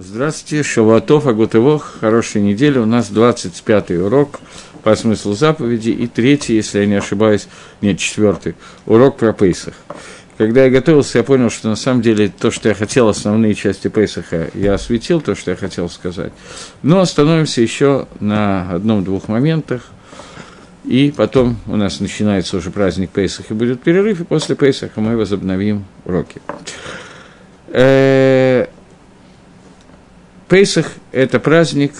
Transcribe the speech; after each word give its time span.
Здравствуйте, 0.00 0.62
Шавуатов, 0.62 1.26
Агутывох, 1.26 1.96
хорошей 2.00 2.40
недели. 2.40 2.78
У 2.78 2.86
нас 2.86 3.10
25-й 3.10 4.00
урок 4.00 4.38
по 4.84 4.94
смыслу 4.94 5.32
заповеди 5.32 5.90
и 5.90 6.06
третий, 6.06 6.54
если 6.54 6.78
я 6.78 6.86
не 6.86 6.94
ошибаюсь, 6.94 7.48
нет, 7.80 7.98
четвертый, 7.98 8.54
урок 8.86 9.16
про 9.16 9.32
Пейсах. 9.32 9.74
Когда 10.36 10.66
я 10.66 10.70
готовился, 10.70 11.18
я 11.18 11.24
понял, 11.24 11.50
что 11.50 11.68
на 11.68 11.74
самом 11.74 12.00
деле 12.00 12.28
то, 12.28 12.52
что 12.52 12.68
я 12.68 12.76
хотел, 12.76 13.08
основные 13.08 13.56
части 13.56 13.88
Пейсаха, 13.88 14.50
я 14.54 14.74
осветил 14.74 15.20
то, 15.20 15.34
что 15.34 15.50
я 15.50 15.56
хотел 15.56 15.90
сказать. 15.90 16.32
Но 16.84 17.00
остановимся 17.00 17.60
еще 17.60 18.06
на 18.20 18.70
одном-двух 18.70 19.26
моментах. 19.26 19.82
И 20.84 21.12
потом 21.16 21.56
у 21.66 21.74
нас 21.74 21.98
начинается 21.98 22.56
уже 22.56 22.70
праздник 22.70 23.10
Пейсах, 23.10 23.50
и 23.50 23.54
будет 23.54 23.82
перерыв, 23.82 24.20
и 24.20 24.24
после 24.24 24.54
Пейсаха 24.54 25.00
мы 25.00 25.16
возобновим 25.16 25.86
уроки. 26.04 26.40
Пейсах– 30.48 30.92
это 31.12 31.40
праздник 31.40 31.92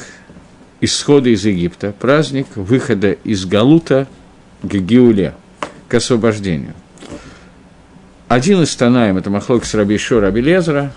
исхода 0.80 1.28
из 1.28 1.44
Египта, 1.44 1.92
праздник 1.92 2.46
выхода 2.54 3.12
из 3.12 3.44
Галута 3.44 4.06
к 4.62 4.74
Геуле, 4.74 5.34
к 5.86 5.94
освобождению. 5.94 6.72
Один 8.26 8.62
из 8.62 8.74
Танаем– 8.74 9.16
это 9.18 9.28
Махлок 9.28 9.66
с 9.66 9.74
Рабишо 9.74 10.20
Рабелезра, 10.20 10.92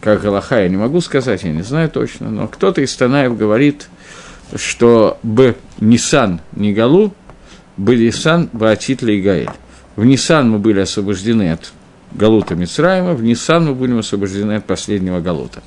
как 0.00 0.22
Галаха 0.22 0.62
я 0.62 0.68
не 0.68 0.76
могу 0.76 1.00
сказать, 1.00 1.42
я 1.42 1.50
не 1.50 1.62
знаю 1.62 1.90
точно, 1.90 2.30
но 2.30 2.46
кто-то 2.46 2.80
из 2.80 2.94
Танаев 2.94 3.36
говорит, 3.36 3.88
что 4.54 5.18
Б 5.24 5.56
Нисан 5.80 6.40
не 6.54 6.72
Галу, 6.72 7.12
Б 7.76 7.96
Нисан 7.96 8.48
Баатит 8.52 9.02
Гаэль. 9.02 9.50
В 9.96 10.04
Нисан 10.04 10.50
мы 10.50 10.58
были 10.58 10.78
освобождены 10.78 11.50
от 11.50 11.72
Галута 12.12 12.54
Мицраима, 12.54 13.14
в 13.14 13.22
Нисан 13.22 13.66
мы 13.66 13.74
будем 13.74 13.98
освобождены 13.98 14.52
от 14.52 14.64
последнего 14.64 15.20
Галута. 15.20 15.62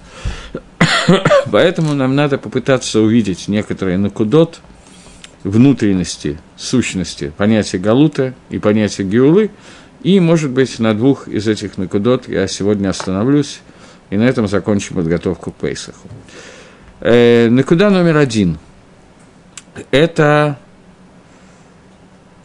Поэтому 1.51 1.93
нам 1.93 2.15
надо 2.15 2.37
попытаться 2.37 2.99
увидеть 2.99 3.47
некоторые 3.47 3.97
накудот 3.97 4.61
внутренности, 5.43 6.39
сущности 6.57 7.31
понятия 7.37 7.77
Галута 7.77 8.33
и 8.49 8.57
понятия 8.57 9.03
Геулы, 9.03 9.51
и, 10.03 10.19
может 10.19 10.51
быть, 10.51 10.79
на 10.79 10.93
двух 10.93 11.27
из 11.27 11.47
этих 11.47 11.77
накудот 11.77 12.27
я 12.27 12.47
сегодня 12.47 12.89
остановлюсь, 12.89 13.61
и 14.09 14.17
на 14.17 14.23
этом 14.23 14.47
закончим 14.47 14.95
подготовку 14.95 15.51
к 15.51 15.55
Пейсаху. 15.55 16.07
Э, 17.01 17.49
накуда 17.49 17.89
номер 17.89 18.17
один– 18.17 18.57
это 19.91 20.59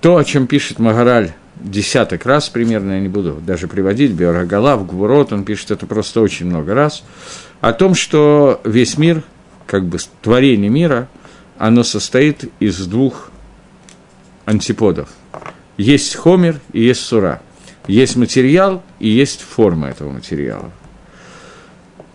то, 0.00 0.16
о 0.16 0.24
чем 0.24 0.46
пишет 0.46 0.78
Магараль 0.78 1.32
десяток 1.56 2.24
раз 2.24 2.48
примерно, 2.48 2.92
я 2.92 3.00
не 3.00 3.08
буду 3.08 3.34
даже 3.46 3.68
приводить, 3.68 4.12
Биорагалав, 4.12 4.86
Гвурот, 4.86 5.32
он 5.32 5.44
пишет 5.44 5.70
это 5.70 5.86
просто 5.86 6.20
очень 6.20 6.46
много 6.46 6.74
раз– 6.74 7.02
о 7.61 7.72
том, 7.72 7.94
что 7.94 8.61
весь 8.64 8.97
мир, 8.97 9.22
как 9.66 9.84
бы 9.84 9.98
творение 10.22 10.70
мира, 10.70 11.08
оно 11.58 11.84
состоит 11.84 12.50
из 12.58 12.86
двух 12.86 13.30
антиподов. 14.47 15.11
Есть 15.77 16.16
хомер 16.16 16.61
и 16.72 16.83
есть 16.83 17.03
сура. 17.03 17.42
Есть 17.86 18.16
материал 18.16 18.83
и 18.98 19.08
есть 19.08 19.42
форма 19.42 19.88
этого 19.88 20.11
материала. 20.11 20.70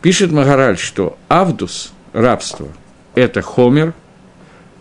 Пишет 0.02 0.32
Магараль, 0.32 0.78
что 0.78 1.18
авдус, 1.28 1.92
рабство, 2.14 2.68
это 3.16 3.42
хомер, 3.42 3.94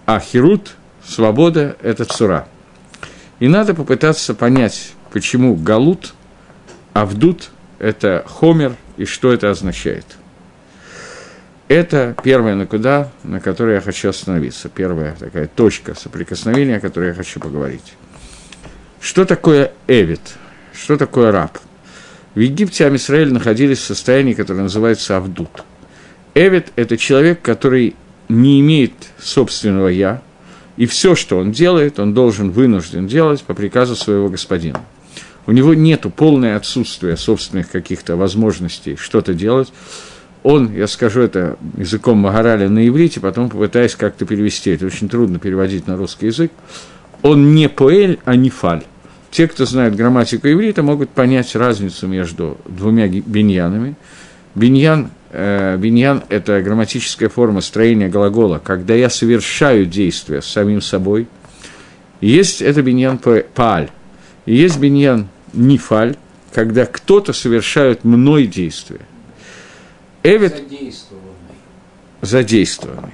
а 0.06 0.20
хирут, 0.20 0.76
свобода, 1.06 1.76
это 1.82 2.04
цура. 2.04 2.46
И 3.38 3.48
надо 3.48 3.74
попытаться 3.74 4.34
понять, 4.34 4.92
почему 5.12 5.54
галут, 5.54 6.14
авдут– 6.92 7.50
это 7.78 8.24
хомер, 8.26 8.76
и 8.96 9.04
что 9.04 9.32
это 9.32 9.50
означает– 9.50 10.04
это 11.68 12.14
первая 12.22 12.54
накуда, 12.54 13.10
на 13.22 13.40
которой 13.40 13.76
я 13.76 13.80
хочу 13.80 14.08
остановиться. 14.08 14.68
Первая 14.68 15.16
такая 15.18 15.46
точка 15.46 15.94
соприкосновения, 15.94 16.76
о 16.76 16.80
которой 16.80 17.08
я 17.08 17.14
хочу 17.14 17.40
поговорить. 17.40 17.94
Что 19.00 19.24
такое 19.24 19.72
эвид? 19.86 20.20
Что 20.72 20.96
такое 20.96 21.32
раб? 21.32 21.58
В 22.34 22.40
Египте 22.40 22.86
Амисраэль 22.86 23.32
находились 23.32 23.78
в 23.78 23.84
состоянии, 23.84 24.34
которое 24.34 24.62
называется 24.62 25.16
Авдут. 25.16 25.64
Эвид– 26.34 26.72
это 26.76 26.96
человек, 26.96 27.40
который 27.42 27.94
не 28.28 28.60
имеет 28.60 28.92
собственного 29.18 29.88
«я», 29.88 30.22
и 30.76 30.86
все, 30.86 31.14
что 31.14 31.38
он 31.38 31.52
делает, 31.52 32.00
он 32.00 32.14
должен 32.14 32.50
вынужден 32.50 33.06
делать 33.06 33.42
по 33.44 33.54
приказу 33.54 33.94
своего 33.94 34.28
господина. 34.28 34.80
У 35.46 35.52
него 35.52 35.74
нет 35.74 36.06
полное 36.16 36.56
отсутствие 36.56 37.16
собственных 37.16 37.70
каких-то 37.70 38.16
возможностей 38.16 38.96
что-то 38.96 39.34
делать, 39.34 39.72
он, 40.44 40.74
я 40.74 40.86
скажу 40.86 41.22
это 41.22 41.56
языком 41.76 42.18
Магараля 42.18 42.68
на 42.68 42.86
иврите, 42.86 43.18
потом 43.18 43.48
попытаюсь 43.48 43.96
как-то 43.96 44.26
перевести, 44.26 44.70
это 44.70 44.84
очень 44.84 45.08
трудно 45.08 45.38
переводить 45.38 45.86
на 45.86 45.96
русский 45.96 46.26
язык, 46.26 46.52
он 47.22 47.54
не 47.54 47.68
поэль, 47.68 48.20
а 48.26 48.36
не 48.36 48.50
фаль. 48.50 48.84
Те, 49.30 49.48
кто 49.48 49.64
знает 49.64 49.96
грамматику 49.96 50.46
иврита, 50.46 50.82
могут 50.82 51.08
понять 51.08 51.56
разницу 51.56 52.06
между 52.06 52.58
двумя 52.66 53.08
биньянами. 53.08 53.96
Биньян, 54.54 55.10
э, 55.30 55.76
биньян– 55.78 56.22
это 56.28 56.60
грамматическая 56.60 57.30
форма 57.30 57.62
строения 57.62 58.08
глагола, 58.08 58.60
когда 58.62 58.94
я 58.94 59.08
совершаю 59.08 59.86
действие 59.86 60.42
с 60.42 60.46
самим 60.46 60.82
собой. 60.82 61.26
Есть 62.20 62.60
это 62.60 62.82
биньян 62.82 63.18
пааль. 63.18 63.88
Есть 64.44 64.78
биньян 64.78 65.28
нифаль, 65.54 66.16
когда 66.52 66.84
кто-то 66.84 67.32
совершает 67.32 68.04
мной 68.04 68.46
действие– 68.46 69.00
Эвид... 70.24 70.56
Задействованный. 70.56 71.30
Задействованный. 72.22 73.12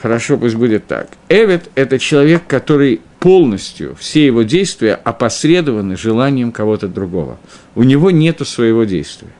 Хорошо, 0.00 0.38
пусть 0.38 0.56
будет 0.56 0.86
так. 0.86 1.08
Эвид– 1.28 1.70
это 1.74 1.98
человек, 1.98 2.46
который 2.46 3.00
полностью, 3.20 3.94
все 3.98 4.26
его 4.26 4.42
действия 4.42 4.94
опосредованы 4.94 5.96
желанием 5.96 6.50
кого-то 6.50 6.88
другого. 6.88 7.38
У 7.74 7.82
него 7.82 8.10
нет 8.10 8.46
своего 8.46 8.84
действия. 8.84 9.30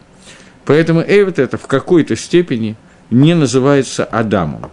Поэтому 0.66 1.02
Эвид 1.06 1.38
это 1.38 1.58
в 1.58 1.66
какой-то 1.66 2.16
степени 2.16 2.76
не 3.10 3.34
называется 3.34 4.04
Адамом. 4.04 4.70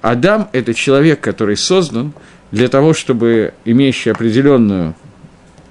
Адам– 0.00 0.48
это 0.52 0.72
человек, 0.74 1.20
который 1.20 1.56
создан 1.56 2.12
для 2.52 2.68
того, 2.68 2.94
чтобы, 2.94 3.52
имеющий 3.66 4.10
определенную, 4.10 4.94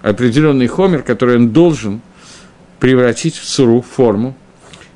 определенный 0.01 0.67
хомер, 0.67 1.01
который 1.01 1.37
он 1.37 1.49
должен 1.49 2.01
превратить 2.79 3.35
в 3.35 3.47
суру, 3.47 3.81
форму, 3.81 4.35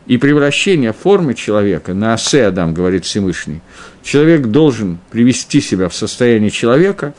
и 0.06 0.18
превращение 0.18 0.94
формы 0.94 1.34
человека, 1.34 1.94
на 1.94 2.14
осе 2.14 2.46
Адам, 2.46 2.74
говорит 2.74 3.06
Всевышний, 3.06 3.62
человек 4.04 4.48
должен 4.48 5.00
привести 5.12 5.62
себя 5.62 5.90
в 5.90 5.96
состояние 5.96 6.52
человека, 6.52 7.14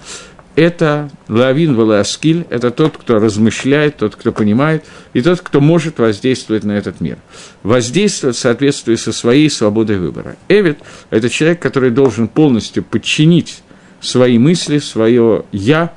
это 0.57 1.11
лавин 1.29 1.75
валаскиль, 1.75 2.47
это 2.49 2.71
тот, 2.71 2.97
кто 2.97 3.19
размышляет, 3.19 3.97
тот, 3.97 4.15
кто 4.15 4.31
понимает, 4.31 4.85
и 5.13 5.21
тот, 5.21 5.41
кто 5.41 5.61
может 5.61 5.99
воздействовать 5.99 6.63
на 6.63 6.73
этот 6.73 7.01
мир. 7.01 7.19
Воздействовать 7.65 8.37
в 8.37 8.41
соответствии 8.41 8.95
со 8.95 9.13
своей 9.13 9.51
свободой 9.51 9.99
выбора. 9.99 10.37
Эвид– 10.49 10.79
это 11.11 11.29
человек, 11.29 11.61
который 11.61 11.91
должен 11.91 12.29
полностью 12.29 12.85
подчинить 12.85 13.63
свои 14.01 14.39
мысли, 14.39 14.79
свое 14.79 15.45
«я» 15.51 15.93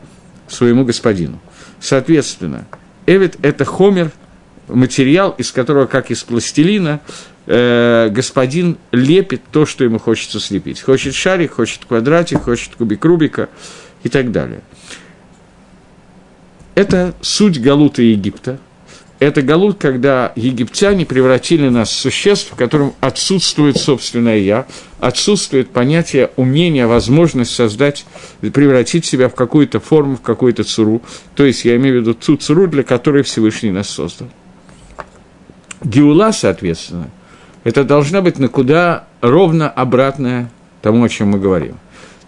своему 0.48 0.86
господину. 0.86 1.40
Соответственно, 1.80 2.66
Эвид– 3.06 3.36
это 3.44 3.64
хомер– 3.66 4.12
материал, 4.68 5.34
из 5.38 5.52
которого, 5.52 5.86
как 5.86 6.12
из 6.12 6.24
пластилина, 6.24 7.00
э, 7.46 8.10
господин 8.12 8.78
лепит 8.92 9.42
то, 9.52 9.66
что 9.66 9.84
ему 9.84 10.00
хочется 10.00 10.40
слепить. 10.40 10.82
Хочет 10.82 11.16
шарик, 11.16 11.54
хочет 11.54 11.86
квадратик, 11.86 12.42
хочет 12.44 12.76
кубик 12.76 13.04
Рубика 13.06 13.50
и 14.04 14.10
так 14.10 14.32
далее. 14.32 14.62
Это 16.76 17.16
суть 17.22 17.60
Галута 17.60 18.04
Египта. 18.04 18.60
Это 19.20 19.42
Галут, 19.42 19.80
когда 19.80 20.32
египтяне 20.36 21.04
превратили 21.04 21.70
нас 21.70 21.90
в 21.90 21.96
существ, 21.96 22.52
в 22.52 22.56
котором 22.56 22.94
отсутствует 23.00 23.78
собственное 23.78 24.38
«я», 24.38 24.68
отсутствует 25.00 25.72
понятие 25.72 26.30
умения, 26.36 26.86
возможность 26.86 27.56
создать, 27.56 28.06
превратить 28.42 29.06
себя 29.06 29.28
в 29.28 29.34
какую-то 29.34 29.80
форму, 29.80 30.18
в 30.18 30.22
какую-то 30.22 30.64
цуру. 30.64 31.02
То 31.36 31.46
есть 31.46 31.66
я 31.66 31.76
имею 31.78 31.98
в 31.98 32.02
виду 32.02 32.14
ту 32.14 32.38
цуру, 32.38 32.68
для 32.68 32.84
которой 32.84 33.24
Всевышний 33.24 33.72
нас 33.72 33.90
создал. 33.90 34.30
Геула, 35.84 36.32
соответственно, 36.32 37.10
это 37.64 37.84
должна 37.84 38.22
быть 38.22 38.40
на 38.40 38.48
куда 38.48 39.08
ровно 39.22 39.70
обратная 39.70 40.50
тому, 40.82 41.04
о 41.04 41.10
чем 41.10 41.30
мы 41.30 41.40
говорим. 41.40 41.78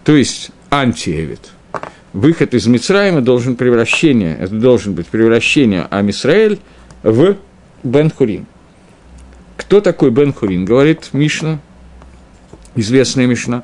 То 0.04 0.14
есть 0.14 0.50
антиэвид. 0.70 1.50
Выход 2.12 2.54
из 2.54 2.66
Мицраима 2.66 3.20
должен 3.20 3.54
превращение, 3.54 4.36
это 4.36 4.54
должен 4.54 4.94
быть 4.94 5.06
превращение 5.06 5.86
Амисраэль 5.90 6.58
в 7.02 7.36
Бен-Хурин. 7.84 8.46
Кто 9.56 9.80
такой 9.80 10.10
Бен-Хурин? 10.10 10.64
Говорит 10.64 11.10
Мишна, 11.12 11.60
известная 12.74 13.26
Мишна, 13.26 13.62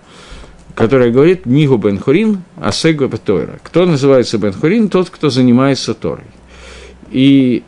которая 0.77 1.11
говорит 1.11 1.47
Нигу 1.47 1.77
Бен-Хурин, 1.77 2.43
Асегу 2.61 3.09
Тойра. 3.09 3.59
Кто 3.63 3.85
называется 3.87 4.39
Бен-Хурин? 4.39 4.89
Тот, 4.89 5.11
кто 5.11 5.31
занимается 5.31 5.95
Торой. 5.95 6.27
И 7.11 7.65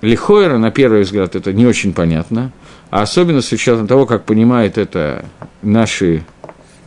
Лихойра, 0.00 0.58
на 0.58 0.70
первый 0.70 1.02
взгляд, 1.02 1.34
это 1.34 1.52
не 1.52 1.66
очень 1.66 1.92
понятно. 1.92 2.52
а 2.90 3.02
особенно 3.02 3.42
с 3.42 3.52
учетом 3.52 3.86
того, 3.86 4.06
как 4.06 4.24
понимают 4.24 4.78
это 4.78 5.24
наши 5.60 6.24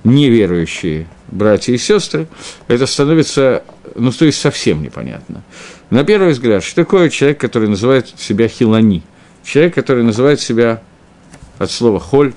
неверующие 0.03 1.07
братья 1.27 1.73
и 1.73 1.77
сестры, 1.77 2.27
это 2.67 2.85
становится, 2.85 3.63
ну, 3.95 4.11
то 4.11 4.25
есть 4.25 4.39
совсем 4.39 4.81
непонятно. 4.81 5.43
На 5.89 6.03
первый 6.03 6.31
взгляд, 6.31 6.63
что 6.63 6.75
такое 6.75 7.09
человек, 7.09 7.39
который 7.39 7.67
называет 7.69 8.07
себя 8.17 8.47
хилани? 8.47 9.03
Человек, 9.43 9.75
который 9.75 10.03
называет 10.03 10.39
себя 10.39 10.81
от 11.59 11.69
слова 11.69 11.99
холь, 11.99 12.33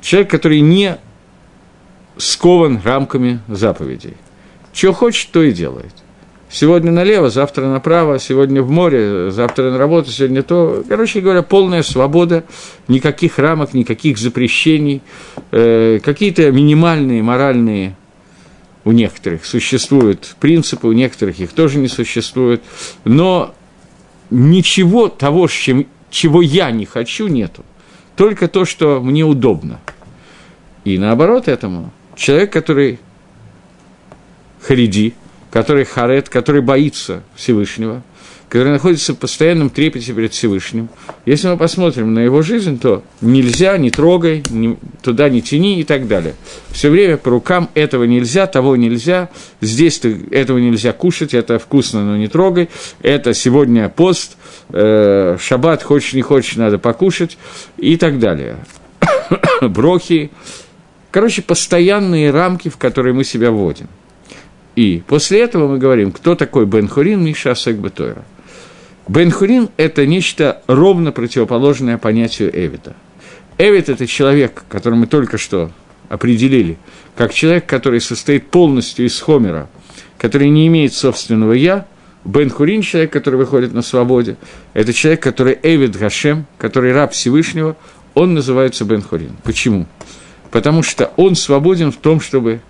человек, 0.00 0.30
который 0.30 0.60
не 0.60 0.98
скован 2.16 2.80
рамками 2.82 3.40
заповедей. 3.48 4.16
Что 4.72 4.92
хочет, 4.92 5.30
то 5.30 5.42
и 5.42 5.52
делает. 5.52 6.03
Сегодня 6.54 6.92
налево, 6.92 7.30
завтра 7.30 7.66
направо, 7.66 8.20
сегодня 8.20 8.62
в 8.62 8.70
море, 8.70 9.32
завтра 9.32 9.72
на 9.72 9.76
работу, 9.76 10.12
сегодня 10.12 10.44
то. 10.44 10.84
Короче 10.88 11.20
говоря, 11.20 11.42
полная 11.42 11.82
свобода, 11.82 12.44
никаких 12.86 13.40
рамок, 13.40 13.74
никаких 13.74 14.18
запрещений, 14.18 15.02
э, 15.50 15.98
какие-то 15.98 16.52
минимальные 16.52 17.24
моральные 17.24 17.96
у 18.84 18.92
некоторых 18.92 19.44
существуют 19.46 20.36
принципы, 20.38 20.86
у 20.86 20.92
некоторых 20.92 21.40
их 21.40 21.50
тоже 21.50 21.80
не 21.80 21.88
существует, 21.88 22.62
но 23.02 23.52
ничего 24.30 25.08
того, 25.08 25.48
чем, 25.48 25.88
чего 26.08 26.40
я 26.40 26.70
не 26.70 26.86
хочу, 26.86 27.26
нету. 27.26 27.64
Только 28.14 28.46
то, 28.46 28.64
что 28.64 29.00
мне 29.00 29.24
удобно. 29.24 29.80
И 30.84 30.98
наоборот 30.98 31.48
этому, 31.48 31.90
человек, 32.14 32.52
который 32.52 33.00
хариди, 34.60 35.14
который 35.54 35.84
харет, 35.84 36.28
который 36.28 36.62
боится 36.62 37.22
Всевышнего, 37.36 38.02
который 38.48 38.72
находится 38.72 39.14
в 39.14 39.18
постоянном 39.18 39.70
трепете 39.70 40.12
перед 40.12 40.32
Всевышним. 40.32 40.88
Если 41.26 41.46
мы 41.46 41.56
посмотрим 41.56 42.12
на 42.12 42.18
его 42.18 42.42
жизнь, 42.42 42.80
то 42.80 43.04
нельзя, 43.20 43.78
не 43.78 43.92
трогай, 43.92 44.42
не, 44.50 44.76
туда 45.00 45.28
не 45.28 45.42
тяни 45.42 45.78
и 45.78 45.84
так 45.84 46.08
далее. 46.08 46.34
Все 46.70 46.90
время 46.90 47.18
по 47.18 47.30
рукам 47.30 47.70
этого 47.74 48.02
нельзя, 48.02 48.48
того 48.48 48.74
нельзя, 48.74 49.28
здесь 49.60 50.00
ты, 50.00 50.26
этого 50.32 50.58
нельзя 50.58 50.92
кушать, 50.92 51.34
это 51.34 51.60
вкусно, 51.60 52.04
но 52.04 52.16
не 52.16 52.26
трогай, 52.26 52.68
это 53.00 53.32
сегодня 53.32 53.88
пост, 53.88 54.36
э, 54.70 55.36
шаббат, 55.40 55.84
хочешь 55.84 56.14
не 56.14 56.22
хочешь, 56.22 56.56
надо 56.56 56.80
покушать 56.80 57.38
и 57.76 57.96
так 57.96 58.18
далее. 58.18 58.56
Брохи. 59.60 60.32
Короче, 61.12 61.42
постоянные 61.42 62.32
рамки, 62.32 62.68
в 62.68 62.76
которые 62.76 63.14
мы 63.14 63.22
себя 63.22 63.52
вводим– 63.52 63.86
и 64.76 65.02
после 65.06 65.40
этого 65.40 65.68
мы 65.68 65.78
говорим, 65.78 66.10
кто 66.10 66.34
такой 66.34 66.66
Бен 66.66 66.88
Хурин, 66.88 67.22
Миша 67.22 67.52
Асек 67.52 67.76
Бетойра. 67.76 68.24
Бен 69.06 69.30
Хурин– 69.30 69.68
это 69.76 70.06
нечто 70.06 70.62
ровно 70.66 71.12
противоположное 71.12 71.98
понятию 71.98 72.50
Эвита. 72.52 72.96
Эвит– 73.58 73.88
это 73.90 74.06
человек, 74.06 74.64
который 74.68 74.98
мы 74.98 75.06
только 75.06 75.38
что 75.38 75.70
определили, 76.08 76.76
как 77.14 77.32
человек, 77.32 77.66
который 77.66 78.00
состоит 78.00 78.50
полностью 78.50 79.06
из 79.06 79.20
Хомера, 79.20 79.68
который 80.18 80.48
не 80.48 80.66
имеет 80.66 80.92
собственного 80.92 81.52
«я», 81.52 81.86
Бен 82.24 82.48
Хурин, 82.48 82.80
человек, 82.80 83.12
который 83.12 83.36
выходит 83.36 83.74
на 83.74 83.82
свободе, 83.82 84.36
это 84.72 84.94
человек, 84.94 85.22
который 85.22 85.58
Эвид 85.62 85.94
Гашем, 85.96 86.46
который 86.56 86.92
раб 86.94 87.12
Всевышнего, 87.12 87.76
он 88.14 88.32
называется 88.32 88.86
Бен 88.86 89.02
Хурин. 89.02 89.36
Почему? 89.44 89.86
Потому 90.50 90.82
что 90.82 91.12
он 91.16 91.34
свободен 91.36 91.92
в 91.92 91.96
том, 91.96 92.20
чтобы 92.20 92.60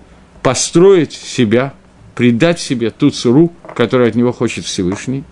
построить 0.42 1.12
себя– 1.12 1.72
придать 2.14 2.60
себе 2.60 2.90
ту 2.90 3.10
цуру, 3.10 3.52
которую 3.74 4.08
от 4.08 4.14
него 4.14 4.32
хочет 4.32 4.64
Всевышний. 4.64 5.24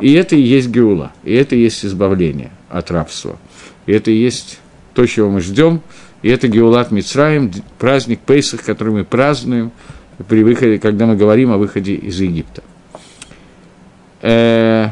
И 0.00 0.12
это 0.14 0.34
и 0.34 0.40
есть 0.40 0.68
Геула, 0.68 1.12
и 1.22 1.34
это 1.34 1.54
и 1.54 1.60
есть 1.60 1.84
избавление 1.84 2.50
от 2.68 2.90
рабства. 2.90 3.38
И 3.86 3.92
это 3.92 4.10
и 4.10 4.16
есть 4.16 4.58
то, 4.94 5.06
чего 5.06 5.30
мы 5.30 5.40
ждем, 5.40 5.80
и 6.22 6.28
это 6.28 6.48
Геулат 6.48 6.90
Мицраем, 6.90 7.50
праздник 7.78 8.20
Пейсах, 8.20 8.62
который 8.62 8.92
мы 8.92 9.04
празднуем 9.04 9.72
при 10.28 10.42
выходе, 10.42 10.78
когда 10.78 11.06
мы 11.06 11.16
говорим 11.16 11.52
о 11.52 11.58
выходе 11.58 11.94
из 11.94 12.20
Египта. 12.20 12.62
Э, 14.22 14.88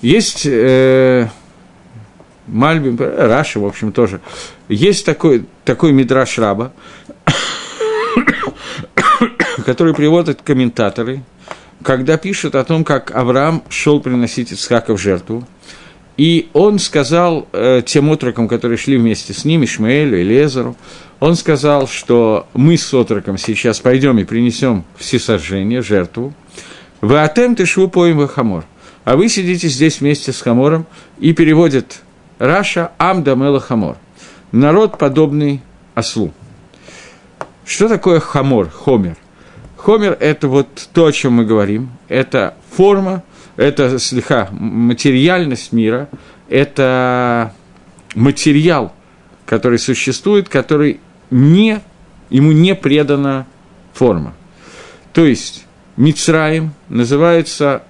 есть 0.00 0.46
э, 0.46 1.28
Мальбим, 2.46 2.96
Раша, 2.98 3.60
в 3.60 3.66
общем, 3.66 3.92
тоже. 3.92 4.20
Есть 4.68 5.04
такой, 5.04 5.44
такой 5.64 5.92
мидраш 5.92 6.38
раба, 6.38 6.72
который 9.64 9.94
приводят 9.94 10.42
комментаторы, 10.42 11.22
когда 11.82 12.16
пишут 12.16 12.54
о 12.54 12.64
том, 12.64 12.84
как 12.84 13.14
Авраам 13.14 13.62
шел 13.68 14.00
приносить 14.00 14.52
Ицхака 14.52 14.96
в 14.96 15.00
жертву, 15.00 15.46
и 16.16 16.48
он 16.54 16.78
сказал 16.78 17.46
э, 17.52 17.82
тем 17.84 18.10
отрокам, 18.10 18.48
которые 18.48 18.78
шли 18.78 18.96
вместе 18.96 19.34
с 19.34 19.44
ним, 19.44 19.64
Ишмаэлю 19.64 20.20
и 20.20 20.24
Лезеру, 20.24 20.76
он 21.20 21.36
сказал, 21.36 21.86
что 21.88 22.46
мы 22.54 22.76
с 22.76 22.92
отроком 22.92 23.36
сейчас 23.38 23.80
пойдем 23.80 24.18
и 24.18 24.24
принесем 24.24 24.84
всесожжение, 24.96 25.82
жертву. 25.82 26.34
ואתם 27.00 27.54
תשבו 27.54 27.88
פה 27.88 28.07
עם 28.07 28.26
חמור. 28.28 28.64
А 29.04 29.16
вы 29.16 29.28
сидите 29.28 29.68
здесь 29.68 30.00
вместе 30.00 30.32
с 30.32 30.40
хамором 30.40 30.86
и 31.18 31.32
переводит 31.32 32.00
Раши 32.38 32.92
עם 32.98 33.16
הדומה 33.16 33.60
לחמור. 33.60 33.96
Народ, 34.52 34.98
подобный 34.98 35.62
ослу. 35.94 36.32
Что 37.66 37.88
такое 37.88 38.20
חמור, 38.20 38.70
חומר? 38.70 39.16
חומר– 39.76 40.16
это 40.20 40.46
вот 40.46 40.88
то, 40.92 41.06
о 41.06 41.12
чем 41.12 41.32
мы 41.34 41.44
говорим. 41.44 41.90
Это 42.08 42.54
форма, 42.70 43.24
это 43.56 43.98
слегка 43.98 44.48
материальность 44.52 45.72
мира, 45.72 46.08
это 46.48 47.52
материал, 48.14 48.92
который 49.46 49.80
существует, 49.80 50.48
который 50.48 51.00
не, 51.30 51.80
ему 52.30 52.52
не 52.52 52.76
предана 52.76 53.46
форма. 53.92 54.34
То 55.12 55.26
есть 55.26 55.66
Мицраим 55.96 56.72
называется 56.88 57.82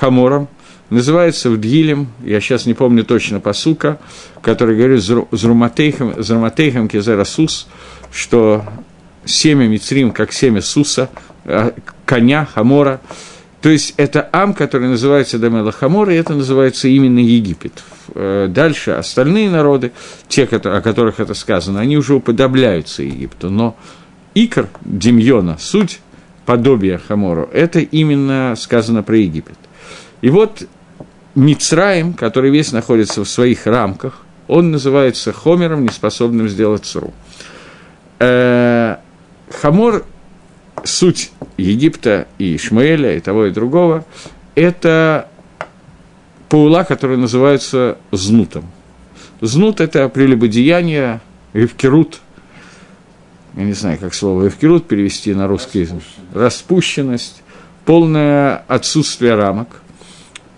хамором, 0.00 0.48
называется 0.88 1.50
в 1.50 1.60
Дгилем, 1.60 2.08
я 2.22 2.40
сейчас 2.40 2.64
не 2.64 2.72
помню 2.72 3.04
точно 3.04 3.40
посука, 3.40 3.98
который 4.40 4.74
говорит 4.76 5.02
«Зруматейхам, 5.02 6.22
зруматейхам 6.22 6.88
кезерасус», 6.88 7.68
что 8.14 8.64
семя 9.24 9.66
Мицрим, 9.66 10.12
как 10.12 10.32
семя 10.32 10.62
Суса, 10.62 11.10
а, 11.44 11.74
коня, 12.06 12.46
Хамора. 12.46 13.00
То 13.60 13.70
есть 13.70 13.94
это 13.96 14.28
Ам, 14.32 14.54
который 14.54 14.88
называется 14.88 15.38
Дамела 15.38 15.72
Хамора, 15.72 16.14
и 16.14 16.18
это 16.18 16.34
называется 16.34 16.86
именно 16.86 17.18
Египет. 17.18 17.82
Э, 18.14 18.46
дальше 18.48 18.92
остальные 18.92 19.50
народы, 19.50 19.92
те, 20.28 20.44
о 20.44 20.80
которых 20.80 21.18
это 21.18 21.34
сказано, 21.34 21.80
они 21.80 21.96
уже 21.96 22.14
уподобляются 22.14 23.02
Египту. 23.02 23.50
Но 23.50 23.74
Икр, 24.34 24.68
Демьона, 24.82 25.56
суть 25.58 26.00
подобия 26.44 26.98
Хамору, 26.98 27.48
это 27.52 27.80
именно 27.80 28.54
сказано 28.56 29.02
про 29.02 29.16
Египет. 29.16 29.56
И 30.20 30.28
вот 30.28 30.68
Мицраим, 31.34 32.12
который 32.12 32.50
весь 32.50 32.70
находится 32.70 33.24
в 33.24 33.28
своих 33.28 33.66
рамках, 33.66 34.20
он 34.46 34.70
называется 34.70 35.32
Хомером, 35.32 35.84
неспособным 35.84 36.48
сделать 36.48 36.84
Суру. 36.84 37.14
Э, 38.18 38.96
Хамор, 39.50 40.04
суть 40.84 41.30
Египта 41.56 42.26
и 42.38 42.56
Ишмаэля, 42.56 43.16
и 43.16 43.20
того, 43.20 43.46
и 43.46 43.50
другого, 43.50 44.04
это 44.54 45.28
паула, 46.48 46.84
которая 46.84 47.16
называется 47.16 47.98
знутом. 48.10 48.64
Знут– 49.40 49.80
это 49.82 50.08
прелюбодеяние, 50.08 51.20
евкерут, 51.52 52.20
я 53.56 53.64
не 53.64 53.72
знаю, 53.72 53.98
как 53.98 54.14
слово 54.14 54.44
евкерут 54.44 54.86
перевести 54.86 55.34
на 55.34 55.46
русский 55.46 55.80
язык, 55.80 56.02
распущенность, 56.32 57.42
полное 57.84 58.64
отсутствие 58.68 59.34
рамок. 59.34 59.68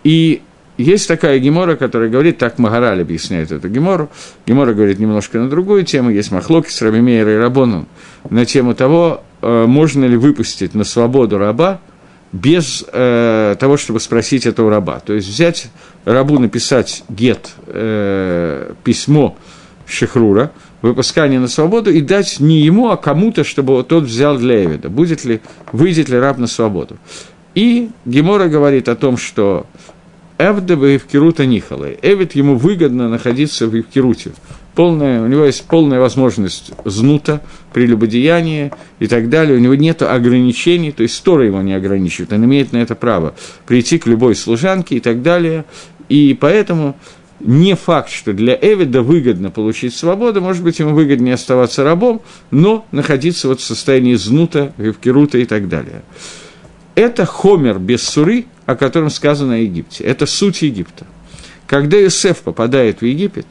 И 0.05 0.43
есть 0.78 1.09
такая 1.09 1.38
гемора, 1.38 1.76
которая 1.76 2.09
говорит, 2.11 2.38
так 2.38 2.59
Магараль 2.59 3.00
объясняет 3.00 3.52
эту 3.52 3.68
гемору, 3.68 4.11
гемора 4.47 4.75
говорит 4.75 4.99
немножко 4.99 5.38
на 5.38 5.49
другую 5.49 5.85
тему, 5.85 6.11
есть 6.11 6.30
махлоки 6.33 6.71
с 6.71 6.83
Рабимейра 6.83 7.35
и 7.35 7.37
Рабоном 7.37 7.88
на 8.28 8.45
тему 8.45 8.75
того, 8.75 9.23
э, 9.42 9.66
можно 9.66 10.04
ли 10.04 10.16
выпустить 10.16 10.75
на 10.75 10.85
свободу 10.85 11.38
раба 11.38 11.80
без 12.33 12.85
э, 12.92 13.56
того, 13.59 13.76
чтобы 13.76 14.00
спросить 14.00 14.47
этого 14.47 14.71
раба. 14.71 15.00
То 15.00 15.14
есть 15.14 15.28
взять 15.28 15.68
рабу, 16.04 16.38
написать 16.38 17.04
гет, 17.09 17.50
э, 17.66 18.73
письмо 18.85 19.37
Шехрура, 19.87 20.50
выпускание 20.83 21.40
на 21.40 21.49
свободу, 21.49 21.90
и 21.90 22.00
дать 22.00 22.40
не 22.40 22.61
ему, 22.61 22.90
а 22.90 22.97
кому-то, 22.97 23.45
чтобы 23.45 23.83
тот 23.85 24.04
взял 24.04 24.37
для 24.37 24.64
Эвида, 24.64 24.90
будет 24.90 25.25
ли, 25.25 25.40
выйдет 25.73 26.09
ли 26.09 26.18
раб 26.18 26.38
на 26.38 26.47
свободу. 26.47 26.97
И 27.54 27.90
Гемора 28.04 28.49
говорит 28.49 28.88
о 28.88 28.97
том, 28.97 29.16
что 29.16 29.66
Эвда 30.38 30.76
в 30.76 30.85
Евкирута 30.85 31.47
Нихалы. 31.47 31.99
Эвид 32.02 32.35
ему 32.35 32.57
выгодно 32.57 33.09
находиться 33.09 33.66
в 33.66 33.75
Евкируте. 33.75 34.33
Полная, 34.75 35.23
у 35.23 35.26
него 35.26 35.45
есть 35.45 35.64
полная 35.64 35.99
возможность 35.99 36.73
знута, 36.85 37.40
прелюбодеяния 37.73 38.73
и 38.99 39.07
так 39.07 39.31
далее. 39.31 39.57
У 39.57 39.61
него 39.61 39.75
нет 39.75 40.02
ограничений, 40.02 40.93
то 40.93 41.02
есть 41.02 41.23
Тора 41.25 41.47
его 41.47 41.62
не 41.62 41.73
ограничивает, 41.73 42.33
он 42.35 42.45
имеет 42.45 42.73
на 42.73 42.78
это 42.78 42.95
право 42.95 43.35
прийти 43.66 43.99
к 43.99 44.07
любой 44.07 44.35
служанке 44.35 44.97
и 44.97 45.00
так 45.00 45.23
далее. 45.23 45.64
И 46.11 46.37
поэтому 46.38 46.97
не 47.40 47.75
факт, 47.75 48.11
что 48.11 48.35
для 48.35 48.55
Эвида 48.55 49.00
выгодно 49.00 49.50
получить 49.50 49.95
свободу, 49.95 50.43
может 50.43 50.62
быть, 50.62 50.78
ему 50.78 50.95
выгоднее 50.95 51.35
оставаться 51.35 51.83
рабом, 51.83 52.21
но 52.50 52.87
находиться 52.93 53.49
вот 53.49 53.61
в 53.61 53.64
состоянии 53.64 54.14
знута, 54.14 54.75
вевкирута 54.76 55.38
и 55.38 55.47
так 55.47 55.69
далее. 55.69 56.02
Это 56.95 57.25
хомер 57.26 57.78
без 57.78 58.02
суры, 58.02 58.47
о 58.66 58.76
котором 58.76 59.11
сказано 59.11 59.54
о 59.54 59.58
Египте. 59.58 60.04
Это 60.04 60.26
суть 60.26 60.62
Египта. 60.62 61.06
Когда 61.66 62.00
Иосиф 62.00 62.38
попадает 62.38 63.00
в 63.00 63.04
Египет, 63.04 63.46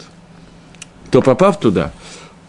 то 1.11 1.21
попав 1.21 1.59
туда, 1.59 1.91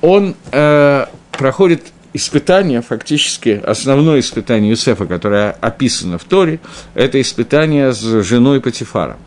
он 0.01 0.35
э, 0.53 1.07
проходит 1.33 1.83
испытание, 2.13 2.83
фактически 2.83 3.61
основное 3.65 4.21
испытание 4.21 4.71
Юсефа, 4.71 5.07
которое 5.07 5.51
описано 5.51 6.19
в 6.19 6.25
Торе, 6.25 6.61
это 6.95 7.21
испытание 7.21 7.93
с 7.93 8.01
женой 8.23 8.61
Патифара– 8.61 9.17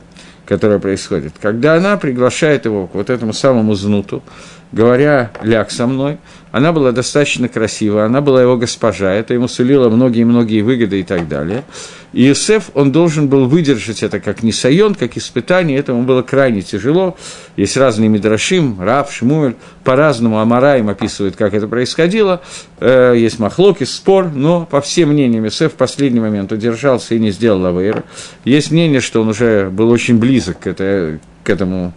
которая 0.49 0.79
происходит. 0.79 1.33
Когда 1.39 1.75
она 1.75 1.95
приглашает 1.95 2.65
его 2.65 2.87
к 2.87 2.95
вот 2.95 3.11
этому 3.11 3.33
самому 3.33 3.75
знуту, 3.75 4.23
говоря 4.71 5.31
«ляг 5.43 5.69
со 5.69 5.85
мной», 5.85 6.17
она 6.51 6.71
была 6.71 6.91
достаточно 6.91 7.47
красива, 7.47 8.05
она 8.05 8.21
была 8.21 8.41
его 8.41 8.57
госпожа, 8.57 9.13
это 9.13 9.33
ему 9.33 9.47
сулило 9.47 9.89
многие-многие 9.89 10.61
выгоды 10.61 10.99
и 10.99 11.03
так 11.03 11.27
далее. 11.27 11.63
И 12.11 12.27
Иосиф, 12.27 12.71
он 12.73 12.91
должен 12.91 13.27
был 13.27 13.47
выдержать 13.47 14.01
это 14.01 14.19
как 14.19 14.41
несайон, 14.41 14.95
как 14.95 15.15
испытание, 15.15 15.77
этому 15.77 16.03
было 16.03 16.23
крайне 16.23 16.63
тяжело. 16.63 17.15
Есть 17.55 17.77
разные 17.77 18.09
Мидрашим, 18.09 18.81
Рав, 18.81 19.13
Шмуэль, 19.13 19.55
по-разному 19.83 20.39
Амараим 20.39 20.89
описывают, 20.89 21.35
как 21.35 21.53
это 21.53 21.67
происходило. 21.67 22.41
Э, 22.79 23.13
есть 23.15 23.37
махлоки, 23.37 23.83
спор, 23.83 24.31
но 24.33 24.65
по 24.65 24.81
всем 24.81 25.09
мнениям 25.09 25.45
Иосиф 25.45 25.73
в 25.73 25.75
последний 25.75 26.19
момент 26.19 26.51
удержался 26.51 27.13
и 27.13 27.19
не 27.19 27.29
сделал 27.29 27.61
лавейра. 27.61 28.03
Есть 28.43 28.71
мнение, 28.71 29.01
что 29.01 29.21
он 29.21 29.29
уже 29.29 29.69
был 29.69 29.91
очень 29.91 30.17
близок 30.17 30.61
к, 30.61 30.67
это, 30.67 31.19
к 31.43 31.49
этому 31.49 31.93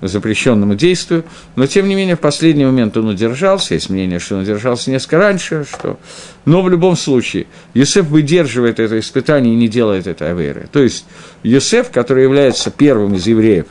запрещенному 0.00 0.74
действию, 0.74 1.24
но 1.56 1.66
тем 1.66 1.88
не 1.88 1.94
менее 1.94 2.16
в 2.16 2.20
последний 2.20 2.64
момент 2.64 2.96
он 2.96 3.08
удержался, 3.08 3.74
есть 3.74 3.90
мнение, 3.90 4.18
что 4.18 4.36
он 4.36 4.42
удержался 4.42 4.90
несколько 4.90 5.18
раньше, 5.18 5.66
что... 5.68 5.98
но 6.44 6.62
в 6.62 6.68
любом 6.68 6.96
случае 6.96 7.46
Юсеф 7.74 8.06
выдерживает 8.06 8.78
это 8.78 8.98
испытание 8.98 9.54
и 9.54 9.56
не 9.56 9.68
делает 9.68 10.06
это 10.06 10.30
аверы. 10.30 10.68
То 10.70 10.80
есть 10.80 11.04
Юсеф, 11.42 11.90
который 11.90 12.22
является 12.22 12.70
первым 12.70 13.14
из 13.14 13.26
евреев, 13.26 13.66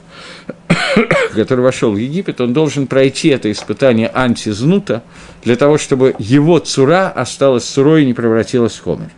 который 1.34 1.62
вошел 1.62 1.92
в 1.92 1.98
Египет, 1.98 2.42
он 2.42 2.54
должен 2.54 2.88
пройти 2.88 3.30
это 3.30 3.50
испытание 3.52 4.12
антизнута 4.14 5.04
для 5.44 5.56
того, 5.56 5.78
чтобы 5.78 6.14
его 6.20 6.60
цура 6.60 7.10
осталась 7.10 7.64
цурой 7.64 8.04
и 8.04 8.06
не 8.06 8.14
превратилась 8.14 8.74
в 8.74 8.84
хомер. 8.84 9.12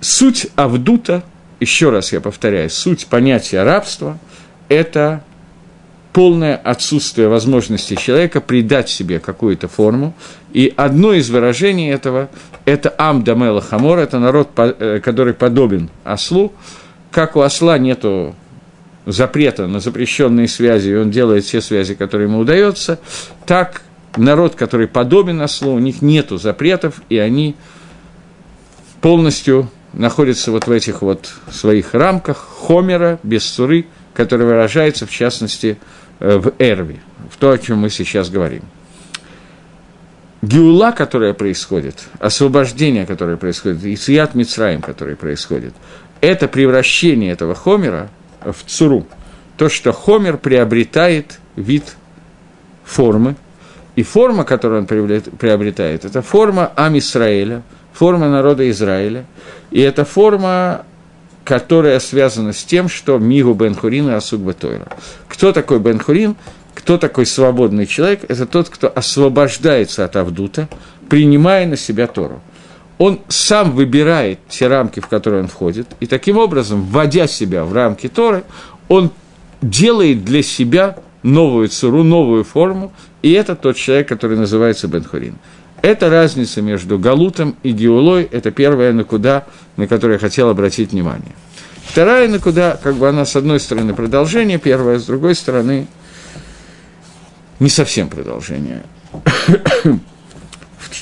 Суть 0.00 0.46
Авдута, 0.54 1.22
еще 1.58 1.90
раз 1.90 2.12
я 2.12 2.20
повторяю, 2.20 2.70
суть 2.70 3.06
понятия 3.06 3.62
рабства– 3.64 4.18
это 4.70 5.22
полное 6.12 6.56
отсутствие 6.56 7.28
возможности 7.28 7.94
человека 7.94 8.40
придать 8.40 8.88
себе 8.88 9.20
какую-то 9.20 9.68
форму. 9.68 10.14
И 10.52 10.72
одно 10.76 11.12
из 11.12 11.30
выражений 11.30 11.90
этого– 11.90 12.28
это 12.64 12.92
Амдамела 12.98 13.60
Хамор, 13.60 13.98
это 13.98 14.18
народ, 14.18 14.48
э, 14.56 15.00
который 15.02 15.34
подобен 15.34 15.88
ослу. 16.04 16.52
Как 17.10 17.36
у 17.36 17.40
осла 17.40 17.78
нету 17.78 18.34
запрета 19.06 19.66
на 19.66 19.80
запрещенные 19.80 20.48
связи, 20.48 20.90
и 20.90 20.96
он 20.96 21.10
делает 21.10 21.44
все 21.44 21.60
связи, 21.60 21.94
которые 21.94 22.28
ему 22.28 22.40
удается, 22.40 22.98
так 23.46 23.82
народ, 24.16 24.54
который 24.54 24.88
подобен 24.88 25.40
ослу, 25.40 25.72
у 25.72 25.78
них 25.78 26.02
нету 26.02 26.38
запретов, 26.38 27.02
и 27.08 27.18
они 27.18 27.54
полностью 29.00 29.70
находятся 29.92 30.52
вот 30.52 30.66
в 30.66 30.70
этих 30.70 31.02
вот 31.02 31.30
своих 31.50 31.94
рамках 31.94 32.36
хомера, 32.36 33.18
без 33.22 33.44
суры, 33.44 33.86
который 34.14 34.46
выражается, 34.46 35.06
в 35.06 35.10
частности, 35.10 35.78
Э, 36.20 36.36
в 36.36 36.52
Эрве, 36.58 37.00
в 37.30 37.38
то, 37.38 37.50
о 37.50 37.58
чем 37.58 37.78
мы 37.78 37.88
сейчас 37.88 38.28
говорим. 38.28 38.62
Геула, 40.42 40.92
которая 40.92 41.32
происходит, 41.32 42.04
освобождение, 42.18 43.06
которое 43.06 43.38
происходит, 43.38 43.82
и 43.84 43.96
Цият 43.96 44.34
Мицраем, 44.34 44.82
которое 44.82 45.16
происходит, 45.16 45.72
это 46.20 46.46
превращение 46.46 47.32
этого 47.32 47.54
Хомера 47.54 48.10
в 48.42 48.64
Цуру. 48.66 49.06
То, 49.56 49.70
что 49.70 49.92
Хомер 49.92 50.36
приобретает 50.36 51.38
вид 51.56 51.96
формы, 52.84 53.36
и 53.96 54.02
форма, 54.02 54.44
которую 54.44 54.82
он 54.82 54.86
приобретает, 54.86 56.04
это 56.04 56.22
форма 56.22 56.70
Амисраэля, 56.76 57.62
форма 57.92 58.28
народа 58.28 58.68
Израиля, 58.70 59.24
и 59.70 59.80
это 59.80 60.04
форма 60.04 60.84
которая 61.44 62.00
связана 62.00 62.52
с 62.52 62.64
тем, 62.64 62.88
что 62.88 63.18
Мигу 63.18 63.54
Бен 63.54 63.74
Хурин 63.74 64.08
и 64.08 64.12
Асук 64.12 64.40
Батойра. 64.40 64.86
Кто 65.28 65.52
такой 65.52 65.78
Бен 65.78 65.98
Хурин? 65.98 66.36
Кто 66.74 66.98
такой 66.98 67.26
свободный 67.26 67.86
человек? 67.86 68.24
Это 68.28 68.46
тот, 68.46 68.68
кто 68.68 68.92
освобождается 68.94 70.04
от 70.04 70.16
Авдута, 70.16 70.68
принимая 71.08 71.66
на 71.66 71.76
себя 71.76 72.06
Тору. 72.06 72.40
Он 72.98 73.20
сам 73.28 73.72
выбирает 73.72 74.40
те 74.48 74.68
рамки, 74.68 75.00
в 75.00 75.08
которые 75.08 75.42
он 75.42 75.48
входит, 75.48 75.86
и 76.00 76.06
таким 76.06 76.36
образом, 76.36 76.82
вводя 76.82 77.26
себя 77.26 77.64
в 77.64 77.72
рамки 77.72 78.08
Торы, 78.08 78.44
он 78.88 79.10
делает 79.62 80.24
для 80.24 80.42
себя 80.42 80.96
новую 81.22 81.68
цуру, 81.68 82.02
новую 82.02 82.44
форму, 82.44 82.92
и 83.22 83.32
это 83.32 83.56
тот 83.56 83.76
человек, 83.76 84.08
который 84.08 84.36
называется 84.36 84.88
Бенхурин. 84.88 85.36
Это 85.82 86.10
разница 86.10 86.60
между 86.60 86.98
Галутом 86.98 87.56
и 87.62 87.72
Геулой, 87.72 88.28
это 88.30 88.50
первая 88.50 88.92
накуда, 88.92 89.46
на 89.76 89.86
которую 89.86 90.14
я 90.14 90.18
хотел 90.18 90.50
обратить 90.50 90.92
внимание. 90.92 91.32
Вторая 91.84 92.28
накуда, 92.28 92.78
как 92.82 92.96
бы 92.96 93.08
она 93.08 93.24
с 93.24 93.34
одной 93.34 93.60
стороны 93.60 93.94
продолжение, 93.94 94.58
первая 94.58 94.98
с 94.98 95.06
другой 95.06 95.34
стороны 95.34 95.86
не 97.58 97.70
совсем 97.70 98.08
продолжение. 98.08 98.82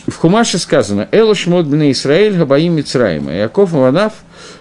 В 0.06 0.16
Хумаше 0.16 0.58
сказано 0.58 1.08
«אלה 1.12 1.46
שמות 1.46 1.66
בני 1.66 1.92
ישראל 1.92 2.36
הבאים 2.36 2.74
מצרימה». 2.74 3.32
יעקב 3.32 3.72
ובניו, 3.72 4.12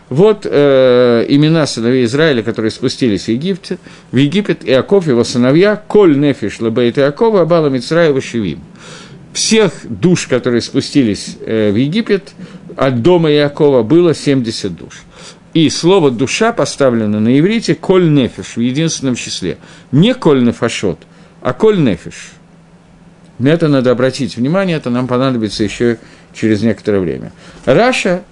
вот 0.10 0.46
э, 0.50 1.26
имена 1.28 1.66
сыновей 1.68 2.06
Израиля, 2.06 2.44
которые 2.44 2.72
спустились 2.72 3.26
в 3.26 3.28
Египет, 3.30 3.80
в 4.12 4.16
Египет, 4.16 4.68
Иаков, 4.68 5.08
его 5.08 5.24
сыновья, 5.24 5.76
כל 5.76 6.18
הנפש 6.18 6.60
לבית 6.60 6.98
יעקב 6.98 7.42
הבאה 7.42 7.68
מצרימה 7.68 8.22
שבעים 8.22 8.62
всех 9.34 9.74
душ, 9.84 10.28
которые 10.28 10.62
спустились 10.62 11.38
э, 11.46 11.72
в 11.72 11.76
Египет, 11.76 12.34
от 12.76 13.02
дома 13.02 13.30
Якова 13.30 13.84
было 13.84 14.14
70 14.14 14.76
душ. 14.76 15.02
И 15.54 15.70
слово 15.70 16.12
«душа» 16.12 16.52
поставлено 16.52 17.20
на 17.20 17.40
иврите 17.40 17.74
«כל 17.74 18.12
נפש» 18.12 18.58
в 18.58 18.60
единственном 18.60 19.16
числе. 19.16 19.58
Не 19.92 20.14
«коль 20.14 20.44
нефашот», 20.44 21.00
а 21.42 21.54
«коль 21.54 21.82
нефиш». 21.82 22.32
На 23.40 23.50
это 23.50 23.68
надо 23.68 23.92
обратить 23.92 24.36
внимание, 24.38 24.78
это 24.78 24.90
нам 24.90 25.08
понадобится 25.08 25.64
еще 25.64 25.98
через 26.34 26.62
некоторое 26.62 27.00
время. 27.00 27.32
Раша 27.66 28.24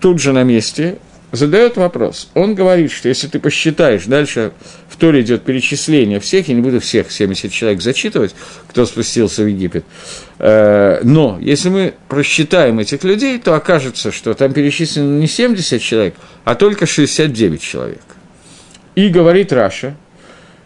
тут 0.00 0.20
же 0.20 0.32
на 0.32 0.42
месте 0.44 0.98
задает 1.32 1.76
вопрос. 1.78 2.28
Он 2.34 2.54
говорит, 2.54 2.92
что 2.92 3.08
если 3.08 3.26
ты 3.26 3.40
посчитаешь, 3.40 4.04
дальше 4.04 4.52
в 4.88 4.96
Торе 4.96 5.22
идет 5.22 5.42
перечисление 5.42 6.20
всех, 6.20 6.48
я 6.48 6.54
не 6.54 6.60
буду 6.60 6.78
всех 6.78 7.10
70 7.10 7.50
человек 7.50 7.80
зачитывать, 7.80 8.34
кто 8.68 8.84
спустился 8.84 9.42
в 9.42 9.46
Египет, 9.46 9.84
э, 10.38 11.00
но 11.02 11.38
если 11.40 11.70
мы 11.70 11.94
просчитаем 12.08 12.78
этих 12.78 13.02
людей, 13.02 13.38
то 13.38 13.54
окажется, 13.54 14.12
что 14.12 14.34
там 14.34 14.52
перечислено 14.52 15.18
не 15.18 15.26
70 15.26 15.80
человек, 15.80 16.14
а 16.44 16.54
только 16.54 16.84
69 16.86 17.60
человек. 17.60 18.02
И 18.94 19.08
говорит 19.08 19.54
Раша, 19.54 19.96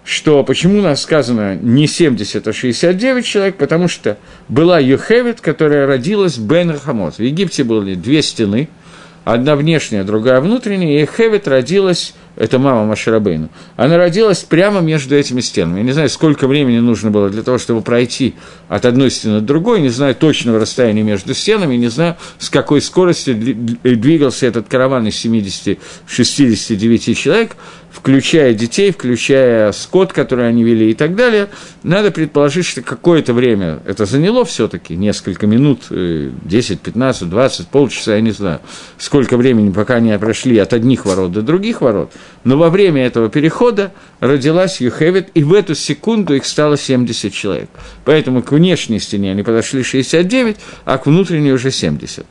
что 0.04 0.42
почему 0.42 0.80
у 0.80 0.82
нас 0.82 1.02
сказано 1.02 1.54
не 1.54 1.86
70, 1.86 2.46
а 2.46 2.52
69 2.52 3.24
человек, 3.24 3.56
потому 3.56 3.86
что 3.86 4.18
была 4.48 4.80
Юхевит, 4.80 5.40
которая 5.40 5.86
родилась 5.86 6.38
Бен 6.38 6.70
Рахамот. 6.70 7.16
В 7.16 7.22
Египте 7.22 7.62
были 7.62 7.94
две 7.94 8.20
стены– 8.22 8.68
одна 9.26 9.56
внешняя, 9.56 10.04
другая 10.04 10.40
внутренняя, 10.40 11.02
и 11.02 11.04
Хевет 11.06 11.48
родилась, 11.48 12.14
это 12.36 12.58
мама 12.58 12.84
Машарабейну, 12.84 13.48
она 13.76 13.96
родилась 13.96 14.42
прямо 14.42 14.80
между 14.80 15.16
этими 15.16 15.40
стенами. 15.40 15.78
Я 15.78 15.84
не 15.84 15.92
знаю, 15.92 16.08
сколько 16.08 16.46
времени 16.46 16.78
нужно 16.78 17.10
было 17.10 17.30
для 17.30 17.42
того, 17.42 17.58
чтобы 17.58 17.80
пройти 17.82 18.34
от 18.68 18.84
одной 18.84 19.10
стены 19.10 19.40
до 19.40 19.46
другой, 19.46 19.80
не 19.80 19.88
знаю 19.88 20.14
точного 20.14 20.60
расстояния 20.60 21.02
между 21.02 21.34
стенами, 21.34 21.76
не 21.76 21.88
знаю, 21.88 22.16
с 22.38 22.50
какой 22.50 22.80
скоростью 22.80 23.34
двигался 23.34 24.46
этот 24.46 24.68
караван 24.68 25.06
из 25.06 25.24
70-69 25.24 27.14
человек, 27.14 27.56
включая 27.90 28.52
детей, 28.52 28.92
включая 28.92 29.72
скот, 29.72 30.12
который 30.12 30.46
они 30.48 30.62
вели 30.64 30.90
и 30.90 30.94
так 30.94 31.16
далее, 31.16 31.48
надо 31.82 32.10
предположить, 32.10 32.66
что 32.66 32.82
какое-то 32.82 33.32
время 33.32 33.80
это 33.86 34.04
заняло 34.04 34.44
все 34.44 34.68
таки 34.68 34.94
несколько 34.96 35.46
минут, 35.46 35.84
10, 35.88 36.80
15, 36.80 37.30
20, 37.30 37.68
полчаса, 37.68 38.14
я 38.14 38.20
не 38.20 38.32
знаю, 38.32 38.60
сколько 38.98 39.38
времени, 39.38 39.70
пока 39.72 39.94
они 39.94 40.16
прошли 40.18 40.58
от 40.58 40.74
одних 40.74 41.06
ворот 41.06 41.32
до 41.32 41.40
других 41.42 41.80
ворот, 41.80 42.12
но 42.44 42.56
во 42.56 42.70
время 42.70 43.04
этого 43.04 43.28
перехода 43.28 43.92
родилась 44.20 44.80
Юхевит, 44.80 45.30
и 45.34 45.42
в 45.42 45.52
эту 45.52 45.74
секунду 45.74 46.34
их 46.34 46.46
стало 46.46 46.76
70 46.76 47.32
человек. 47.32 47.68
Поэтому 48.04 48.42
к 48.42 48.52
внешней 48.52 49.00
стене 49.00 49.32
они 49.32 49.42
подошли 49.42 49.82
69, 49.82 50.56
а 50.84 50.98
к 50.98 51.06
внутренней 51.06 51.52
уже 51.52 51.70
70. 51.70 52.26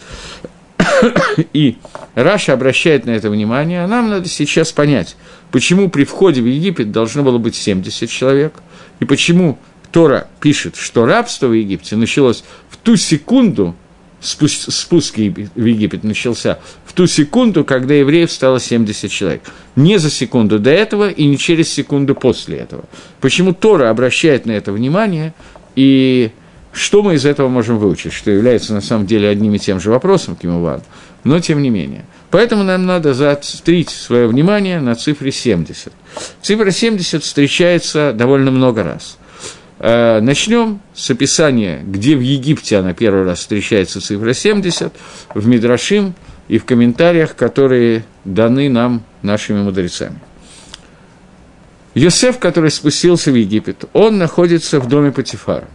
И 1.54 1.78
Раша 2.16 2.54
обращает 2.54 3.06
на 3.06 3.12
это 3.12 3.30
внимание, 3.30 3.84
а 3.84 3.88
нам 3.88 4.10
надо 4.10 4.30
сейчас 4.30 4.72
понять, 4.72 5.16
почему 5.52 5.90
при 5.90 6.06
входе 6.06 6.42
в 6.42 6.46
Египет 6.46 6.92
должно 6.92 7.24
было 7.24 7.38
быть 7.38 7.56
70 7.56 8.10
человек, 8.10 8.54
и 9.00 9.06
почему 9.06 9.60
Тора 9.92 10.28
пишет, 10.40 10.76
что 10.76 11.06
рабство 11.06 11.48
в 11.48 11.54
Египте 11.54 11.96
началось 11.96 12.44
в 12.70 12.78
ту 12.78 12.96
секунду, 12.96 13.76
спуск, 14.26 14.72
спуск 14.72 15.18
в 15.18 15.66
Египет 15.66 16.04
начался 16.04 16.60
в 16.86 16.94
ту 16.94 17.08
секунду, 17.08 17.64
когда 17.64 17.94
евреев 17.94 18.32
стало 18.32 18.60
70 18.60 19.10
человек. 19.12 19.42
Не 19.76 19.98
за 19.98 20.10
секунду 20.10 20.60
до 20.60 20.72
этого 20.72 21.10
и 21.10 21.26
не 21.26 21.38
через 21.38 21.70
секунду 21.70 22.16
после 22.16 22.58
этого. 22.58 22.86
Почему 23.22 23.54
Тора 23.54 23.90
обращает 23.90 24.46
на 24.46 24.52
это 24.52 24.72
внимание 24.72 25.34
и 25.76 26.32
что 26.72 27.02
мы 27.02 27.16
из 27.16 27.26
этого 27.26 27.48
можем 27.48 27.78
выучить, 27.78 28.12
что 28.12 28.32
является 28.32 28.74
на 28.74 28.82
самом 28.82 29.06
деле 29.06 29.30
одним 29.30 29.54
и 29.54 29.60
тем 29.60 29.80
же 29.80 29.90
вопросом, 29.90 30.36
Кимуван, 30.36 30.82
но 31.24 31.40
тем 31.40 31.62
не 31.62 31.70
менее. 31.70 32.04
Поэтому 32.32 32.64
нам 32.64 32.86
надо 32.86 33.14
заострить 33.14 33.90
свое 33.90 34.28
внимание 34.28 34.82
на 34.82 34.96
цифре 34.96 35.32
70. 35.32 35.94
Цифра 36.42 36.72
70 36.72 37.24
встречается 37.24 38.12
довольно 38.14 38.52
много 38.52 38.84
раз. 38.84 39.18
Э, 39.80 40.20
Начнем 40.22 40.80
с 40.94 41.10
описания, 41.10 41.82
где 41.86 42.16
в 42.16 42.22
Египте 42.22 42.78
она 42.78 42.94
первый 42.94 43.24
раз 43.24 43.40
встречается 43.40 44.02
цифра 44.02 44.34
70, 44.34 44.94
в 45.34 45.48
Мидрашим 45.48 46.16
и 46.48 46.58
в 46.58 46.66
комментариях, 46.66 47.36
которые 47.36 48.06
даны 48.24 48.70
нам 48.70 49.04
нашими 49.22 49.62
мудрецами. 49.62 50.20
Йосеф, 51.94 52.40
который 52.40 52.72
спустился 52.72 53.32
в 53.32 53.36
Египет, 53.36 53.86
он 53.94 54.18
находится 54.18 54.80
в 54.80 54.88
доме 54.88 55.12
Патифара. 55.12 55.68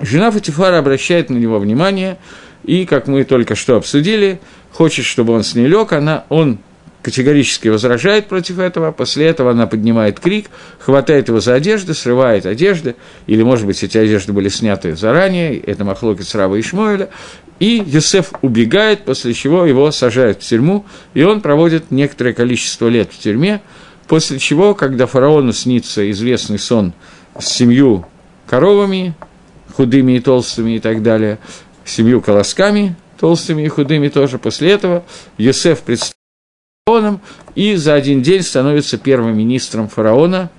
Жена 0.00 0.30
Фатифара 0.30 0.78
обращает 0.78 1.30
на 1.30 1.36
него 1.36 1.58
внимание, 1.58 2.18
и, 2.64 2.84
как 2.84 3.08
мы 3.08 3.24
только 3.24 3.54
что 3.54 3.76
обсудили, 3.76 4.40
хочет, 4.72 5.04
чтобы 5.04 5.32
он 5.32 5.42
с 5.42 5.54
ней 5.54 5.66
лег, 5.66 5.92
она, 5.92 6.24
он 6.28 6.58
категорически 7.02 7.68
возражает 7.68 8.26
против 8.26 8.58
этого, 8.58 8.92
после 8.92 9.26
этого 9.26 9.52
она 9.52 9.66
поднимает 9.66 10.20
крик, 10.20 10.46
хватает 10.78 11.28
его 11.28 11.40
за 11.40 11.54
одежды, 11.54 11.94
срывает 11.94 12.44
одежды, 12.44 12.96
или, 13.26 13.42
может 13.42 13.66
быть, 13.66 13.82
эти 13.82 13.96
одежды 13.98 14.32
были 14.32 14.48
сняты 14.48 14.96
заранее, 14.96 15.58
это 15.58 15.84
Махлокит 15.84 16.34
Рава 16.34 16.56
и 16.56 16.62
Шмуэля, 16.62 17.08
и 17.60 17.82
Юсеф 17.84 18.32
убегает, 18.42 19.04
после 19.04 19.34
чего 19.34 19.64
его 19.64 19.90
сажают 19.90 20.42
в 20.42 20.46
тюрьму, 20.46 20.86
и 21.14 21.22
он 21.22 21.40
проводит 21.40 21.90
некоторое 21.90 22.32
количество 22.32 22.88
лет 22.88 23.10
в 23.12 23.18
тюрьме, 23.18 23.60
после 24.06 24.38
чего, 24.38 24.74
когда 24.74 25.06
фараону 25.06 25.52
снится 25.52 26.08
известный 26.10 26.58
сон 26.58 26.92
с 27.38 27.46
семью 27.46 28.06
коровами, 28.46 29.14
худыми 29.74 30.12
и 30.12 30.20
толстыми 30.20 30.76
и 30.76 30.78
так 30.80 31.02
далее, 31.02 31.38
семью 31.84 32.20
колосками, 32.20 32.96
толстыми 33.18 33.62
и 33.62 33.68
худыми 33.68 34.08
тоже. 34.08 34.38
После 34.38 34.70
этого 34.70 35.04
Йосеф 35.36 35.80
предстает 35.80 36.17
фараоном 36.88 37.20
и 37.54 37.74
за 37.76 37.94
один 37.94 38.22
день 38.22 38.42
становится 38.42 38.96
первым 38.96 39.36
министром 39.36 39.88
фараона. 39.88 40.50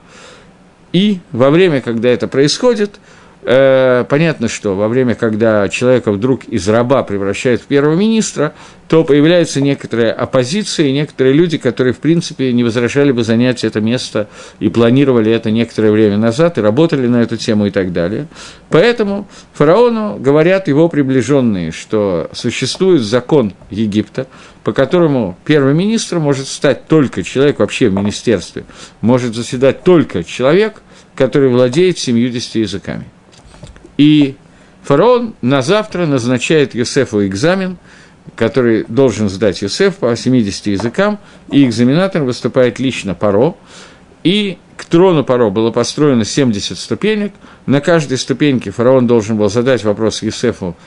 И 0.93 1.19
во 1.31 1.49
время, 1.49 1.81
когда 1.81 2.09
это 2.09 2.27
происходит, 2.27 2.99
э, 3.43 4.05
понятно, 4.09 4.47
что 4.47 4.75
во 4.75 4.87
время, 4.87 5.15
когда 5.15 5.67
человека 5.69 6.11
вдруг 6.11 6.45
из 6.45 6.67
раба 6.67 7.03
превращают 7.03 7.61
в 7.61 7.65
первого 7.65 7.95
министра, 7.95 8.53
то 8.89 9.03
появляется 9.03 9.61
некоторая 9.61 10.11
оппозиция 10.11 10.87
и 10.87 10.91
некоторые 10.91 11.33
люди, 11.33 11.59
которые, 11.59 11.93
в 11.93 11.99
принципе, 11.99 12.51
не 12.51 12.63
возражали 12.63 13.11
бы 13.11 13.23
занять 13.23 13.63
это 13.63 13.81
место 13.81 14.27
и 14.59 14.69
планировали 14.69 15.31
это 15.31 15.51
некоторое 15.51 15.91
время 15.91 16.17
назад 16.17 16.57
и 16.57 16.61
работали 16.61 17.05
на 17.05 17.17
эту 17.21 17.37
тему 17.37 17.67
и 17.67 17.71
так 17.71 17.93
далее. 17.93 18.27
Поэтому 18.69 19.27
фараону 19.53 20.17
говорят 20.17 20.67
его 20.67 20.89
приближенные, 20.89 21.71
что 21.71 22.29
существует 22.33 23.03
закон 23.03 23.53
Египта, 23.69 24.25
по 24.63 24.73
которому 24.73 25.37
первым 25.45 25.77
министром 25.77 26.23
может 26.23 26.47
стать 26.47 26.87
только 26.87 27.21
человек 27.21 27.59
вообще 27.59 27.89
в 27.89 27.93
министерстве, 27.93 28.65
может 29.01 29.35
заседать 29.35 29.83
только 29.83 30.23
человек, 30.23 30.81
который 31.15 31.49
владеет 31.49 31.99
70 31.99 32.55
языками. 32.55 33.05
И 33.99 34.35
фараон 34.81 35.35
на 35.41 35.61
завтра 35.61 36.05
назначает 36.05 36.73
Юсефу 36.73 37.27
экзамен, 37.27 37.77
который 38.37 38.85
должен 38.87 39.27
сдать 39.27 39.61
Юсеф 39.61 39.97
по 39.97 40.15
70 40.15 40.67
языкам, 40.67 41.19
и 41.51 41.65
экзаменатором 41.65 42.25
выступает 42.25 42.79
лично 42.79 43.13
Паро, 43.13 43.55
и 44.23 44.57
к 44.77 44.85
трону 44.85 45.25
Паро 45.25 45.49
было 45.49 45.71
построено 45.71 46.23
70 46.23 46.77
ступенек, 46.77 47.33
на 47.65 47.81
каждой 47.81 48.17
ступеньке 48.17 48.71
фараон 48.71 49.05
должен 49.05 49.35
был 49.35 49.49
задать 49.49 49.83
вопрос 49.83 50.23
Юсефу, 50.23 50.77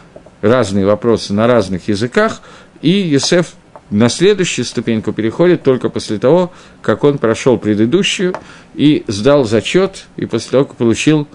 разные 0.40 0.86
вопросы 0.86 1.34
на 1.34 1.46
разных 1.46 1.88
языках, 1.88 2.40
и 2.80 2.92
Юсеф 2.92 3.52
на 3.90 4.08
следующую 4.08 4.64
ступеньку 4.64 5.12
переходит 5.12 5.62
только 5.62 5.90
после 5.90 6.16
того, 6.16 6.50
как 6.80 7.04
он 7.04 7.18
прошел 7.18 7.58
предыдущую 7.58 8.32
и 8.74 9.04
сдал 9.06 9.44
зачет, 9.44 10.06
и 10.16 10.24
после 10.24 10.52
того, 10.52 10.64
как 10.64 10.76
получил 10.76 11.28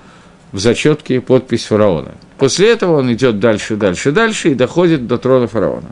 в 0.52 0.60
зачетке 0.60 1.22
подпись 1.22 1.66
фараона. 1.66 2.16
После 2.38 2.70
этого 2.72 2.98
он 2.98 3.12
идет 3.14 3.40
дальше, 3.40 3.76
дальше, 3.76 4.12
дальше 4.12 4.52
и 4.52 4.56
доходит 4.56 5.08
до 5.08 5.18
трона 5.18 5.48
фараона. 5.48 5.90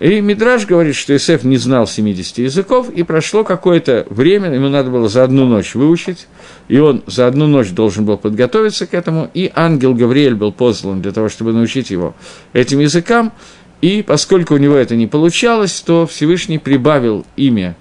И 0.00 0.20
Мидраж 0.20 0.64
говорит, 0.64 0.94
что 0.94 1.16
Исеф 1.16 1.42
не 1.42 1.56
знал 1.56 1.88
70 1.88 2.38
языков, 2.38 2.88
и 2.88 3.02
прошло 3.02 3.42
какое-то 3.42 4.06
время, 4.10 4.52
ему 4.52 4.68
надо 4.68 4.90
было 4.90 5.08
за 5.08 5.24
одну 5.24 5.44
ночь 5.46 5.74
выучить, 5.74 6.28
и 6.68 6.78
он 6.78 7.02
за 7.06 7.26
одну 7.26 7.48
ночь 7.48 7.70
должен 7.70 8.04
был 8.04 8.16
подготовиться 8.16 8.86
к 8.86 8.94
этому, 8.94 9.28
и 9.34 9.50
ангел 9.56 9.94
Гавриэль 9.94 10.36
был 10.36 10.52
послан 10.52 11.02
для 11.02 11.10
того, 11.10 11.28
чтобы 11.28 11.52
научить 11.52 11.90
его 11.90 12.14
этим 12.52 12.78
языкам, 12.78 13.32
и 13.80 14.02
поскольку 14.02 14.54
у 14.54 14.58
него 14.58 14.76
это 14.76 14.94
не 14.94 15.08
получалось, 15.08 15.80
то 15.84 16.06
Всевышний 16.06 16.58
прибавил 16.58 17.26
имя 17.36 17.76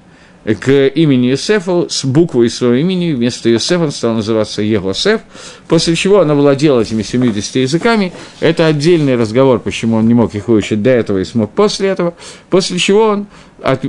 к 0.56 0.88
имени 0.88 1.28
Юсефа 1.28 1.88
с 1.90 2.06
буквой 2.06 2.50
своего 2.50 2.76
имени, 2.76 3.12
вместо 3.12 3.50
Юсефа 3.50 3.84
он 3.84 3.92
стал 3.92 4.14
называться 4.14 4.62
Егосеф, 4.62 5.22
после 5.68 5.96
чего 5.96 6.18
он 6.18 6.32
овладел 6.32 6.80
этими 6.80 7.02
70 7.02 7.56
языками. 7.58 8.14
Это 8.40 8.66
отдельный 8.66 9.16
разговор, 9.16 9.60
почему 9.60 9.98
он 9.98 10.08
не 10.08 10.14
мог 10.14 10.34
их 10.36 10.48
выучить 10.48 10.82
до 10.82 10.92
этого 10.92 11.18
и 11.18 11.26
смог 11.26 11.52
после 11.52 11.90
этого. 11.90 12.14
После 12.50 12.80
чего 12.80 13.08
он 13.08 13.28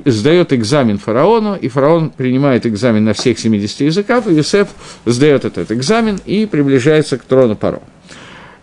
сдает 0.05 0.53
экзамен 0.53 0.99
фараону, 0.99 1.55
и 1.55 1.69
фараон 1.69 2.11
принимает 2.11 2.67
экзамен 2.67 3.05
на 3.05 3.13
всех 3.13 3.39
70 3.39 3.81
языках, 3.83 4.27
и 4.27 4.35
Юсеф 4.35 4.69
сдает 5.05 5.45
этот 5.45 5.71
экзамен 5.71 6.19
и 6.25 6.47
приближается 6.47 7.19
к 7.19 7.23
трону 7.23 7.55
Паро. 7.55 7.83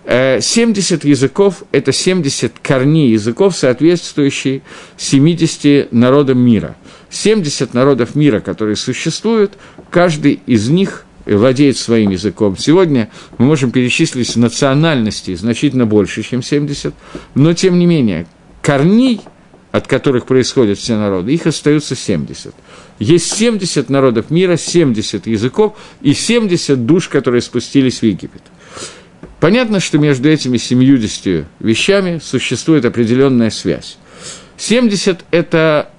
70 0.05 1.05
э, 1.05 1.09
языков– 1.09 1.63
это 1.71 1.91
70 1.91 2.59
корней 2.61 3.11
языков, 3.11 3.55
соответствующие 3.55 4.63
70 4.97 5.93
народам 5.93 6.39
мира– 6.39 6.75
70 7.15 7.73
народов 7.73 8.15
мира, 8.15 8.41
которые 8.41 8.75
существуют, 8.75 9.53
каждый 9.89 10.41
из 10.45 10.69
них 10.69 11.05
владеет 11.25 11.77
своим 11.77 12.11
языком. 12.11 12.57
Сегодня 12.57 13.09
мы 13.37 13.45
можем 13.45 13.71
перечислить 13.71 14.35
национальности 14.35 15.33
значительно 15.35 15.85
больше, 15.85 16.23
чем 16.23 16.43
70, 16.43 16.93
но 17.33 17.53
тем 17.53 17.79
не 17.79 17.85
менее, 17.85 18.27
корней, 18.61 19.21
от 19.71 19.87
которых 19.87 20.25
происходят 20.25 20.77
все 20.77 20.97
народы, 20.97 21.33
их 21.33 21.47
остается 21.47 21.95
70. 21.95 22.53
Есть 22.99 23.33
70 23.33 23.89
народов 23.89 24.29
мира, 24.29 24.57
70 24.57 25.27
языков 25.27 25.77
и 26.01 26.13
70 26.13 26.85
душ, 26.85 27.07
которые 27.07 27.41
спустились 27.41 27.99
в 27.99 28.03
Египет. 28.03 28.43
Понятно, 29.39 29.79
что 29.79 29.97
между 29.97 30.29
этими 30.29 30.57
70 30.57 31.45
вещами 31.59 32.19
существует 32.23 32.85
определенная 32.85 33.49
связь. 33.49 33.97
70– 34.57 35.25
это 35.31 35.91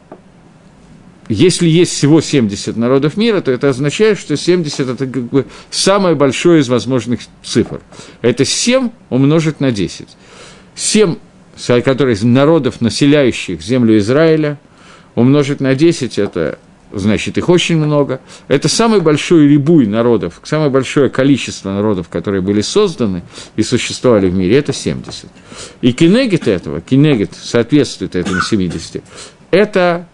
если 1.29 1.69
есть 1.69 1.93
всего 1.93 2.21
70 2.21 2.77
народов 2.77 3.17
мира, 3.17 3.41
то 3.41 3.51
это 3.51 3.69
означает, 3.69 4.19
что 4.19 4.37
70– 4.37 4.81
это 4.89 5.07
как 5.07 5.25
бы 5.25 5.47
самое 5.71 6.15
большое 6.15 6.61
из 6.61 6.69
возможных 6.69 7.21
цифр. 7.43 7.81
Это 8.23 8.45
7 8.45 8.91
умножить 9.11 9.61
на 9.61 9.73
10. 9.73 10.09
7, 10.75 11.17
которые 11.85 12.17
народов, 12.23 12.81
населяющих 12.81 13.61
землю 13.61 13.99
Израиля, 13.99 14.59
умножить 15.15 15.61
на 15.61 15.75
10– 15.75 16.19
это 16.19 16.59
значит, 16.93 17.37
их 17.39 17.49
очень 17.49 17.77
много. 17.77 18.21
Это 18.49 18.69
самый 18.69 19.01
большой 19.01 19.49
рибуй 19.49 19.87
народов, 19.87 20.41
самое 20.45 20.71
большое 20.71 21.11
количество 21.11 21.71
народов, 21.71 22.09
которые 22.09 22.41
были 22.41 22.61
созданы 22.61 23.23
и 23.57 23.63
существовали 23.63 24.29
в 24.29 24.35
мире, 24.35 24.57
это 24.57 24.73
70. 24.73 25.29
И 25.81 25.93
кинегит 25.93 26.47
этого, 26.47 26.81
кинегит 26.81 27.33
соответствует 27.35 28.15
этому 28.15 28.41
70, 28.41 29.03
это 29.51 30.07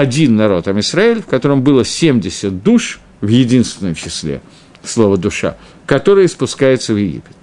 один 0.00 0.36
народ 0.36 0.68
Амисраэль, 0.68 1.22
в 1.22 1.26
котором 1.26 1.62
было 1.62 1.84
70 1.84 2.62
душ 2.62 3.00
в 3.22 3.28
единственном 3.28 3.94
числе, 3.94 4.42
слово 4.84 5.16
«душа», 5.16 5.56
которые 5.86 6.28
спускаются 6.28 6.92
в 6.92 6.96
Египет. 6.96 7.36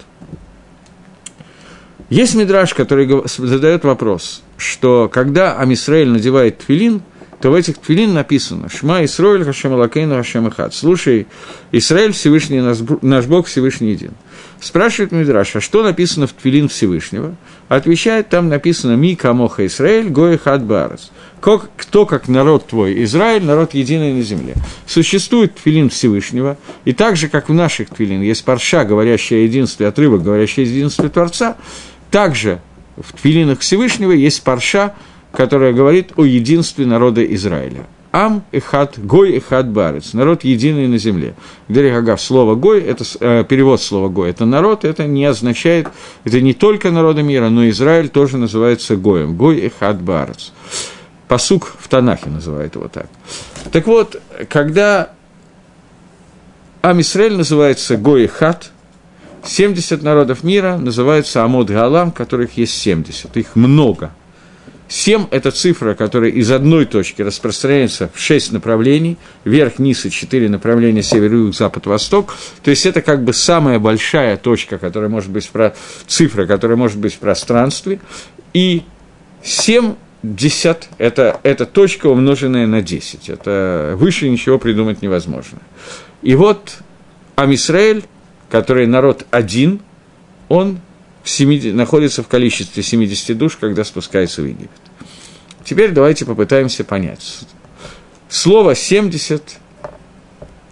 Есть 2.09 2.35
мидраж, 2.35 2.75
который 2.75 3.09
задает 3.25 3.83
вопрос, 3.83 4.43
что 4.57 5.09
когда 5.11 5.57
Амисраэль 5.57 6.09
надевает 6.09 6.59
тфилин, 6.59 7.01
то 7.41 7.49
в 7.49 7.55
этих 7.55 7.79
тфилин 7.79 8.13
написано 8.13 8.69
«Шма 8.69 9.03
Исроэль 9.03 9.43
Хашем 9.43 9.73
Алакейну 9.73 10.15
Хашем 10.15 10.47
Ихад». 10.47 10.75
Слушай, 10.75 11.25
Израиль 11.71 12.13
Всевышний, 12.13 12.61
наш 13.01 13.25
Бог 13.25 13.47
Всевышний 13.47 13.91
един. 13.91 14.11
Спрашивает 14.61 15.11
Мидраш, 15.11 15.55
а 15.55 15.59
что 15.59 15.83
написано 15.83 16.27
в 16.27 16.33
Твилин 16.33 16.69
Всевышнего? 16.69 17.35
Отвечает, 17.69 18.29
там 18.29 18.49
написано 18.49 18.93
«Ми 18.93 19.15
камоха 19.15 19.65
Исраэль, 19.65 20.09
гои 20.09 20.37
хад 20.37 20.63
барас». 20.63 21.11
Кто, 21.39 22.05
как 22.05 22.29
народ 22.29 22.67
твой, 22.67 23.03
Израиль, 23.03 23.43
народ 23.43 23.73
единый 23.73 24.13
на 24.13 24.21
земле. 24.21 24.53
Существует 24.85 25.55
Твилин 25.55 25.89
Всевышнего, 25.89 26.57
и 26.85 26.93
так 26.93 27.17
же, 27.17 27.27
как 27.27 27.49
в 27.49 27.53
наших 27.53 27.89
Твилин 27.89 28.21
есть 28.21 28.45
парша, 28.45 28.85
говорящая 28.85 29.39
о 29.39 29.43
единстве, 29.43 29.87
отрывок, 29.87 30.23
говорящий 30.23 30.63
о 30.63 30.65
единстве 30.65 31.09
Творца, 31.09 31.57
также 32.11 32.61
в 32.95 33.11
Твилинах 33.11 33.59
Всевышнего 33.59 34.11
есть 34.11 34.43
парша, 34.43 34.93
которая 35.33 35.73
говорит 35.73 36.11
о 36.15 36.23
единстве 36.23 36.85
народа 36.85 37.25
Израиля. 37.33 37.85
Ам 38.13 38.43
эхат, 38.51 38.99
гой 39.03 39.37
эхат 39.37 39.67
барец, 39.69 40.13
народ 40.13 40.43
единый 40.43 40.87
на 40.87 40.99
земле. 40.99 41.33
Дерехагав, 41.67 42.21
слово 42.21 42.53
гой, 42.53 42.79
это 42.79 43.03
э, 43.19 43.43
перевод 43.43 43.81
слова 43.81 44.07
гой, 44.07 44.29
это 44.29 44.45
народ, 44.45 44.85
это 44.85 45.07
не 45.07 45.25
означает, 45.25 45.87
это 46.23 46.39
не 46.39 46.53
только 46.53 46.91
народы 46.91 47.23
мира, 47.23 47.49
но 47.49 47.67
Израиль 47.69 48.09
тоже 48.09 48.37
называется 48.37 48.97
гоем, 48.97 49.35
гой 49.35 49.61
эхат 49.65 49.99
барец. 49.99 50.53
Посук 51.27 51.73
в 51.79 51.87
Танахе 51.87 52.29
называет 52.29 52.75
его 52.75 52.87
так. 52.87 53.07
Так 53.71 53.87
вот, 53.87 54.21
когда 54.47 55.09
Ам 56.83 57.01
Исраиль 57.01 57.35
называется 57.35 57.97
гой 57.97 58.25
эхат, 58.25 58.69
70 59.43 60.03
народов 60.03 60.43
мира 60.43 60.77
называются 60.77 61.43
Амод 61.43 61.71
Галам, 61.71 62.11
которых 62.11 62.57
есть 62.57 62.77
70, 62.77 63.35
их 63.37 63.55
много– 63.55 64.11
Семь– 64.87 65.25
это 65.31 65.49
цифра, 65.51 65.95
которая 65.95 66.29
из 66.29 66.51
одной 66.51 66.85
точки 66.85 67.21
распространяется 67.21 68.11
в 68.13 68.19
шесть 68.19 68.51
направлений, 68.51 69.17
вверх, 69.43 69.79
низ 69.79 70.05
и 70.05 70.11
четыре 70.11 70.49
направления, 70.49 71.01
север, 71.01 71.33
юг, 71.33 71.55
запад, 71.55 71.85
восток. 71.87 72.35
То 72.63 72.69
есть 72.69 72.85
это 72.85 73.01
как 73.01 73.23
бы 73.23 73.33
самая 73.33 73.79
большая 73.79 74.37
точка, 74.37 74.77
которая 74.77 75.09
может 75.09 75.31
быть 75.31 75.49
про... 75.49 75.73
цифра, 76.05 76.45
которая 76.45 76.77
может 76.77 76.99
быть 76.99 77.13
в 77.15 77.17
пространстве. 77.17 77.99
И 78.53 78.83
семь 79.41 79.95
десят– 80.21 80.89
это, 80.99 81.39
это 81.43 81.65
точка, 81.65 82.07
умноженная 82.07 82.67
на 82.67 82.81
десять. 82.81 83.29
Это 83.29 83.95
выше 83.95 84.29
ничего 84.29 84.59
придумать 84.59 85.01
невозможно. 85.01 85.59
И 86.21 86.35
вот 86.35 86.77
Амисраэль, 87.35 88.03
который 88.49 88.85
народ 88.85 89.25
один, 89.31 89.79
он 90.49 90.79
в 91.23 91.29
70, 91.29 91.73
находится 91.73 92.21
в 92.21 92.27
количестве 92.27 92.83
70 92.83 93.37
душ, 93.37 93.55
когда 93.55 93.83
спускается 93.83 94.41
в 94.41 94.45
Египет. 94.45 94.69
Теперь 95.63 95.91
давайте 95.91 96.25
попытаемся 96.25 96.83
понять. 96.83 97.39
Слово 98.27 98.75
70, 98.75 99.57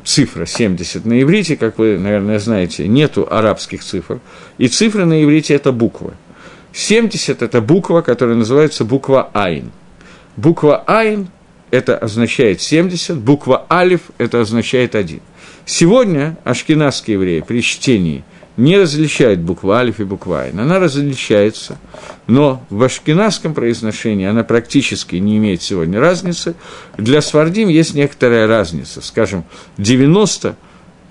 цифра 0.03 0.45
70 0.45 1.05
на 1.05 1.21
иврите, 1.21 1.55
как 1.55 1.77
вы, 1.77 1.97
наверное, 1.97 2.39
знаете, 2.39 2.87
нету 2.87 3.25
арабских 3.29 3.83
цифр, 3.83 4.19
и 4.57 4.67
цифры 4.67 5.05
на 5.05 5.23
иврите– 5.23 5.53
это 5.55 5.71
буквы. 5.71 6.13
70– 6.73 7.41
это 7.43 7.61
буква, 7.61 8.01
которая 8.01 8.35
называется 8.35 8.83
буква 8.83 9.29
Айн. 9.33 9.71
Буква 10.35 10.83
Айн– 10.85 11.29
это 11.71 11.97
означает 11.97 12.61
70, 12.61 13.17
буква 13.17 13.65
Алиф– 13.69 14.01
это 14.17 14.41
означает 14.41 14.95
1. 14.95 15.21
Сегодня 15.65 16.37
ашкенадские 16.43 17.13
евреи 17.13 17.39
при 17.39 17.61
чтении– 17.61 18.25
не 18.57 18.77
различает 18.77 19.39
буква 19.39 19.77
алиф 19.77 19.99
и 19.99 20.03
буква 20.03 20.43
айн. 20.43 20.59
Она 20.59 20.79
различается, 20.79 21.77
но 22.27 22.63
в 22.69 22.83
ашкенадском 22.83 23.53
произношении 23.53 24.27
она 24.27 24.43
практически 24.43 25.15
не 25.15 25.37
имеет 25.37 25.61
сегодня 25.61 25.99
разницы. 25.99 26.55
Для 26.97 27.21
свардим 27.21 27.69
есть 27.69 27.93
некоторая 27.93 28.47
разница. 28.47 29.01
Скажем, 29.01 29.45
90 29.77 30.55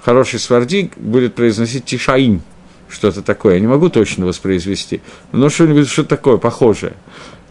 хороший 0.03 0.39
свардик 0.39 0.97
будет 0.97 1.35
произносить 1.35 1.85
тишаим, 1.85 2.43
что-то 2.89 3.23
такое. 3.23 3.55
Я 3.55 3.61
не 3.61 3.67
могу 3.67 3.89
точно 3.89 4.27
воспроизвести, 4.27 5.01
но 5.33 5.49
что-нибудь 5.49 5.89
что 5.89 6.05
такое 6.05 6.37
похожее. 6.37 6.95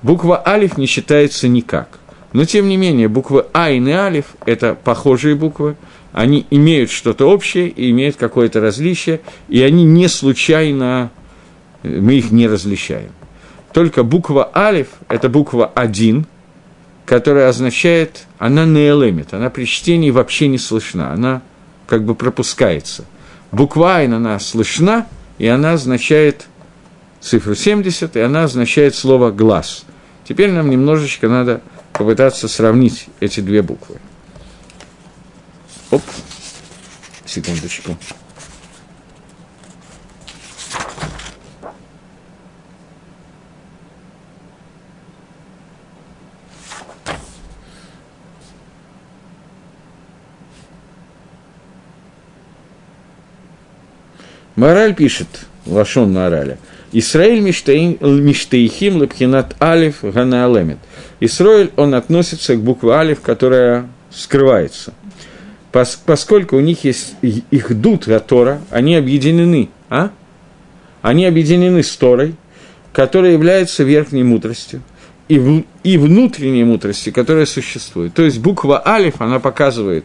Буква 0.01 0.41
алиф 0.45 0.77
не 0.77 0.85
считается 0.85 1.47
никак. 1.47 1.99
Но, 2.31 2.45
тем 2.45 2.67
не 2.69 2.77
менее, 2.77 3.07
буквы 3.07 3.45
Айн 3.53 3.87
и 3.87 3.91
Алиф– 3.91 4.25
это 4.45 4.75
похожие 4.75 5.35
буквы, 5.35 5.75
они 6.11 6.45
имеют 6.49 6.89
что-то 6.89 7.29
общее 7.29 7.69
и 7.69 7.91
имеют 7.91 8.15
какое-то 8.15 8.59
различие, 8.61 9.21
и 9.47 9.61
они 9.61 9.83
не 9.83 10.07
случайно, 10.07 11.11
мы 11.83 12.15
их 12.15 12.31
не 12.31 12.47
различаем. 12.47 13.11
Только 13.73 14.03
буква 14.03 14.49
Алиф– 14.55 14.87
это 15.09 15.29
буква 15.29 15.71
один, 15.75 16.25
которая 17.05 17.49
означает, 17.49 18.25
она 18.37 18.65
не 18.65 18.87
элемент, 18.87 19.33
она 19.33 19.49
при 19.49 19.65
чтении 19.65 20.11
вообще 20.11 20.47
не 20.47 20.57
слышна, 20.57 21.11
она 21.13 21.41
как 21.87 22.03
бы 22.03 22.15
пропускается. 22.15 23.05
Буква 23.51 23.97
Айн, 23.97 24.13
она 24.13 24.39
слышна, 24.39 25.07
и 25.37 25.47
она 25.47 25.73
означает 25.73 26.45
цифру 27.19 27.55
70, 27.55 28.15
и 28.15 28.19
она 28.19 28.43
означает 28.43 28.95
слово 28.95 29.31
«глаз». 29.31 29.85
Теперь 30.27 30.51
нам 30.51 30.69
немножечко 30.69 31.27
надо 31.27 31.61
попытаться 31.93 32.47
сравнить 32.47 33.07
эти 33.19 33.39
две 33.39 33.63
буквы. 33.63 33.95
Оп, 35.91 36.03
секундочку. 37.25 37.97
Мораль 54.55 54.93
пишет, 54.93 55.27
Лашон 55.65 56.13
Мораля, 56.13 56.59
Исраиль 56.91 57.39
миштаихим 57.39 59.01
лепхинат 59.01 59.55
алиф 59.59 60.03
гана 60.03 60.45
алемет. 60.45 60.77
Исраиль, 61.19 61.71
он 61.77 61.95
относится 61.95 62.55
к 62.55 62.61
букве 62.61 62.91
алиф, 62.91 63.21
которая 63.21 63.89
скрывается 64.11 64.93
пос, 65.71 66.01
поскольку 66.05 66.57
у 66.57 66.59
них 66.59 66.83
есть 66.83 67.15
их 67.21 67.79
дут 67.79 68.07
Тора, 68.27 68.61
они 68.69 68.95
объединены, 68.95 69.69
а? 69.89 70.11
Они 71.01 71.25
объединены 71.25 71.83
с 71.83 71.95
Торой, 71.95 72.35
которая 72.91 73.33
является 73.33 73.83
верхней 73.83 74.23
мудростью, 74.23 74.81
и, 75.27 75.39
в, 75.39 75.63
и 75.83 75.97
внутренней 75.97 76.63
мудростью, 76.63 77.13
которая 77.13 77.45
существует. 77.45 78.13
То 78.13 78.23
есть 78.23 78.39
буква 78.39 78.85
Алиф, 78.85 79.21
она 79.21 79.39
показывает 79.39 80.03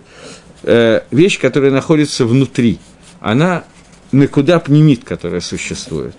э, 0.62 1.00
вещь, 1.10 1.40
которая 1.40 1.70
находится 1.70 2.26
внутри. 2.26 2.78
Она 3.20 3.64
накуда 4.12 4.60
пнемит, 4.60 5.04
которая 5.04 5.40
существует. 5.40 6.14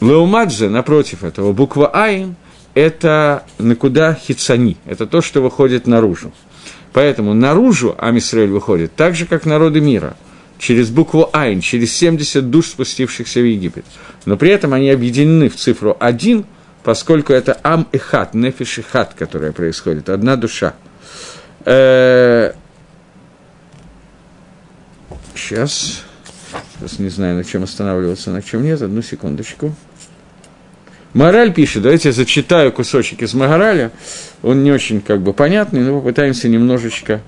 Леумадзе, 0.00 0.68
напротив 0.68 1.24
этого, 1.24 1.52
буква 1.52 1.88
Айн– 1.88 2.34
это 2.74 3.44
накуда 3.58 4.18
хицани, 4.20 4.76
это 4.86 5.06
то, 5.06 5.20
что 5.20 5.42
выходит 5.42 5.86
наружу. 5.86 6.32
Поэтому 6.92 7.34
наружу 7.34 7.94
Амисраэль 7.98 8.50
выходит 8.50 8.94
так 8.94 9.14
же, 9.14 9.26
как 9.26 9.46
народы 9.46 9.80
мира, 9.80 10.16
через 10.58 10.90
букву 10.90 11.30
Айн, 11.32 11.60
через 11.60 11.96
70 11.96 12.50
душ, 12.50 12.68
спустившихся 12.68 13.40
в 13.40 13.44
Египет. 13.44 13.84
Но 14.26 14.36
при 14.36 14.50
этом 14.50 14.74
они 14.74 14.90
объединены 14.90 15.48
в 15.48 15.56
цифру 15.56 15.96
1, 15.98 16.44
поскольку 16.84 17.32
это 17.32 17.58
Ам 17.62 17.88
и 17.92 17.98
Хат, 17.98 18.34
Нефиш 18.34 18.78
и 18.78 18.82
Хат, 18.82 19.14
которая 19.14 19.52
происходит, 19.52 20.08
одна 20.08 20.36
душа. 20.36 20.74
Сейчас. 25.34 26.02
Сейчас 26.78 26.98
не 26.98 27.08
знаю, 27.08 27.36
на 27.36 27.44
чем 27.44 27.62
останавливаться, 27.62 28.30
на 28.30 28.42
чем 28.42 28.62
нет. 28.62 28.82
Одну 28.82 29.00
секундочку. 29.02 29.74
Мораль 31.14 31.52
пишет, 31.52 31.82
давайте 31.82 32.08
я 32.08 32.12
зачитаю 32.12 32.72
кусочек 32.72 33.22
из 33.22 33.34
Магараля, 33.34 33.90
он 34.42 34.64
не 34.64 34.72
очень 34.72 35.02
как 35.02 35.20
бы 35.20 35.34
понятный, 35.34 35.80
но 35.80 36.00
попытаемся 36.00 36.48
немножечко. 36.48 37.20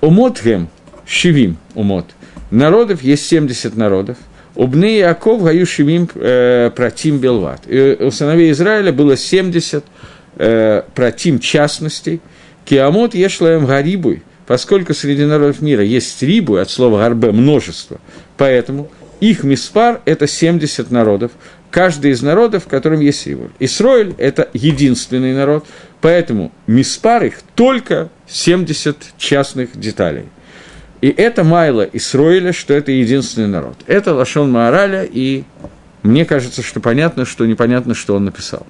Умотгем, 0.00 0.68
шивим 1.06 1.58
умот. 1.74 2.06
Народов 2.50 3.02
есть 3.02 3.26
70 3.26 3.76
народов. 3.76 4.16
Убны 4.56 4.98
Яков 4.98 5.44
гаю 5.44 5.64
шивим 5.64 6.08
э, 6.14 6.70
протим 6.74 7.18
белват. 7.18 7.66
У 7.66 8.10
сыновей 8.10 8.50
Израиля 8.50 8.92
было 8.92 9.16
70 9.16 9.84
э, 10.36 10.82
протим 10.94 11.38
частностей. 11.38 12.20
Киамот 12.64 13.14
ешлаем 13.14 13.64
гарибуй, 13.64 14.22
поскольку 14.46 14.92
среди 14.92 15.24
народов 15.24 15.62
мира 15.62 15.84
есть 15.84 16.20
рибу, 16.22 16.56
от 16.56 16.68
слова 16.68 16.98
гарбе 16.98 17.32
множество, 17.32 18.00
поэтому 18.36 18.90
их 19.20 19.44
миспар– 19.44 20.00
это 20.04 20.26
70 20.26 20.90
народов, 20.90 21.30
каждый 21.72 22.12
из 22.12 22.22
народов, 22.22 22.66
в 22.66 22.68
котором 22.68 23.00
есть 23.00 23.26
Ивуль. 23.26 23.50
Исроиль– 23.58 24.14
это 24.18 24.48
единственный 24.52 25.34
народ, 25.34 25.66
поэтому 26.00 26.52
миспар 26.68 27.24
их 27.24 27.40
только 27.56 28.10
70 28.28 29.14
частных 29.18 29.78
деталей. 29.78 30.26
И 31.00 31.08
это 31.08 31.42
Майла 31.42 31.88
Исроиля, 31.92 32.52
что 32.52 32.74
это 32.74 32.92
единственный 32.92 33.48
народ. 33.48 33.76
Это 33.88 34.14
Лашон 34.14 34.52
Маараля, 34.52 35.02
и 35.02 35.42
мне 36.04 36.24
кажется, 36.24 36.62
что 36.62 36.78
понятно, 36.78 37.24
что 37.24 37.44
непонятно, 37.46 37.94
что 37.94 38.14
он 38.14 38.26
написал. 38.26 38.66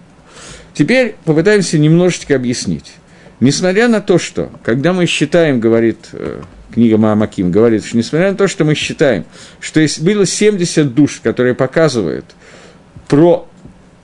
Теперь 0.72 1.16
попытаемся 1.24 1.78
немножечко 1.78 2.34
объяснить. 2.34 2.94
Несмотря 3.40 3.88
на 3.88 4.00
то, 4.00 4.18
что, 4.18 4.50
когда 4.62 4.92
мы 4.92 5.06
считаем, 5.06 5.60
говорит 5.60 5.98
э, 6.12 6.40
книга 6.72 6.96
Маамаким, 6.96 7.50
говорит, 7.50 7.84
что 7.84 7.96
несмотря 7.96 8.30
на 8.30 8.36
то, 8.36 8.46
что 8.46 8.64
мы 8.64 8.74
считаем, 8.76 9.24
что 9.60 9.84
было 10.00 10.24
70 10.24 10.94
душ, 10.94 11.20
которые 11.22 11.54
показывают 11.54 12.24
про 13.12 13.46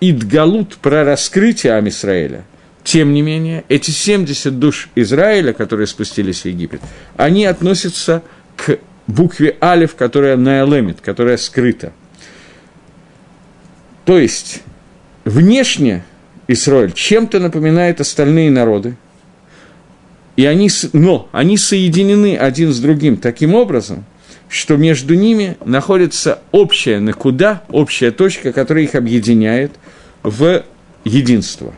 Идгалут, 0.03 0.77
про 0.77 1.03
раскрытие 1.03 1.73
Амисраэля, 1.73 2.45
тем 2.85 3.15
не 3.15 3.23
менее, 3.23 3.65
эти 3.71 3.91
70 3.91 4.59
душ 4.59 4.91
Израиля, 4.97 5.55
которые 5.55 5.87
спустились 5.87 6.43
в 6.43 6.45
Египет, 6.45 6.83
они 7.17 7.47
относятся 7.47 8.23
к 8.55 8.79
букве 9.07 9.57
Алиф, 9.63 9.95
которая 9.95 10.37
наэлемит, 10.37 11.01
которая 11.01 11.39
скрыта. 11.39 11.95
То 14.05 14.19
есть, 14.19 14.61
внешне 15.25 16.05
Израиль 16.47 16.93
чем-то 16.93 17.41
напоминает 17.41 18.03
остальные 18.03 18.51
народы, 18.51 18.95
и 20.37 20.45
они, 20.45 20.69
но 20.93 21.31
они 21.33 21.57
соединены 21.57 22.37
один 22.37 22.75
с 22.75 22.79
другим 22.79 23.17
таким 23.17 23.55
образом, 23.55 24.05
что 24.49 24.77
между 24.77 25.15
ними 25.15 25.57
находится 25.65 26.41
общая 26.53 27.01
накуда, 27.01 27.63
общая 27.69 28.11
точка, 28.11 28.53
которая 28.53 28.85
их 28.85 28.95
объединяет 28.95 29.73
в 30.23 30.65
единство. 31.05 31.75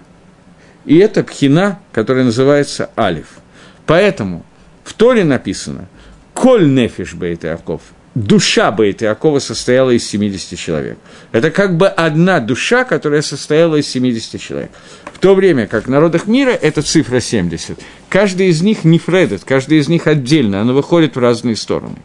И 0.85 0.97
это 0.99 1.23
пхина, 1.23 1.81
которая 1.93 2.25
называется 2.25 2.91
алиф. 2.97 3.39
Поэтому 3.87 4.45
в 4.85 4.95
Торе 4.95 5.25
написано 5.25 5.89
«Коль 6.33 6.73
нефиш 6.73 7.15
бейт 7.15 7.45
Иаков» 7.45 7.83
душа 8.15 8.71
Бейт 8.73 9.03
Иакова 9.03 9.39
состояла 9.39 9.91
из 9.91 10.07
70 10.09 10.59
человек. 10.59 10.99
Это 11.33 11.51
как 11.51 11.77
бы 11.77 11.89
одна 11.89 12.41
душа, 12.41 12.85
которая 12.85 13.23
состояла 13.23 13.77
из 13.77 13.89
70 13.89 14.41
человек. 14.41 14.71
В 15.13 15.19
то 15.19 15.35
время 15.35 15.67
как 15.67 15.87
в 15.87 15.91
народах 15.91 16.27
мира 16.27 16.51
это 16.51 16.83
цифра 16.83 17.21
70. 17.21 17.79
Каждый 18.09 18.49
из 18.49 18.63
них 18.63 18.85
не 18.85 18.99
фредет, 18.99 19.45
каждый 19.45 19.79
из 19.79 19.89
них 19.89 20.07
отдельно, 20.07 20.61
оно 20.61 20.73
выходит 20.73 21.17
в 21.17 21.19
разные 21.19 21.57
стороны. 21.57 21.97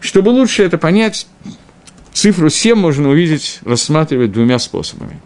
Чтобы 0.00 0.30
лучше 0.30 0.62
это 0.62 0.78
понять, 0.78 1.26
цифру 2.12 2.48
7 2.48 2.74
можно 2.74 3.10
увидеть, 3.10 3.60
рассматривать 3.64 4.32
двумя 4.32 4.58
способами. 4.58 5.20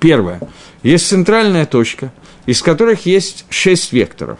Первое. 0.00 0.40
Есть 0.82 1.08
центральная 1.08 1.66
точка, 1.66 2.12
из 2.46 2.62
которых 2.62 3.06
есть 3.06 3.46
6 3.48 3.92
векторов, 3.92 4.38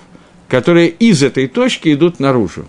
которые 0.49 0.89
из 0.89 1.23
этой 1.23 1.49
точки 1.49 1.93
идут 1.93 2.21
наружу 2.21 2.67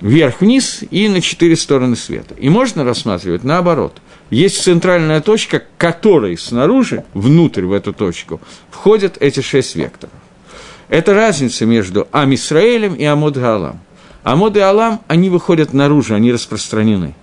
вверх-вниз 0.00 0.84
и 0.90 1.08
на 1.08 1.20
четыре 1.20 1.56
стороны 1.56 1.96
света. 1.96 2.34
И 2.34 2.48
можно 2.48 2.84
рассматривать 2.84 3.44
наоборот. 3.44 4.00
Есть 4.30 4.62
центральная 4.62 5.20
точка, 5.20 5.62
которой 5.76 6.38
снаружи, 6.38 7.04
внутрь 7.14 7.64
в 7.64 7.72
эту 7.72 7.92
точку, 7.92 8.40
входят 8.70 9.16
эти 9.20 9.40
шесть 9.40 9.74
векторов. 9.74 10.14
Это 10.88 11.14
разница 11.14 11.66
между 11.66 12.08
Амисраэлем 12.12 12.94
и 12.94 13.04
Амод 13.04 13.36
Галам. 13.36 13.80
Амод 14.22 14.56
и 14.56 14.60
Алам, 14.60 15.00
они 15.08 15.30
выходят 15.30 15.72
наружу, 15.72 16.14
они 16.14 16.32
распространены. 16.32 17.14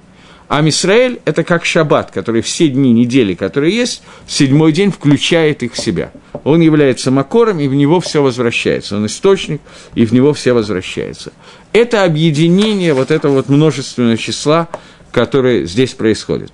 А 0.47 0.61
Мисраэль– 0.61 1.19
это 1.25 1.43
как 1.43 1.65
шаббат, 1.65 2.11
который 2.11 2.41
все 2.41 2.69
дни 2.69 2.93
недели, 2.93 3.33
которые 3.33 3.75
есть, 3.75 4.01
седьмой 4.27 4.71
день 4.71 4.91
включает 4.91 5.61
их 5.61 5.73
в 5.73 5.79
себя. 5.79 6.11
Он 6.47 6.61
является 6.61 7.11
макором, 7.11 7.59
и 7.59 7.67
в 7.67 7.73
него 7.73 7.99
все 7.99 8.23
возвращается. 8.23 8.95
Он 8.95 9.05
источник, 9.05 9.59
и 9.95 10.05
в 10.05 10.13
него 10.13 10.31
все 10.31 10.53
возвращается. 10.53 11.33
Это 11.73 12.05
объединение 12.05 12.93
вот 12.93 13.11
этого 13.11 13.33
вот 13.33 13.49
множественного 13.49 14.15
числа, 14.15 14.69
которое 15.11 15.65
здесь 15.65 15.93
происходит. 15.93 16.53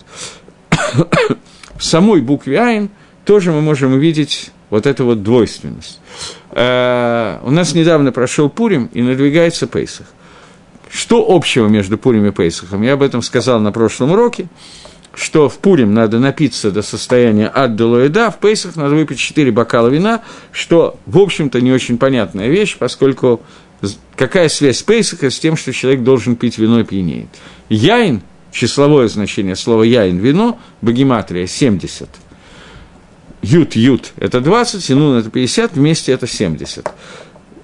в 1.77 1.83
самой 1.83 2.21
букве 2.21 2.59
Айн 2.59 2.89
тоже 3.23 3.51
мы 3.51 3.61
можем 3.61 3.93
увидеть 3.93 4.49
вот 4.71 4.87
эту 4.87 5.05
вот 5.05 5.21
двойственность. 5.21 5.99
Э, 6.49 7.37
у 7.43 7.51
нас 7.51 7.75
недавно 7.75 8.11
прошел 8.11 8.49
Пурим, 8.49 8.89
и 8.93 9.03
надвигается 9.03 9.67
Пейсах– 9.67 10.07
что 10.93 11.25
общего 11.27 11.67
между 11.67 11.97
Пурим 11.97 12.27
и 12.27 12.31
Пейсахом? 12.31 12.83
Я 12.83 12.93
об 12.93 13.01
этом 13.01 13.23
сказал 13.23 13.59
на 13.59 13.71
прошлом 13.71 14.11
уроке, 14.11 14.45
что 15.15 15.47
в 15.47 15.59
Пурим 15.59 15.93
надо 15.93 16.19
напиться 16.19 16.71
до 16.71 16.81
состояния 16.81 17.51
ад 17.53 17.75
да, 17.75 18.29
в 18.31 18.39
Пейсах 18.39 18.75
надо 18.75 18.95
выпить 18.95 19.19
4 19.19 19.51
бокала 19.51 19.87
вина, 19.87 20.23
что, 20.51 20.97
в 21.05 21.19
общем-то, 21.19 21.61
не 21.61 21.71
очень 21.71 21.97
понятная 21.97 22.49
вещь, 22.49 22.77
поскольку 22.77 23.41
какая 24.15 24.49
связь 24.49 24.81
Пейсаха 24.81 25.29
с 25.29 25.39
тем, 25.39 25.55
что 25.55 25.71
человек 25.71 26.03
должен 26.03 26.35
пить 26.35 26.57
вино 26.57 26.79
и 26.79 26.83
пьянеет? 26.83 27.29
Яин, 27.69 28.21
числовое 28.51 29.07
значение 29.07 29.55
слова 29.55 29.83
яин, 29.83 30.17
вино, 30.17 30.59
богематрия, 30.81 31.47
70. 31.47 32.09
Ют-ют– 33.41 34.13
это 34.17 34.39
20, 34.39 34.89
и 34.89 34.93
нун– 34.93 35.17
это 35.19 35.29
50, 35.29 35.73
вместе 35.73 36.13
это 36.13 36.27
70 36.27 36.87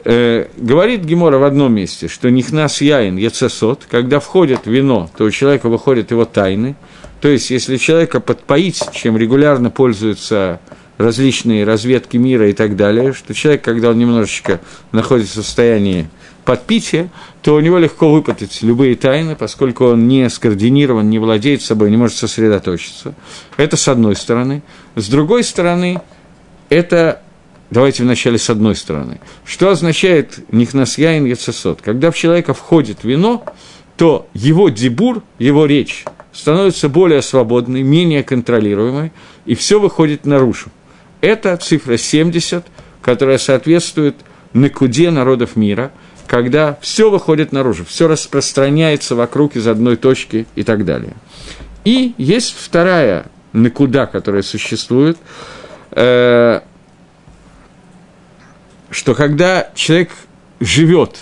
э, 0.04 0.48
говорит 0.58 1.04
Гемора 1.04 1.38
в 1.38 1.44
одном 1.44 1.74
месте, 1.74 2.08
что 2.08 2.30
нихнас 2.30 2.82
яин 2.82 3.18
яцесот, 3.18 3.86
когда 3.90 4.20
входит 4.20 4.62
вино, 4.66 5.10
то 5.18 5.26
у 5.26 5.32
человека 5.32 5.70
выходят 5.70 6.12
его 6.12 6.26
тайны. 6.26 6.76
То 7.22 7.28
есть, 7.28 7.50
если 7.50 7.78
человека 7.78 8.20
подпоить, 8.20 8.82
чем 8.94 9.18
регулярно 9.18 9.70
пользуются 9.70 10.60
различные 10.98 11.64
разведки 11.64 12.18
мира 12.18 12.50
и 12.50 12.54
так 12.54 12.76
далее, 12.76 13.14
что 13.14 13.34
человек, 13.34 13.62
когда 13.62 13.90
он 13.90 13.98
немножечко 13.98 14.60
находится 14.92 15.42
в 15.42 15.46
состоянии 15.46 16.10
подпития, 16.46 17.10
то 17.42 17.56
у 17.56 17.60
него 17.60 17.78
легко 17.78 18.12
выпытать 18.12 18.62
любые 18.64 18.96
тайны, 18.96 19.36
поскольку 19.36 19.86
он 19.86 20.08
не 20.08 20.30
скоординирован, 20.30 21.10
не 21.10 21.20
владеет 21.20 21.62
собой, 21.62 21.90
не 21.92 21.98
может 21.98 22.18
сосредоточиться. 22.18 23.14
Это 23.56 23.78
с 23.78 23.88
одной 23.88 24.16
стороны. 24.16 24.62
С 24.96 25.08
другой 25.10 25.44
стороны, 25.44 26.02
это 26.70 27.22
Давайте 27.72 28.02
вначале 28.02 28.40
с 28.40 28.50
одной 28.50 28.76
стороны. 28.76 29.20
Что 29.46 29.70
означает 29.70 30.40
нихнасьяин 30.52 31.26
яцесот? 31.26 31.82
Когда 31.84 32.10
в 32.10 32.16
человека 32.16 32.56
входит 32.56 33.04
вино, 33.04 33.46
то 33.96 34.28
его 34.34 34.70
дебур, 34.70 35.22
его 35.38 35.68
речь 35.68 36.04
становится 36.40 36.88
более 36.88 37.22
свободной, 37.22 37.84
менее 37.84 38.24
контролируемой, 38.24 39.12
и 39.46 39.56
все 39.56 39.80
выходит 39.80 40.26
наружу. 40.26 40.70
Это 41.20 41.58
цифра 41.58 41.98
70, 41.98 42.66
которая 43.02 43.38
соответствует 43.38 44.16
накуде 44.54 45.12
народов 45.12 45.58
мира, 45.58 45.92
когда 46.28 46.78
все 46.82 47.10
выходит 47.10 47.52
наружу, 47.52 47.84
все 47.84 48.08
распространяется 48.08 49.16
вокруг 49.16 49.58
из 49.58 49.68
одной 49.68 49.98
точки 49.98 50.48
и 50.56 50.64
так 50.64 50.86
далее. 50.86 51.14
И 51.84 52.14
есть 52.18 52.56
вторая 52.58 53.26
накуда, 53.52 54.06
которая 54.06 54.44
существует, 54.44 55.18
э, 55.92 56.62
что 58.92 59.14
когда 59.14 59.72
человек 59.76 60.12
живет, 60.62 61.18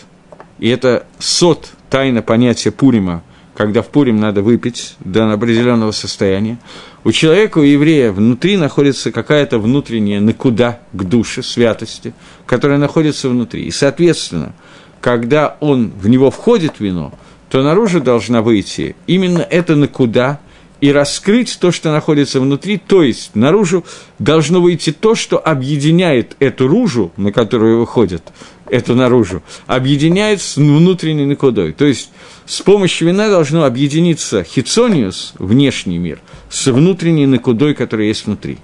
и 0.60 0.70
это 0.70 1.08
сот, 1.18 1.72
тайна 1.90 2.22
понятия 2.22 2.72
Пурима, 2.72 3.24
когда 3.58 3.82
в 3.82 3.88
Пурим 3.88 4.20
надо 4.20 4.44
выпить 4.44 4.96
до 5.00 5.34
определенного 5.34 5.90
состояния, 5.90 6.60
у 7.04 7.12
человека, 7.12 7.58
у 7.58 7.64
еврея 7.64 8.12
внутри 8.12 8.56
находится 8.56 9.12
какая-то 9.12 9.58
внутренняя 9.58 10.22
накуда 10.22 10.80
к 10.94 11.04
душе, 11.04 11.42
святости, 11.42 12.14
которая 12.46 12.78
находится 12.78 13.30
внутри. 13.30 13.64
И, 13.64 13.72
соответственно, 13.72 14.54
когда 15.02 15.58
он 15.60 15.92
в 16.00 16.08
него 16.08 16.30
входит 16.30 16.80
вино, 16.80 17.16
то 17.50 17.64
наружу 17.64 18.00
должна 18.00 18.44
выйти 18.44 18.96
именно 19.08 19.40
это 19.40 19.76
накуда, 19.76 20.40
и 20.82 20.92
раскрыть 20.92 21.58
то, 21.60 21.72
что 21.72 21.92
находится 21.92 22.40
внутри, 22.40 22.78
то 22.78 23.04
есть 23.04 23.36
наружу 23.36 23.86
должно 24.20 24.62
выйти 24.62 24.92
то, 24.92 25.16
что 25.16 25.38
объединяет 25.38 26.36
эту 26.40 26.68
ружу, 26.68 27.12
на 27.18 27.32
которую 27.32 27.80
выходит, 27.80 28.24
эту 28.70 28.96
наружу, 28.96 29.42
объединяет 29.66 30.42
с 30.42 30.58
внутренней 30.58 31.26
накудой. 31.26 31.74
То 31.74 31.86
есть 31.86 32.12
с 32.46 32.62
помощью 32.62 33.08
вина 33.08 33.30
должно 33.30 33.64
объединиться 33.64 34.44
хитсониус, 34.44 35.34
внешний 35.40 35.98
мир, 35.98 36.20
с 36.50 36.68
внутренней 36.68 37.26
накудой, 37.26 37.74
которая 37.74 38.08
есть 38.08 38.26
внутри. 38.26 38.58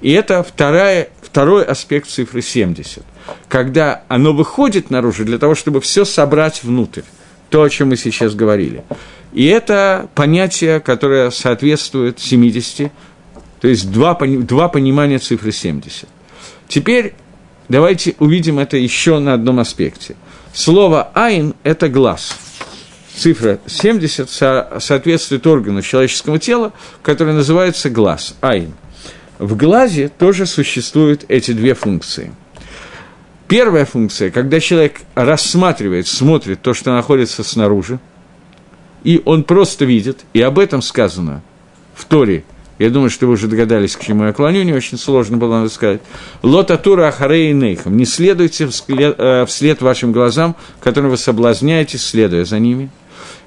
И 0.00 0.12
это 0.12 0.42
вторая, 0.42 1.10
второй 1.20 1.64
аспект 1.64 2.08
цифры 2.08 2.42
70. 2.42 3.04
Когда 3.48 4.04
оно 4.08 4.32
выходит 4.32 4.90
наружу 4.90 5.24
для 5.24 5.38
того, 5.38 5.54
чтобы 5.54 5.80
все 5.80 6.04
собрать 6.04 6.64
внутрь. 6.64 7.02
То, 7.50 7.62
о 7.62 7.68
чем 7.68 7.88
мы 7.88 7.96
сейчас 7.96 8.34
говорили. 8.34 8.84
И 9.32 9.46
это 9.46 10.08
понятие, 10.14 10.80
которое 10.80 11.30
соответствует 11.30 12.18
70, 12.18 12.90
то 13.60 13.68
есть 13.68 13.92
два, 13.92 14.14
два 14.14 14.68
понимания 14.68 15.18
цифры 15.18 15.52
70. 15.52 16.08
Теперь 16.68 17.14
давайте 17.68 18.14
увидим 18.18 18.58
это 18.58 18.76
еще 18.76 19.18
на 19.18 19.34
одном 19.34 19.60
аспекте. 19.60 20.16
Слово 20.52 21.10
«айн»– 21.14 21.54
это 21.62 21.88
глаз. 21.88 22.36
Цифра 23.14 23.60
70 23.66 24.30
со 24.30 24.78
соответствует 24.80 25.46
органу 25.46 25.82
человеческого 25.82 26.38
тела, 26.38 26.72
который 27.02 27.34
называется 27.34 27.90
глаз, 27.90 28.34
«айн». 28.40 28.72
В 29.38 29.56
глазе 29.56 30.08
тоже 30.08 30.46
существуют 30.46 31.24
эти 31.28 31.52
две 31.52 31.74
функции. 31.74 32.32
Первая 33.50 33.84
функция, 33.84 34.30
когда 34.30 34.60
человек 34.60 35.02
рассматривает, 35.14 36.06
смотрит 36.06 36.62
то, 36.62 36.72
что 36.72 36.94
находится 36.94 37.44
снаружи– 37.44 38.00
и 39.02 39.22
он 39.24 39.44
просто 39.44 39.84
видит, 39.84 40.20
и 40.34 40.40
об 40.40 40.58
этом 40.58 40.82
сказано 40.82 41.42
в 41.94 42.04
Торе 42.04 42.44
я 42.78 42.88
думаю, 42.88 43.10
что 43.10 43.26
вы 43.26 43.34
уже 43.34 43.46
догадались, 43.46 43.94
к 43.94 44.00
чему 44.00 44.24
я 44.24 44.32
клоню, 44.32 44.62
не 44.62 44.72
очень 44.72 44.96
сложно 44.96 45.36
было 45.36 45.58
надо 45.58 45.68
сказать. 45.68 46.00
Лотатура 46.42 47.08
Ахарей 47.08 47.52
Нейхам. 47.52 47.94
Не 47.94 48.06
следуйте 48.06 48.68
вслед, 48.68 49.16
э, 49.18 49.44
вслед 49.46 49.82
вашим 49.82 50.12
глазам, 50.12 50.56
которым 50.80 51.10
вы 51.10 51.18
соблазняете, 51.18 51.98
следуя 51.98 52.46
за 52.46 52.58
ними. 52.58 52.88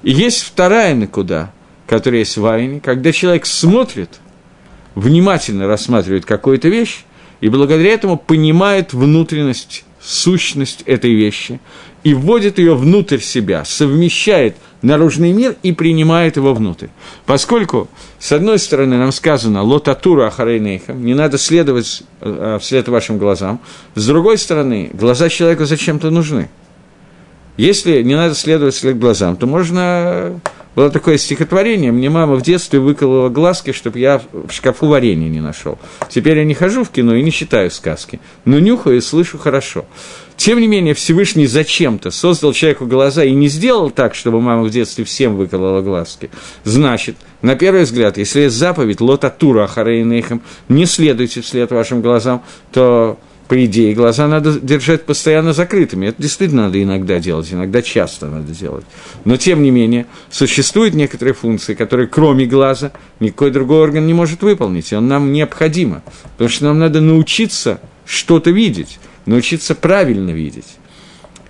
И 0.04 0.12
есть 0.12 0.44
вторая 0.44 0.94
накуда, 0.94 1.52
которая 1.88 2.20
есть 2.20 2.36
в 2.36 2.46
Айне, 2.46 2.78
когда 2.78 3.10
человек 3.10 3.46
смотрит, 3.46 4.20
внимательно 4.94 5.66
рассматривает 5.66 6.24
какую-то 6.24 6.68
вещь, 6.68 7.04
и 7.40 7.48
благодаря 7.48 7.92
этому 7.92 8.16
понимает 8.16 8.92
внутренность, 8.92 9.84
сущность 10.04 10.82
этой 10.82 11.14
вещи, 11.14 11.60
и 12.02 12.12
вводит 12.12 12.58
ее 12.58 12.74
внутрь 12.74 13.18
себя, 13.18 13.64
совмещает 13.64 14.56
наружный 14.82 15.32
мир 15.32 15.56
и 15.62 15.72
принимает 15.72 16.36
его 16.36 16.52
внутрь. 16.52 16.88
Поскольку, 17.24 17.88
с 18.18 18.30
одной 18.32 18.58
стороны, 18.58 18.98
нам 18.98 19.10
сказано 19.12 19.62
«лотатура 19.62 20.26
ахарейнейхам», 20.26 21.04
не 21.04 21.14
надо 21.14 21.38
следовать 21.38 22.02
э, 22.20 22.58
вслед 22.60 22.86
вашим 22.88 23.16
глазам, 23.16 23.60
с 23.94 24.06
другой 24.06 24.36
стороны, 24.36 24.90
глаза 24.92 25.30
человека 25.30 25.64
зачем-то 25.64 26.10
нужны. 26.10 26.50
Если 27.56 28.02
не 28.02 28.14
надо 28.14 28.34
следовать 28.34 28.74
вслед 28.74 28.98
глазам, 28.98 29.36
то 29.36 29.46
можно 29.46 30.40
было 30.74 30.90
такое 30.90 31.18
стихотворение, 31.18 31.92
мне 31.92 32.10
мама 32.10 32.34
в 32.34 32.42
детстве 32.42 32.80
выколола 32.80 33.28
глазки, 33.28 33.72
чтобы 33.72 33.98
я 33.98 34.20
в 34.32 34.50
шкафу 34.50 34.86
варенье 34.86 35.28
не 35.28 35.40
нашел. 35.40 35.78
Теперь 36.08 36.38
я 36.38 36.44
не 36.44 36.54
хожу 36.54 36.84
в 36.84 36.90
кино 36.90 37.14
и 37.14 37.22
не 37.22 37.30
читаю 37.30 37.70
сказки, 37.70 38.20
но 38.44 38.58
нюхаю 38.58 38.96
и 38.96 39.00
слышу 39.00 39.38
хорошо. 39.38 39.84
Тем 40.36 40.60
не 40.60 40.66
менее, 40.66 40.94
Всевышний 40.94 41.46
зачем-то 41.46 42.10
создал 42.10 42.52
человеку 42.52 42.86
глаза 42.86 43.22
и 43.22 43.32
не 43.32 43.48
сделал 43.48 43.90
так, 43.90 44.16
чтобы 44.16 44.40
мама 44.40 44.64
в 44.64 44.70
детстве 44.70 45.04
всем 45.04 45.36
выколола 45.36 45.80
глазки. 45.80 46.28
Значит, 46.64 47.16
на 47.40 47.54
первый 47.54 47.84
взгляд, 47.84 48.18
если 48.18 48.40
есть 48.40 48.56
заповедь 48.56 49.00
«Лотатура 49.00 49.64
Ахарейнейхам», 49.64 50.42
не 50.68 50.86
следуйте 50.86 51.40
вслед 51.40 51.70
вашим 51.70 52.02
глазам, 52.02 52.42
то 52.72 53.18
по 53.48 53.62
идее, 53.64 53.94
глаза 53.94 54.26
надо 54.26 54.58
держать 54.58 55.04
постоянно 55.04 55.52
закрытыми. 55.52 56.06
Это 56.06 56.22
действительно 56.22 56.64
надо 56.64 56.82
иногда 56.82 57.18
делать, 57.18 57.52
иногда 57.52 57.82
часто 57.82 58.26
надо 58.26 58.52
делать. 58.52 58.86
Но, 59.24 59.36
тем 59.36 59.62
не 59.62 59.70
менее, 59.70 60.06
существуют 60.30 60.94
некоторые 60.94 61.34
функции, 61.34 61.74
которые 61.74 62.08
кроме 62.08 62.46
глаза 62.46 62.92
никакой 63.20 63.50
другой 63.50 63.80
орган 63.80 64.06
не 64.06 64.14
может 64.14 64.42
выполнить, 64.42 64.92
и 64.92 64.96
он 64.96 65.08
нам 65.08 65.32
необходимо. 65.32 66.02
Потому 66.32 66.48
что 66.48 66.64
нам 66.64 66.78
надо 66.78 67.00
научиться 67.00 67.80
что-то 68.06 68.50
видеть, 68.50 68.98
научиться 69.26 69.74
правильно 69.74 70.30
видеть. 70.30 70.76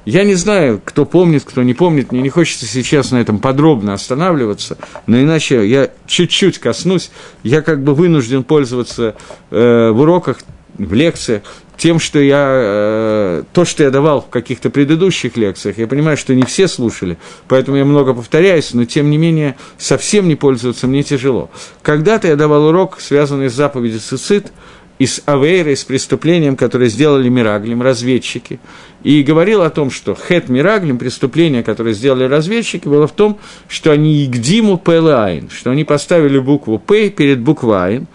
Я 0.04 0.24
не 0.24 0.34
знаю, 0.34 0.82
кто 0.84 1.06
помнит, 1.06 1.44
кто 1.44 1.62
не 1.62 1.72
помнит, 1.72 2.12
мне 2.12 2.20
не 2.20 2.28
хочется 2.28 2.66
сейчас 2.66 3.10
на 3.10 3.16
этом 3.16 3.38
подробно 3.38 3.94
останавливаться, 3.94 4.76
но 5.06 5.18
иначе 5.18 5.66
я 5.66 5.90
чуть-чуть 6.06 6.58
коснусь, 6.58 7.10
я 7.42 7.62
как 7.62 7.82
бы 7.82 7.94
вынужден 7.94 8.44
пользоваться 8.44 9.16
э, 9.50 9.90
в 9.90 10.00
уроках, 10.00 10.40
в 10.76 10.92
лекциях 10.92 11.42
тем, 11.76 11.98
что 11.98 12.18
я, 12.18 12.46
э, 12.48 13.42
то, 13.52 13.64
что 13.64 13.82
я 13.82 13.90
давал 13.90 14.22
в 14.22 14.28
каких-то 14.28 14.70
предыдущих 14.70 15.36
лекциях, 15.36 15.78
я 15.78 15.86
понимаю, 15.86 16.16
что 16.16 16.34
не 16.34 16.44
все 16.44 16.68
слушали, 16.68 17.18
поэтому 17.48 17.76
я 17.76 17.84
много 17.84 18.14
повторяюсь, 18.14 18.74
но 18.74 18.84
тем 18.84 19.10
не 19.10 19.18
менее 19.18 19.56
совсем 19.78 20.28
не 20.28 20.36
пользоваться 20.36 20.86
мне 20.86 21.02
тяжело. 21.02 21.50
Когда-то 21.82 22.28
я 22.28 22.36
давал 22.36 22.66
урок, 22.66 23.00
связанный 23.00 23.50
с 23.50 23.54
заповедью 23.54 24.00
цицит, 24.00 24.52
и 24.98 25.06
с 25.06 25.22
Авейрой, 25.26 25.76
с 25.76 25.84
преступлением, 25.84 26.56
которое 26.56 26.88
сделали 26.88 27.28
Мираглим, 27.28 27.82
разведчики, 27.82 28.60
и 29.02 29.22
говорил 29.22 29.62
о 29.62 29.70
том, 29.70 29.90
что 29.90 30.14
хет 30.14 30.48
Мираглим, 30.48 30.98
преступление, 30.98 31.62
которое 31.62 31.94
сделали 31.94 32.24
разведчики, 32.24 32.86
было 32.86 33.06
в 33.06 33.12
том, 33.12 33.38
что 33.68 33.90
они 33.90 34.24
Игдиму 34.24 34.78
Пэлайн, 34.78 35.50
что 35.50 35.70
они 35.70 35.84
поставили 35.84 36.38
букву 36.38 36.78
П 36.78 37.10
перед 37.10 37.40
буквой 37.40 37.78
Айн, 37.78 38.06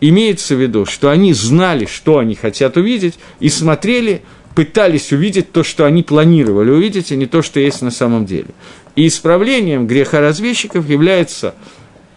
Имеется 0.00 0.54
в 0.54 0.60
виду, 0.60 0.84
что 0.84 1.10
они 1.10 1.32
знали, 1.32 1.86
что 1.86 2.18
они 2.18 2.34
хотят 2.34 2.76
увидеть, 2.76 3.14
и 3.40 3.48
смотрели, 3.48 4.22
пытались 4.54 5.12
увидеть 5.12 5.52
то, 5.52 5.62
что 5.62 5.84
они 5.84 6.02
планировали 6.02 6.70
увидеть, 6.70 7.12
а 7.12 7.16
не 7.16 7.26
то, 7.26 7.42
что 7.42 7.60
есть 7.60 7.82
на 7.82 7.90
самом 7.90 8.26
деле. 8.26 8.48
И 8.94 9.06
исправлением 9.06 9.86
греха 9.86 10.20
разведчиков 10.20 10.88
является 10.88 11.54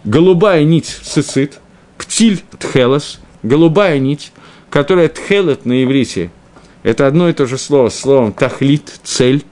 голубая 0.03 0.63
нить 0.63 0.97
цицит, 1.03 1.59
птиль 1.97 2.41
тхелос, 2.59 3.19
голубая 3.43 3.99
нить, 3.99 4.31
которая 4.69 5.09
тхелет 5.09 5.65
на 5.65 5.83
иврите, 5.83 6.31
это 6.83 7.07
одно 7.07 7.29
и 7.29 7.33
то 7.33 7.45
же 7.45 7.57
слово, 7.57 7.89
словом 7.89 8.31
тахлит, 8.31 8.99
цель, 9.03 9.43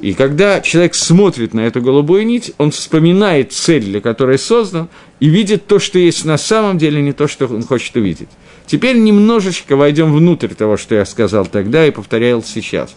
и 0.00 0.14
когда 0.14 0.60
человек 0.60 0.94
смотрит 0.94 1.54
на 1.54 1.60
эту 1.60 1.82
голубую 1.82 2.26
нить, 2.26 2.52
он 2.58 2.70
вспоминает 2.70 3.52
цель, 3.52 3.84
для 3.84 4.00
которой 4.00 4.38
создан, 4.38 4.88
и 5.20 5.28
видит 5.28 5.66
то, 5.66 5.78
что 5.78 5.98
есть 5.98 6.24
на 6.24 6.38
самом 6.38 6.78
деле, 6.78 7.02
не 7.02 7.12
то, 7.12 7.26
что 7.26 7.46
он 7.46 7.62
хочет 7.62 7.96
увидеть. 7.96 8.28
Теперь 8.66 8.96
немножечко 8.98 9.76
войдем 9.76 10.12
внутрь 10.12 10.48
того, 10.48 10.76
что 10.76 10.94
я 10.94 11.04
сказал 11.04 11.46
тогда 11.46 11.86
и 11.86 11.90
повторял 11.90 12.42
сейчас. 12.42 12.94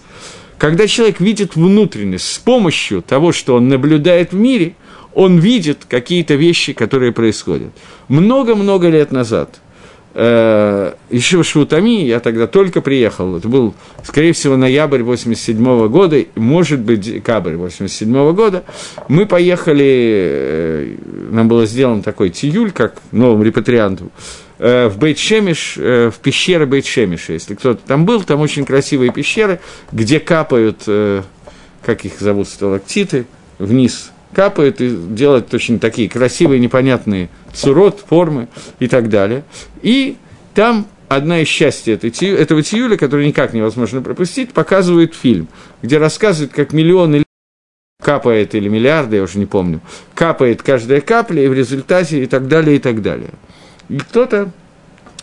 Когда 0.57 0.87
человек 0.87 1.19
видит 1.19 1.55
внутренность 1.55 2.31
с 2.31 2.37
помощью 2.37 3.01
того, 3.01 3.31
что 3.31 3.55
он 3.55 3.67
наблюдает 3.67 4.31
в 4.31 4.35
мире, 4.35 4.75
он 5.13 5.39
видит 5.39 5.85
какие-то 5.89 6.35
вещи, 6.35 6.73
которые 6.73 7.11
происходят. 7.11 7.71
Много-много 8.07 8.89
лет 8.89 9.11
назад– 9.11 9.59
еще 10.13 11.41
в 11.41 11.45
Шутами, 11.45 12.03
я 12.03 12.19
тогда 12.19 12.47
только 12.47 12.81
приехал, 12.81 13.37
это 13.37 13.47
был, 13.47 13.73
скорее 14.03 14.33
всего, 14.33 14.57
ноябрь 14.57 15.03
87 15.03 15.87
года, 15.87 16.23
может 16.35 16.79
быть, 16.81 16.99
декабрь 16.99 17.55
87 17.55 18.33
года, 18.33 18.63
мы 19.07 19.25
поехали, 19.25 19.85
э, 19.85 20.95
нам 21.31 21.47
было 21.47 21.65
сделан 21.65 22.01
такой 22.01 22.29
тиюль, 22.29 22.71
как 22.71 22.95
новым 23.11 23.43
репатрианту, 23.43 24.11
э, 24.59 24.89
в 24.89 24.97
Бейт-Шемиш, 24.97 25.75
э, 25.77 26.11
в 26.11 26.19
пещеры 26.19 26.65
Бейт-Шемиша, 26.65 27.33
если 27.33 27.55
кто-то 27.55 27.81
там 27.85 28.05
был, 28.05 28.23
там 28.23 28.41
очень 28.41 28.65
красивые 28.65 29.13
пещеры, 29.13 29.61
где 29.91 30.19
капают, 30.19 30.83
э, 30.87 31.23
как 31.85 32.03
их 32.05 32.19
зовут, 32.19 32.49
сталактиты, 32.49 33.25
вниз 33.59 34.10
капают 34.33 34.81
и 34.81 34.89
делают 34.89 35.53
очень 35.53 35.79
такие 35.79 36.09
красивые, 36.09 36.59
непонятные 36.59 37.29
цурот, 37.53 38.03
формы 38.07 38.47
и 38.79 38.87
так 38.87 39.09
далее. 39.09 39.43
И 39.81 40.17
там 40.53 40.87
одна 41.07 41.41
из 41.41 41.47
частей 41.47 41.95
этой, 41.95 42.11
этого 42.33 42.63
тиюля, 42.63 42.97
которую 42.97 43.27
никак 43.27 43.53
невозможно 43.53 44.01
пропустить, 44.01 44.53
показывает 44.53 45.13
фильм, 45.13 45.47
где 45.81 45.97
рассказывает, 45.97 46.53
как 46.53 46.73
миллионы 46.73 47.23
капает, 48.01 48.55
или 48.55 48.67
миллиарды, 48.67 49.17
я 49.17 49.23
уже 49.23 49.37
не 49.37 49.45
помню, 49.45 49.81
капает 50.15 50.63
каждая 50.63 51.01
капля, 51.01 51.43
и 51.43 51.47
в 51.47 51.53
результате 51.53 52.23
и 52.23 52.25
так 52.25 52.47
далее, 52.47 52.77
и 52.77 52.79
так 52.79 53.01
далее. 53.01 53.31
И 53.89 53.97
кто-то, 53.97 54.51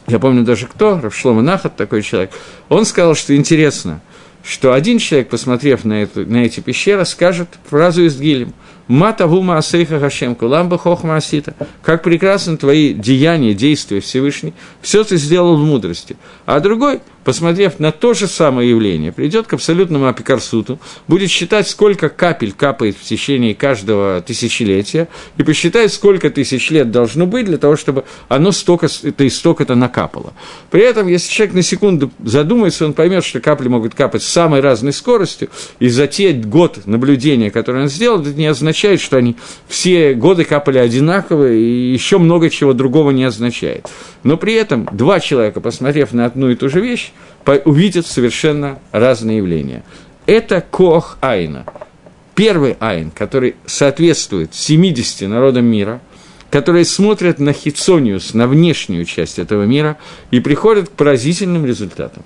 я 0.07 0.18
помню 0.18 0.44
даже 0.44 0.66
кто, 0.66 1.01
Равшлома 1.01 1.42
Нахат, 1.42 1.77
такой 1.77 2.03
человек, 2.03 2.31
он 2.68 2.85
сказал, 2.85 3.14
что 3.14 3.35
интересно, 3.35 4.01
что 4.44 4.73
один 4.73 4.99
человек, 4.99 5.29
посмотрев 5.29 5.85
на, 5.85 6.03
эту, 6.03 6.25
на 6.25 6.44
эти 6.44 6.61
пещеры, 6.61 7.05
скажет 7.05 7.49
фразу 7.68 8.05
из 8.05 8.21
Гилем– 8.21 8.53
Мата 8.88 9.27
гума 9.27 9.59
асейха 9.59 10.01
Хашем, 10.01 10.35
куламба 10.35 10.79
хохма 10.79 11.16
асита. 11.16 11.55
Как 11.83 12.03
прекрасны 12.03 12.57
твои 12.57 12.94
деяния, 12.94 13.55
действия 13.55 14.01
Всевышний. 14.01 14.55
Все 14.81 15.05
ты 15.05 15.16
сделал 15.18 15.57
в 15.57 15.64
мудрости. 15.64 16.16
А 16.46 16.61
другой 16.61 17.01
посмотрев 17.24 17.78
на 17.78 17.92
то 17.92 18.14
же 18.14 18.26
самое 18.26 18.70
явление, 18.70 19.12
придет 19.12 19.46
к 19.46 19.52
абсолютному 19.52 20.07
апикарсуту, 20.09 20.78
будет 21.07 21.31
считать, 21.31 21.68
сколько 21.68 22.09
капель 22.09 22.52
капает 22.52 22.96
в 22.96 23.04
течение 23.04 23.54
каждого 23.54 24.22
тысячелетия, 24.22 25.09
и 25.37 25.42
посчитает, 25.42 25.92
сколько 25.92 26.31
тысяч 26.31 26.70
лет 26.70 26.90
должно 26.90 27.26
быть 27.26 27.46
для 27.46 27.59
того, 27.59 27.76
чтобы 27.76 28.04
оно 28.28 28.52
столько, 28.52 28.88
это 29.02 29.24
и 29.24 29.31
столько-то 29.31 29.74
накапало. 29.74 30.33
При 30.70 30.83
этом, 30.83 31.07
если 31.07 31.31
человек 31.31 31.54
на 31.54 31.62
секунду 31.62 32.11
задумается, 32.24 32.85
он 32.87 32.94
поймет, 32.94 33.24
что 33.24 33.40
капли 33.40 33.68
могут 33.68 33.94
капать 33.94 34.22
с 34.22 34.28
самой 34.28 34.61
разной 34.61 34.92
скоростью, 34.92 35.50
и 35.78 35.88
за 35.88 36.07
те 36.07 36.33
год 36.33 36.87
наблюдения, 36.87 37.50
которые 37.50 37.85
он 37.85 37.88
сделал, 37.88 38.20
это 38.20 38.33
не 38.33 38.46
означает, 38.46 39.00
что 39.00 39.16
они 39.16 39.37
все 39.68 40.14
годы 40.14 40.44
капали 40.44 40.78
одинаково, 40.78 41.52
и 41.52 41.92
еще 41.92 42.18
много 42.18 42.50
чего 42.50 42.72
другого 42.72 43.11
не 43.11 43.24
означает. 43.24 43.87
Но 44.22 44.37
при 44.37 44.54
этом 44.54 44.88
два 44.92 45.20
человека, 45.20 45.61
посмотрев 45.61 46.12
на 46.12 46.26
одну 46.26 46.50
и 46.50 46.54
ту 46.54 46.68
же 46.68 46.81
вещь, 46.81 47.08
увидят 47.64 48.07
совершенно 48.07 48.79
разные 48.92 49.38
явления. 49.38 49.83
Это 50.27 50.61
Кох 50.61 51.18
Айна. 51.21 51.64
Первый 52.35 52.77
Айн, 52.79 53.11
который 53.11 53.57
соответствует 53.66 54.55
70 54.55 55.29
народам 55.29 55.64
мира, 55.64 56.01
которые 56.51 56.85
смотрят 56.85 57.40
на 57.40 57.53
хитсониус, 57.53 58.35
на 58.35 58.47
внешнюю 58.47 59.05
часть 59.05 59.38
этого 59.38 59.64
мира 59.64 59.99
и 60.31 60.40
приходят 60.40 60.88
к 60.88 60.92
поразительным 60.92 61.67
результатам. 61.67 62.23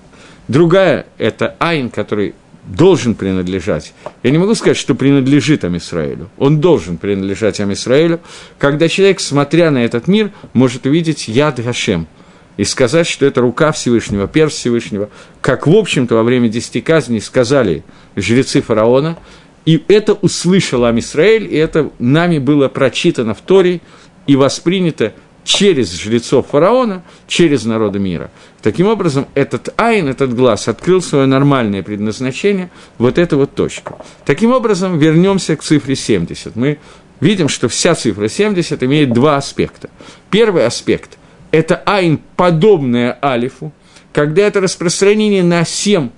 Другая– 0.47 1.07
это 1.17 1.55
Айн, 1.59 1.89
который 1.89 2.35
должен 2.65 3.15
принадлежать. 3.15 3.93
Я 4.21 4.31
не 4.31 4.37
могу 4.37 4.55
сказать, 4.55 4.77
что 4.77 4.95
принадлежит 4.95 5.63
Амисраилю. 5.63 6.29
Он 6.37 6.61
должен 6.61 6.97
принадлежать 6.97 7.59
Амисраилю, 7.59 8.21
когда 8.57 8.87
человек, 8.87 9.19
смотря 9.19 9.71
на 9.71 9.83
этот 9.83 10.07
мир, 10.07 10.31
может 10.53 10.85
увидеть 10.85 11.27
Яд 11.27 11.59
Гашем– 11.63 12.07
и 12.57 12.63
сказать, 12.63 13.07
что 13.07 13.25
это 13.25 13.41
рука 13.41 13.71
Всевышнего, 13.71 14.27
перст 14.27 14.57
Всевышнего, 14.57 15.09
как, 15.41 15.67
в 15.67 15.75
общем-то, 15.75 16.15
во 16.15 16.23
время 16.23 16.49
десяти 16.49 16.81
казней 16.81 17.21
сказали 17.21 17.83
жрецы 18.15 18.61
фараона, 18.61 19.17
и 19.65 19.83
это 19.87 20.13
услышал 20.13 20.85
Амисраэль, 20.85 21.51
и 21.51 21.55
это 21.55 21.89
нами 21.99 22.37
было 22.37 22.67
прочитано 22.67 23.33
в 23.33 23.41
Торе 23.41 23.81
и 24.27 24.35
воспринято 24.35 25.13
через 25.43 25.93
жрецов 25.99 26.47
фараона, 26.47 27.03
через 27.27 27.65
народы 27.65 27.99
мира. 27.99 28.29
Таким 28.61 28.87
образом, 28.87 29.27
этот 29.33 29.73
айн, 29.77 30.07
этот 30.07 30.33
глаз 30.33 30.67
открыл 30.67 31.01
свое 31.01 31.25
нормальное 31.25 31.83
предназначение, 31.83 32.69
вот 32.97 33.17
эту 33.17 33.37
вот 33.37 33.53
точку. 33.53 33.99
Таким 34.25 34.51
образом, 34.51 34.99
вернемся 34.99 35.55
к 35.55 35.63
цифре 35.63 35.95
70. 35.95 36.55
Мы 36.55 36.77
видим, 37.19 37.49
что 37.49 37.67
вся 37.67 37.95
цифра 37.95 38.29
70 38.29 38.83
имеет 38.83 39.11
два 39.11 39.37
аспекта. 39.37 39.89
Первый 40.29 40.65
аспект– 40.65 41.17
это 41.53 41.77
айн, 41.85 42.19
подобное 42.35 43.17
алифу, 43.23 43.71
когда 44.11 44.41
это 44.41 44.59
распространение 44.59 45.43
на 45.43 45.63
7 45.63 46.09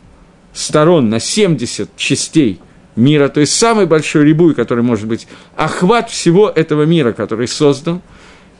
сторон, 0.53 1.09
на 1.09 1.19
70 1.19 1.95
частей 1.95 2.59
мира, 2.95 3.27
то 3.27 3.41
есть 3.41 3.53
самый 3.53 3.85
большой 3.85 4.25
рибуй, 4.25 4.55
который 4.55 4.83
может 4.83 5.07
быть, 5.07 5.27
охват 5.55 6.09
всего 6.09 6.49
этого 6.49 6.83
мира, 6.83 7.11
который 7.11 7.47
создан– 7.47 8.01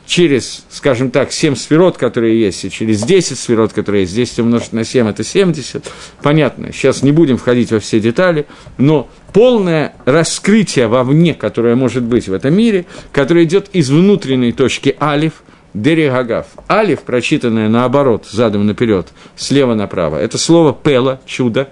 через, 0.06 0.64
скажем 0.70 1.10
так, 1.10 1.32
7 1.32 1.56
сферот, 1.56 1.98
которые 1.98 2.40
есть, 2.40 2.64
и 2.64 2.70
через 2.70 3.02
10 3.02 3.38
сферот, 3.38 3.72
которые 3.72 4.02
есть, 4.02 4.14
10 4.14 4.38
умножить 4.40 4.72
на 4.72 4.84
7– 4.84 5.08
это 5.08 5.24
70. 5.24 5.90
Понятно, 6.22 6.72
сейчас 6.72 7.02
не 7.02 7.12
будем 7.12 7.36
входить 7.36 7.72
во 7.72 7.80
все 7.80 8.00
детали, 8.00 8.46
но 8.78 9.08
полное 9.32 9.94
раскрытие 10.04 10.86
вовне, 10.86 11.34
которое 11.34 11.74
может 11.74 12.04
быть 12.04 12.28
в 12.28 12.32
этом 12.32 12.54
мире, 12.54 12.86
которое 13.12 13.44
идет 13.44 13.68
из 13.72 13.90
внутренней 13.90 14.52
точки 14.52 14.96
алиф, 15.00 15.42
Дерегагав. 15.76 16.46
Алиф, 16.68 17.02
прочитанное 17.02 17.68
наоборот, 17.68 18.26
задом 18.30 18.66
наперед, 18.66 19.08
слева 19.36 19.74
направо, 19.74 20.16
это 20.16 20.38
слово 20.38 20.72
пела, 20.72 21.20
чудо, 21.26 21.68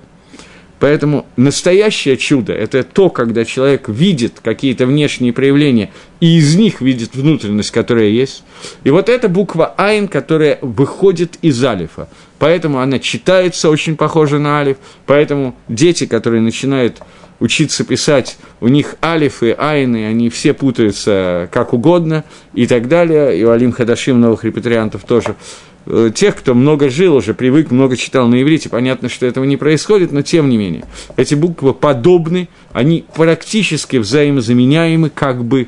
Поэтому 0.80 1.24
настоящее 1.36 2.18
чудо– 2.18 2.52
это 2.54 2.82
то, 2.82 3.08
когда 3.08 3.46
человек 3.46 3.88
видит 3.88 4.40
какие-то 4.42 4.84
внешние 4.84 5.32
проявления 5.32 5.90
и 6.20 6.36
из 6.36 6.56
них 6.56 6.82
видит 6.82 7.14
внутренность, 7.14 7.70
которая 7.70 8.08
есть. 8.08 8.42
И 8.82 8.90
вот 8.90 9.08
эта 9.08 9.30
буква 9.30 9.72
«айн», 9.78 10.08
которая 10.08 10.58
выходит 10.60 11.38
из 11.40 11.64
алифа. 11.64 12.08
Поэтому 12.38 12.80
она 12.80 12.98
читается 12.98 13.70
очень 13.70 13.96
похоже 13.96 14.38
на 14.38 14.58
алиф. 14.58 14.76
Поэтому 15.06 15.56
дети, 15.68 16.04
которые 16.04 16.42
начинают 16.42 16.98
учиться 17.40 17.84
писать, 17.84 18.38
у 18.60 18.68
них 18.68 18.96
алифы, 19.02 19.52
айны, 19.52 20.06
они 20.06 20.30
все 20.30 20.54
путаются 20.54 21.48
как 21.52 21.72
угодно 21.72 22.24
и 22.54 22.66
так 22.66 22.88
далее. 22.88 23.38
И 23.38 23.44
у 23.44 23.50
Алим 23.50 23.72
Хадашим, 23.72 24.20
новых 24.20 24.44
репатриантов 24.44 25.04
тоже– 25.04 25.34
Э, 25.86 26.10
тех, 26.14 26.36
кто 26.36 26.54
много 26.54 26.88
жил 26.88 27.16
уже, 27.16 27.34
привык, 27.34 27.70
много 27.70 27.96
читал 27.96 28.26
на 28.26 28.40
иврите, 28.40 28.68
понятно, 28.68 29.08
что 29.08 29.26
этого 29.26 29.44
не 29.44 29.56
происходит, 29.56 30.12
но 30.12 30.22
тем 30.22 30.48
не 30.48 30.56
менее. 30.56 30.84
Эти 31.16 31.34
буквы 31.34 31.74
подобны, 31.74 32.48
они 32.72 33.04
практически 33.14 33.96
взаимозаменяемы, 33.98 35.10
как 35.10 35.44
бы. 35.44 35.66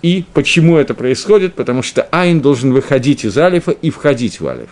И 0.00 0.24
почему 0.32 0.76
это 0.76 0.94
происходит? 0.94 1.54
Потому 1.54 1.82
что 1.82 2.02
айн 2.12 2.40
должен 2.40 2.72
выходить 2.72 3.24
из 3.24 3.36
алифа 3.36 3.72
и 3.72 3.90
входить 3.90 4.40
в 4.40 4.46
алиф. 4.46 4.68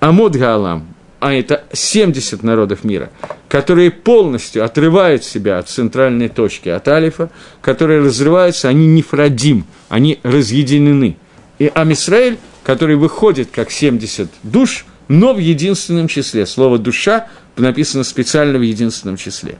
Амод 0.00 0.34
Гаалам, 0.34 0.93
а 1.24 1.32
это 1.32 1.64
70 1.72 2.42
народов 2.42 2.84
мира, 2.84 3.10
которые 3.48 3.90
полностью 3.90 4.64
отрывают 4.64 5.24
себя 5.24 5.58
от 5.58 5.68
центральной 5.68 6.28
точки, 6.28 6.68
от 6.68 6.86
алифа, 6.86 7.30
которые 7.62 8.00
разрываются, 8.00 8.68
они 8.68 8.86
не 8.86 9.02
фрадим, 9.02 9.64
они 9.88 10.20
разъединены. 10.22 11.16
И 11.58 11.70
Амисраэль 11.74 12.36
который 12.64 12.96
выходит 12.96 13.50
как 13.52 13.70
70 13.70 14.28
душ, 14.42 14.86
но 15.06 15.34
в 15.34 15.38
единственном 15.38 16.08
числе. 16.08 16.46
Слово 16.46 16.78
«душа» 16.78 17.28
написано 17.56 18.02
специально 18.02 18.58
в 18.58 18.62
единственном 18.62 19.16
числе. 19.16 19.58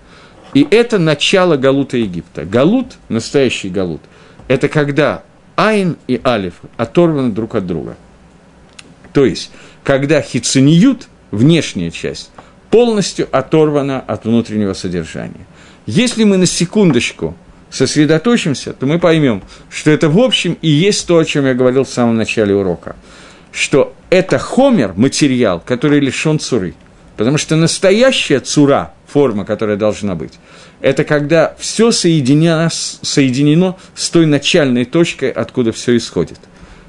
И 0.54 0.66
это 0.70 0.98
начало 0.98 1.56
Галута 1.56 1.98
Египта. 1.98 2.44
Галут, 2.44 2.94
настоящий 3.08 3.68
Галут, 3.68 4.00
это 4.48 4.68
когда 4.68 5.22
Айн 5.54 5.96
и 6.08 6.20
Алиф 6.24 6.54
оторваны 6.76 7.30
друг 7.30 7.54
от 7.54 7.66
друга. 7.66 7.96
То 9.12 9.26
есть, 9.26 9.50
когда 9.84 10.22
хицениют, 10.22 11.08
внешняя 11.30 11.90
часть, 11.90 12.30
полностью 12.70 13.28
оторвана 13.30 14.00
от 14.00 14.24
внутреннего 14.24 14.72
содержания. 14.72 15.46
Если 15.86 16.24
мы 16.24 16.38
на 16.38 16.46
секундочку 16.46 17.36
сосредоточимся, 17.70 18.72
то 18.72 18.86
мы 18.86 18.98
поймем, 18.98 19.42
что 19.68 19.90
это 19.90 20.08
в 20.08 20.18
общем 20.18 20.56
и 20.62 20.68
есть 20.68 21.06
то, 21.06 21.18
о 21.18 21.24
чем 21.24 21.46
я 21.46 21.54
говорил 21.54 21.84
в 21.84 21.88
самом 21.88 22.16
начале 22.16 22.54
урока, 22.54 22.96
что 23.52 23.94
это 24.10 24.38
хомер, 24.38 24.94
материал, 24.96 25.60
который 25.64 26.00
лишен 26.00 26.38
цуры. 26.38 26.74
Потому 27.16 27.38
что 27.38 27.56
настоящая 27.56 28.40
цура, 28.40 28.92
форма, 29.06 29.44
которая 29.44 29.76
должна 29.76 30.14
быть, 30.14 30.32
это 30.80 31.04
когда 31.04 31.54
все 31.58 31.92
соединено, 31.92 32.68
соединено 32.70 33.76
с 33.94 34.10
той 34.10 34.26
начальной 34.26 34.84
точкой, 34.84 35.30
откуда 35.30 35.72
все 35.72 35.96
исходит. 35.96 36.38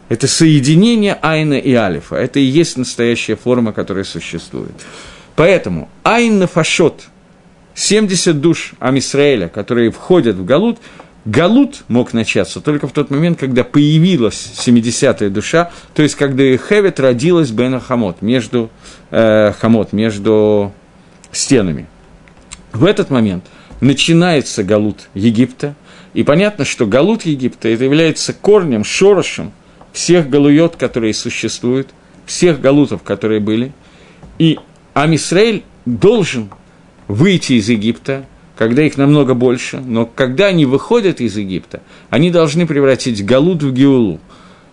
Это 0.10 0.28
соединение 0.28 1.18
айна 1.22 1.56
и 1.56 1.74
алифа. 1.74 2.16
Это 2.16 2.40
и 2.40 2.44
есть 2.44 2.78
настоящая 2.78 3.36
форма, 3.36 3.74
которая 3.74 4.04
существует. 4.04 4.74
Поэтому 5.36 5.90
айна 6.04 6.48
фашот– 6.48 7.06
70 7.76 8.40
душ 8.40 8.74
Амисраэля, 8.80 9.50
которые 9.50 9.92
входят 9.92 10.38
в 10.38 10.46
Галут, 10.46 10.80
Галут 11.26 11.84
мог 11.88 12.14
начаться 12.14 12.62
только 12.62 12.88
в 12.88 12.92
тот 12.92 13.10
момент, 13.10 13.40
когда 13.40 13.64
появилась 13.64 14.54
70-я 14.66 15.30
душа, 15.30 15.72
то 15.94 16.02
есть 16.02 16.16
когда 16.16 16.44
Хевет 16.44 17.00
родилась 17.00 17.50
Бена 17.50 17.80
Хамот, 17.80 18.22
между, 18.22 18.70
э, 19.12 19.52
Хамот, 19.60 19.92
между 19.92 20.72
стенами. 21.32 21.88
В 22.72 22.86
этот 22.86 23.10
момент 23.10 23.46
начинается 23.82 24.64
Галут 24.64 25.10
Египта, 25.14 25.76
и 26.14 26.24
понятно, 26.24 26.64
что 26.64 26.86
Галут 26.86 27.24
Египта 27.24 27.68
это 27.70 27.84
является 27.84 28.32
корнем, 28.32 28.84
шорошем 28.84 29.52
всех 29.96 30.30
галуйот, 30.30 30.76
которые 30.76 31.14
существуют, 31.14 31.90
всех 32.26 32.60
галутов, 32.60 33.02
которые 33.02 33.40
были, 33.40 33.72
и 34.38 34.60
Амисраэль 34.94 35.64
должен 35.86 36.50
выйти 37.08 37.54
из 37.54 37.70
Египта, 37.70 38.26
когда 38.58 38.84
их 38.84 38.98
намного 38.98 39.34
больше, 39.34 39.78
но 39.80 40.06
когда 40.06 40.48
они 40.48 40.66
выходят 40.66 41.22
из 41.22 41.38
Египта, 41.38 41.82
они 42.10 42.30
должны 42.30 42.68
превратить 42.68 43.26
Галут 43.26 43.64
в 43.64 43.72
Геулу. 43.74 44.20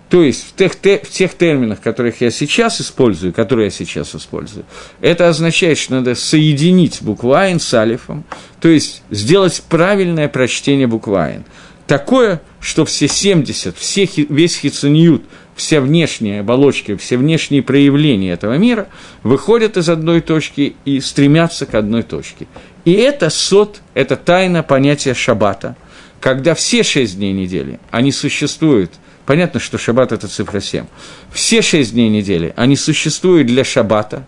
То 0.09 0.23
есть 0.23 0.49
в 0.49 0.57
тех, 0.57 0.73
в 1.03 1.09
тех 1.09 1.35
терминах, 1.35 1.81
которых 1.81 2.20
я 2.20 2.31
сейчас 2.31 2.81
использую, 2.81 3.33
которые 3.33 3.66
я 3.66 3.70
сейчас 3.70 4.14
использую, 4.14 4.64
это 5.01 5.29
означает, 5.29 5.79
что 5.79 5.95
надо 5.95 6.14
соединить 6.14 6.99
букву 7.01 7.33
Айн 7.33 7.59
с 7.59 7.73
Алифом, 7.73 8.25
то 8.61 8.68
есть 8.68 9.03
сделать 9.11 9.62
правильное 9.68 10.29
прочтение 10.29 10.87
буквы 10.87 11.18
Айн. 11.18 11.45
Такое, 11.93 12.40
что 12.59 12.86
все 12.86 13.07
70, 13.07 13.76
все, 13.76 14.09
весь 14.30 14.57
хицуниют– 14.57 15.24
все 15.55 15.78
внешние 15.78 16.40
оболочки, 16.40 16.97
все 16.97 17.18
внешние 17.18 17.62
проявления 17.62 18.32
этого 18.32 18.57
мира 18.57 18.88
выходят 19.22 19.76
из 19.76 19.90
одной 19.90 20.22
точки 20.22 20.74
и 20.86 21.01
стремятся 21.01 21.66
к 21.66 21.74
одной 21.74 22.03
точке. 22.03 22.47
И 22.86 22.93
это 22.93 23.28
сот, 23.28 23.82
это 23.93 24.16
тайна 24.16 24.62
понятия 24.62 25.12
шаббата, 25.12 25.76
когда 26.18 26.55
все 26.55 26.82
шесть 26.82 27.18
дней 27.18 27.34
недели, 27.34 27.78
они 27.90 28.11
существуют, 28.11 28.93
понятно, 29.26 29.61
что 29.61 29.76
шаббат– 29.76 30.12
это 30.12 30.28
цифра 30.28 30.61
7, 30.61 30.86
все 31.30 31.61
шесть 31.61 31.93
дней 31.93 32.09
недели, 32.09 32.55
они 32.57 32.76
существуют 32.76 33.49
для 33.49 33.64
шаббата, 33.64 34.24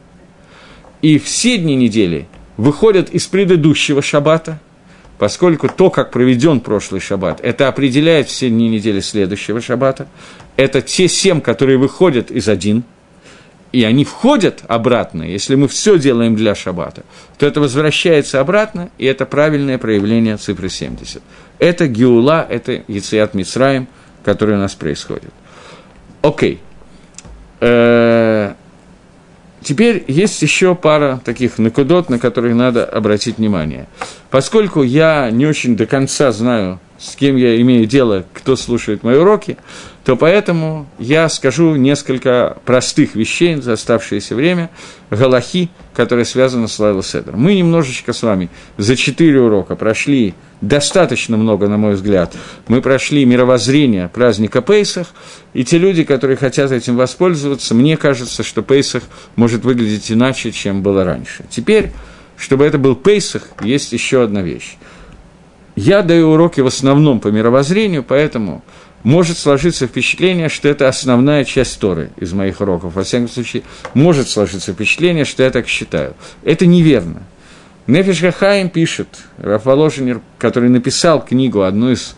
и 1.01 1.19
все 1.19 1.57
дни 1.57 1.77
недели 1.77 2.29
выходят 2.59 3.09
из 3.09 3.27
предыдущего 3.27 4.03
шаббата, 4.03 4.61
поскольку 5.19 5.69
то, 5.69 5.91
как 5.91 6.11
проведен 6.11 6.61
прошлый 6.61 7.01
шаббат, 7.01 7.41
это 7.43 7.69
определяет 7.69 8.29
все 8.29 8.51
дни 8.51 8.69
недели 8.69 9.01
следующего 9.01 9.61
шаббата, 9.61 10.09
это 10.57 10.83
те 10.83 11.09
семь, 11.09 11.41
которые 11.41 11.79
выходят 11.79 12.31
из 12.31 12.49
один, 12.49 12.85
и 13.73 13.83
они 13.83 14.05
входят 14.05 14.63
обратно, 14.69 15.25
если 15.25 15.57
мы 15.57 15.67
все 15.67 15.99
делаем 15.99 16.37
для 16.37 16.55
шаббата, 16.55 17.03
то 17.39 17.47
это 17.47 17.61
возвращается 17.61 18.41
обратно, 18.41 18.91
и 18.99 19.05
это 19.05 19.27
правильное 19.27 19.79
проявление 19.79 20.37
цифры 20.37 20.69
70. 20.69 21.21
Это 21.59 21.89
Геула, 21.89 22.47
это 22.49 22.83
Яцият 22.87 23.35
Мицраем, 23.35 23.89
который 24.23 24.55
у 24.55 24.59
нас 24.59 24.75
происходит. 24.75 25.33
Окей. 26.23 26.61
Э, 27.61 28.55
теперь 29.65 30.05
есть 30.07 30.41
еще 30.43 30.75
пара 30.75 31.21
таких 31.25 31.59
накудот, 31.59 32.09
на 32.09 32.19
которые 32.19 32.55
надо 32.55 32.85
обратить 32.85 33.39
внимание. 33.39 33.89
Поскольку 34.31 34.83
я 34.83 35.31
не 35.31 35.47
очень 35.47 35.77
до 35.77 35.87
конца 35.87 36.31
знаю, 36.31 36.79
с 36.99 37.17
кем 37.17 37.37
я 37.37 37.61
имею 37.61 37.87
дело, 37.87 38.25
кто 38.33 38.55
слушает 38.55 39.03
мои 39.03 39.17
уроки, 39.17 39.57
то 40.05 40.17
поэтому 40.17 40.87
я 40.99 41.29
скажу 41.31 41.77
несколько 41.77 42.59
простых 42.67 43.15
вещей 43.15 43.57
за 43.57 43.73
оставшееся 43.73 44.35
время, 44.35 44.71
галахи, 45.11 45.71
которые 45.95 46.27
связаны 46.27 46.69
с 46.69 46.79
Лайла 46.79 47.03
Седер. 47.03 47.37
Мы 47.37 47.55
немножечко 47.55 48.13
с 48.13 48.23
вами 48.23 48.51
за 48.77 48.97
четыре 48.97 49.41
урока 49.41 49.77
прошли 49.77 50.35
достаточно 50.61 51.39
много, 51.39 51.69
на 51.69 51.79
мой 51.79 51.95
взгляд. 51.95 52.35
Мы 52.69 52.83
прошли 52.83 53.25
мировоззрение 53.25 54.09
праздника 54.09 54.61
Пейсах, 54.61 55.09
и 55.55 55.65
те 55.65 55.79
люди, 55.79 56.05
которые 56.05 56.37
хотят 56.37 56.71
этим 56.71 56.97
воспользоваться, 56.97 57.75
мне 57.75 57.97
кажется, 57.97 58.43
что 58.43 58.63
Пейсах 58.63 59.05
может 59.37 59.65
выглядеть 59.65 60.13
иначе, 60.13 60.53
чем 60.53 60.83
было 60.83 61.05
раньше. 61.05 61.45
Теперь, 61.49 61.93
чтобы 62.37 62.67
это 62.67 62.77
был 62.77 62.95
Пейсах, 62.95 63.49
есть 63.63 63.93
еще 63.93 64.23
одна 64.23 64.43
вещь. 64.43 64.77
я 65.77 66.03
даю 66.03 66.31
уроки 66.31 66.61
в 66.61 66.67
основном 66.67 67.21
по 67.21 67.29
мировоззрению, 67.29 68.03
поэтому 68.03 68.63
может 69.05 69.39
сложиться 69.39 69.87
впечатление, 69.87 70.49
что 70.49 70.69
это 70.69 70.89
основная 70.89 71.45
часть 71.45 71.79
Торы 71.79 72.11
из 72.17 72.33
моих 72.33 72.61
уроков. 72.61 72.95
Во 72.95 73.05
всяком 73.05 73.29
случае, 73.29 73.63
может 73.93 74.29
сложиться 74.29 74.73
впечатление, 74.73 75.27
что 75.27 75.43
я 75.43 75.51
так 75.51 75.69
считаю. 75.69 76.15
Это 76.43 76.67
неверно. 76.67 77.23
Нефиш 77.87 78.23
Гахаим 78.23 78.71
пишет, 78.71 79.09
Раф 79.37 79.67
Воложенер, 79.67 80.23
который 80.39 80.71
написал 80.71 81.23
книгу, 81.23 81.63
одну 81.63 81.91
из 81.91 82.17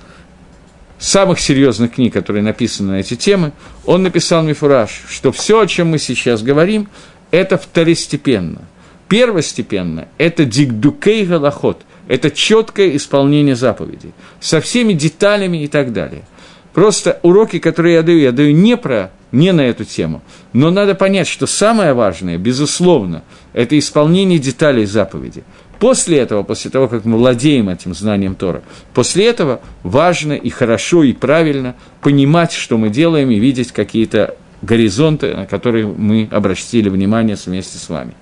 самых 0.99 1.41
серьезных 1.41 1.95
книг, 1.95 2.13
которые 2.13 2.45
написаны 2.45 2.93
на 2.93 3.01
эти 3.01 3.17
темы, 3.17 3.53
он 3.85 4.05
написал 4.05 4.45
Мифураж, 4.45 4.91
что 5.11 5.33
все, 5.33 5.61
о 5.61 5.67
чем 5.67 5.89
мы 5.89 5.99
сейчас 5.99 6.43
говорим, 6.43 6.89
это 7.33 7.59
второстепенно. 7.59 8.63
Первостепенно– 9.09 10.07
это 10.19 10.45
дигдукей 10.45 11.27
галахот, 11.27 11.83
это 12.07 12.31
четкое 12.31 12.95
исполнение 12.97 13.57
заповедей, 13.57 14.13
со 14.41 14.61
всеми 14.61 14.93
деталями 14.93 15.65
и 15.65 15.67
так 15.67 15.93
далее– 15.93 16.23
Просто 16.77 17.19
уроки, 17.23 17.59
которые 17.59 17.95
я 17.95 18.03
даю, 18.03 18.19
я 18.19 18.33
даю 18.33 18.55
не 18.55 18.77
про, 18.77 19.11
не 19.33 19.51
на 19.53 19.63
эту 19.63 19.87
тему, 19.87 20.21
но 20.53 20.71
надо 20.71 20.95
понять, 20.95 21.27
что 21.27 21.47
самое 21.47 21.95
важное, 21.95 22.37
безусловно, 22.37 23.23
это 23.55 23.79
исполнение 23.79 24.39
деталей 24.39 24.85
заповеди. 24.85 25.43
После 25.79 26.19
этого, 26.19 26.43
после 26.43 26.71
того, 26.71 26.87
как 26.89 27.07
мы 27.07 27.17
владеем 27.17 27.71
этим 27.71 27.95
знанием 27.95 28.35
Тора, 28.35 28.63
после 28.93 29.25
этого 29.25 29.63
важно 29.85 30.35
и 30.35 30.51
хорошо, 30.51 31.03
и 31.03 31.15
правильно 31.15 31.77
понимать, 32.03 32.53
что 32.53 32.77
мы 32.77 32.91
делаем, 32.91 33.31
и 33.31 33.39
видеть 33.39 33.73
какие-то 33.73 34.37
горизонты, 34.61 35.35
на 35.35 35.47
которые 35.47 35.87
мы 35.87 36.29
обратили 36.31 36.91
внимание 36.91 37.39
вместе 37.43 37.79
с 37.79 37.89
вами. 37.89 38.13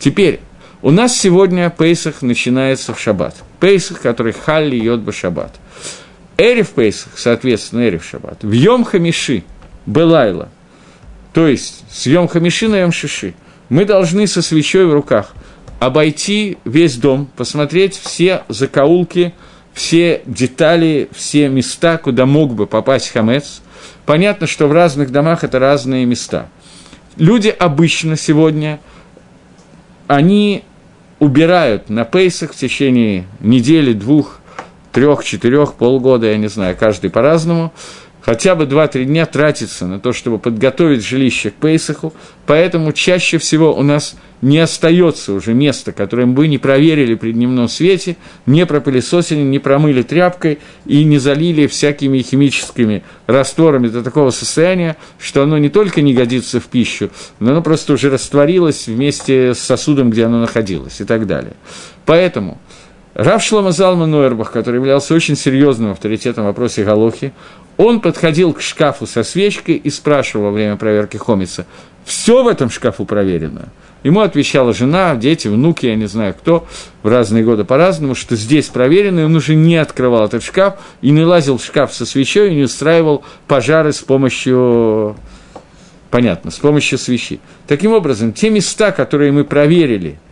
Теперь, 0.00 0.40
у 0.82 0.90
нас 0.90 1.16
сегодня 1.16 1.70
Пейсах 1.70 2.22
начинается 2.22 2.92
в 2.92 2.98
шаббат. 2.98 3.36
Пейсах, 3.60 4.00
который 4.00 4.32
Халли 4.32 4.74
Йод 4.74 5.14
Шаббат. 5.14 5.54
Эрев 6.40 6.70
Пейсах, 6.70 7.12
соответственно, 7.16 7.86
Эрев 7.86 8.02
Шаббат, 8.02 8.42
в 8.42 8.50
Йом 8.50 8.84
Хамиши, 8.84 9.44
Белайла, 9.84 10.48
то 11.34 11.46
есть 11.46 11.84
с 11.90 12.06
Йом 12.06 12.28
Хамиши 12.28 12.66
на 12.66 12.80
Йом 12.80 12.92
Шиши, 12.92 13.34
мы 13.68 13.84
должны 13.84 14.26
со 14.26 14.40
свечой 14.40 14.86
в 14.86 14.94
руках 14.94 15.34
обойти 15.80 16.56
весь 16.64 16.96
дом, 16.96 17.28
посмотреть 17.36 17.94
все 17.94 18.44
закоулки, 18.48 19.34
все 19.74 20.22
детали, 20.24 21.10
все 21.12 21.48
места, 21.48 21.98
куда 21.98 22.24
мог 22.24 22.54
бы 22.54 22.66
попасть 22.66 23.10
хамец. 23.10 23.60
Понятно, 24.06 24.46
что 24.46 24.66
в 24.66 24.72
разных 24.72 25.12
домах 25.12 25.44
это 25.44 25.58
разные 25.58 26.06
места. 26.06 26.48
Люди 27.16 27.48
обычно 27.48 28.16
сегодня, 28.16 28.80
они 30.06 30.64
убирают 31.18 31.90
на 31.90 32.04
пейсах 32.04 32.52
в 32.52 32.56
течение 32.56 33.26
недели, 33.40 33.92
двух, 33.92 34.39
трех, 34.92 35.24
четырех, 35.24 35.74
полгода, 35.74 36.26
я 36.26 36.36
не 36.36 36.48
знаю, 36.48 36.76
каждый 36.78 37.10
по-разному, 37.10 37.72
хотя 38.20 38.54
бы 38.54 38.64
2-3 38.64 39.04
дня 39.04 39.26
тратится 39.26 39.86
на 39.86 40.00
то, 40.00 40.12
чтобы 40.12 40.38
подготовить 40.38 41.04
жилище 41.04 41.50
к 41.50 41.54
Пейсаху, 41.54 42.12
поэтому 42.46 42.92
чаще 42.92 43.38
всего 43.38 43.74
у 43.74 43.82
нас 43.82 44.16
не 44.42 44.58
остается 44.58 45.32
уже 45.34 45.52
места, 45.52 45.92
которое 45.92 46.26
мы 46.26 46.48
не 46.48 46.58
проверили 46.58 47.14
при 47.14 47.32
дневном 47.32 47.68
свете, 47.68 48.16
не 48.46 48.64
пропылесосили, 48.64 49.40
не 49.40 49.58
промыли 49.58 50.02
тряпкой 50.02 50.58
и 50.86 51.04
не 51.04 51.18
залили 51.18 51.66
всякими 51.66 52.22
химическими 52.22 53.02
растворами 53.26 53.88
до 53.88 54.02
такого 54.02 54.30
состояния, 54.30 54.96
что 55.18 55.42
оно 55.42 55.58
не 55.58 55.68
только 55.68 56.00
не 56.00 56.14
годится 56.14 56.58
в 56.58 56.66
пищу, 56.66 57.10
но 57.38 57.50
оно 57.50 57.62
просто 57.62 57.92
уже 57.92 58.10
растворилось 58.10 58.86
вместе 58.86 59.54
с 59.54 59.58
сосудом, 59.58 60.10
где 60.10 60.24
оно 60.24 60.40
находилось 60.40 61.00
и 61.00 61.04
так 61.04 61.26
далее. 61.26 61.52
Поэтому– 62.06 62.58
Рав 63.14 63.42
Шлома 63.42 63.72
Залман 63.72 64.10
Нойербах, 64.10 64.52
который 64.52 64.76
являлся 64.76 65.14
очень 65.14 65.36
серьезным 65.36 65.90
авторитетом 65.90 66.44
в 66.44 66.46
вопросе 66.46 66.84
Галохи, 66.84 67.32
он 67.76 68.00
подходил 68.00 68.52
к 68.52 68.60
шкафу 68.60 69.06
со 69.06 69.24
свечкой 69.24 69.76
и 69.76 69.90
спрашивал 69.90 70.46
во 70.46 70.50
время 70.52 70.76
проверки 70.76 71.16
Хомица, 71.16 71.66
все 72.04 72.42
в 72.42 72.48
этом 72.48 72.70
шкафу 72.70 73.04
проверено? 73.04 73.68
Ему 74.02 74.20
отвечала 74.20 74.72
жена, 74.72 75.14
дети, 75.16 75.48
внуки, 75.48 75.86
я 75.86 75.96
не 75.96 76.06
знаю 76.06 76.34
кто, 76.34 76.66
в 77.02 77.08
разные 77.08 77.44
годы 77.44 77.64
по-разному, 77.64 78.14
что 78.14 78.36
здесь 78.36 78.68
проверено, 78.68 79.20
и 79.20 79.24
он 79.24 79.34
уже 79.34 79.54
не 79.54 79.76
открывал 79.76 80.24
этот 80.24 80.42
шкаф, 80.42 80.78
и 81.02 81.10
не 81.10 81.24
лазил 81.24 81.58
в 81.58 81.64
шкаф 81.64 81.92
со 81.92 82.06
свечой, 82.06 82.52
и 82.52 82.54
не 82.54 82.62
устраивал 82.62 83.24
пожары 83.46 83.92
с 83.92 83.98
помощью, 83.98 85.16
понятно, 86.10 86.50
с 86.50 86.58
помощью 86.58 86.96
свечи. 86.96 87.40
Таким 87.66 87.92
образом, 87.92 88.32
те 88.32 88.50
места, 88.50 88.92
которые 88.92 89.32
мы 89.32 89.44
проверили– 89.44 90.18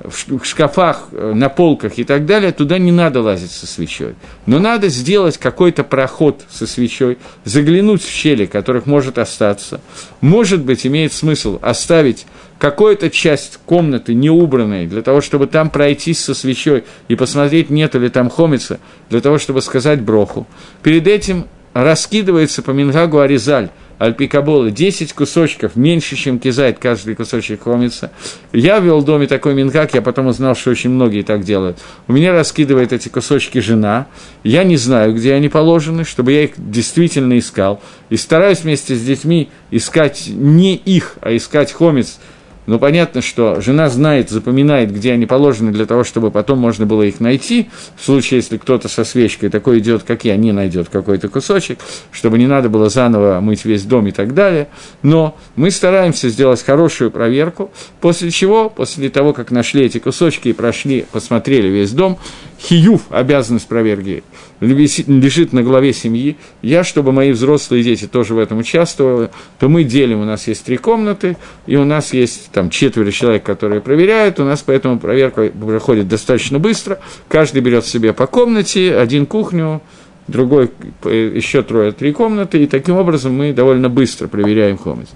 в 0.00 0.44
шкафах, 0.44 1.08
э, 1.12 1.32
на 1.34 1.48
полках 1.48 1.98
и 1.98 2.04
так 2.04 2.26
далее, 2.26 2.52
туда 2.52 2.78
не 2.78 2.92
надо 2.92 3.22
лазить 3.22 3.50
со 3.50 3.66
свечой. 3.66 4.14
Но 4.44 4.58
надо 4.58 4.88
сделать 4.88 5.38
какой-то 5.38 5.84
проход 5.84 6.42
со 6.50 6.66
свечой, 6.66 7.18
заглянуть 7.44 8.02
в 8.02 8.08
щели, 8.08 8.46
которых 8.46 8.86
может 8.86 9.18
остаться. 9.18 9.80
Может 10.20 10.62
быть, 10.62 10.86
имеет 10.86 11.12
смысл 11.12 11.58
оставить 11.62 12.26
какую-то 12.58 13.10
часть 13.10 13.58
комнаты 13.64 14.14
неубранной, 14.14 14.86
для 14.86 15.02
того, 15.02 15.20
чтобы 15.20 15.46
там 15.46 15.70
пройтись 15.70 16.20
со 16.20 16.34
свечой 16.34 16.84
и 17.08 17.14
посмотреть, 17.14 17.70
нет 17.70 17.94
ли 17.94 18.08
там 18.08 18.30
хомица, 18.30 18.78
для 19.10 19.20
того, 19.20 19.38
чтобы 19.38 19.62
сказать 19.62 20.00
броху. 20.00 20.46
Перед 20.82 21.06
этим 21.06 21.46
раскидывается 21.74 22.62
по 22.62 22.70
Мингагу 22.70 23.20
Аризаль– 23.20 23.70
альпикаболы, 23.98 24.70
10 24.70 25.12
кусочков, 25.12 25.76
меньше, 25.76 26.16
чем 26.16 26.38
кизайт, 26.38 26.78
каждый 26.78 27.14
кусочек 27.14 27.62
хомится. 27.62 28.10
Я 28.52 28.78
вел 28.78 29.00
в 29.00 29.04
доме 29.04 29.26
такой 29.26 29.54
минхак, 29.54 29.94
я 29.94 30.02
потом 30.02 30.26
узнал, 30.26 30.54
что 30.54 30.70
очень 30.70 30.90
многие 30.90 31.22
так 31.22 31.44
делают. 31.44 31.78
У 32.08 32.12
меня 32.12 32.32
раскидывает 32.32 32.92
эти 32.92 33.08
кусочки 33.08 33.58
жена, 33.58 34.06
я 34.42 34.64
не 34.64 34.76
знаю, 34.76 35.14
где 35.14 35.34
они 35.34 35.48
положены, 35.48 36.04
чтобы 36.04 36.32
я 36.32 36.44
их 36.44 36.52
действительно 36.56 37.38
искал. 37.38 37.80
И 38.10 38.16
стараюсь 38.16 38.60
вместе 38.60 38.94
с 38.94 39.02
детьми 39.02 39.48
искать 39.70 40.24
не 40.28 40.76
их, 40.76 41.16
а 41.20 41.34
искать 41.34 41.72
хомец– 41.72 42.18
но 42.66 42.78
понятно, 42.78 43.22
что 43.22 43.60
жена 43.60 43.88
знает, 43.88 44.30
запоминает, 44.30 44.92
где 44.92 45.12
они 45.12 45.26
положены, 45.26 45.72
для 45.72 45.86
того, 45.86 46.04
чтобы 46.04 46.30
потом 46.30 46.58
можно 46.58 46.86
было 46.86 47.02
их 47.02 47.20
найти. 47.20 47.68
В 47.96 48.04
случае, 48.04 48.38
если 48.38 48.56
кто-то 48.56 48.88
со 48.88 49.04
свечкой 49.04 49.48
такой 49.48 49.78
идет, 49.78 50.02
как 50.02 50.24
я, 50.24 50.36
не 50.36 50.52
найдет 50.52 50.88
какой-то 50.88 51.28
кусочек, 51.28 51.78
чтобы 52.10 52.38
не 52.38 52.46
надо 52.46 52.68
было 52.68 52.88
заново 52.88 53.40
мыть 53.40 53.64
весь 53.64 53.84
дом 53.84 54.06
и 54.06 54.12
так 54.12 54.34
далее. 54.34 54.68
Но 55.02 55.36
мы 55.54 55.70
стараемся 55.70 56.28
сделать 56.28 56.62
хорошую 56.62 57.10
проверку, 57.10 57.70
после 58.00 58.30
чего, 58.30 58.68
после 58.68 59.08
того, 59.10 59.32
как 59.32 59.50
нашли 59.50 59.84
эти 59.84 59.98
кусочки 59.98 60.48
и 60.48 60.52
прошли, 60.52 61.06
посмотрели 61.10 61.68
весь 61.68 61.92
дом, 61.92 62.18
хиюв, 62.58 63.02
обязанность 63.10 63.68
проверки, 63.68 64.22
лежит 64.60 65.52
на 65.52 65.62
главе 65.62 65.92
семьи. 65.92 66.36
Я, 66.62 66.84
чтобы 66.84 67.12
мои 67.12 67.32
взрослые 67.32 67.82
дети 67.84 68.06
тоже 68.06 68.34
в 68.34 68.38
этом 68.38 68.58
участвовали, 68.58 69.30
то 69.58 69.68
мы 69.68 69.84
делим, 69.84 70.20
у 70.20 70.24
нас 70.24 70.48
есть 70.48 70.64
три 70.64 70.76
комнаты, 70.76 71.36
и 71.66 71.76
у 71.76 71.84
нас 71.84 72.12
есть 72.12 72.50
там 72.52 72.70
четверо 72.70 73.10
человек, 73.10 73.42
которые 73.42 73.80
проверяют, 73.80 74.40
у 74.40 74.44
нас 74.44 74.62
поэтому 74.64 74.98
проверка 74.98 75.50
проходит 75.50 76.08
достаточно 76.08 76.58
быстро, 76.58 76.98
каждый 77.28 77.60
берет 77.60 77.84
себе 77.84 78.12
по 78.12 78.26
комнате, 78.26 78.96
один 78.96 79.26
кухню, 79.26 79.82
другой, 80.28 80.70
еще 81.04 81.62
трое, 81.62 81.92
три 81.92 82.12
комнаты, 82.12 82.62
и 82.62 82.66
таким 82.66 82.96
образом 82.96 83.34
мы 83.34 83.52
довольно 83.52 83.88
быстро 83.88 84.28
проверяем 84.28 84.78
хомец. 84.78 85.08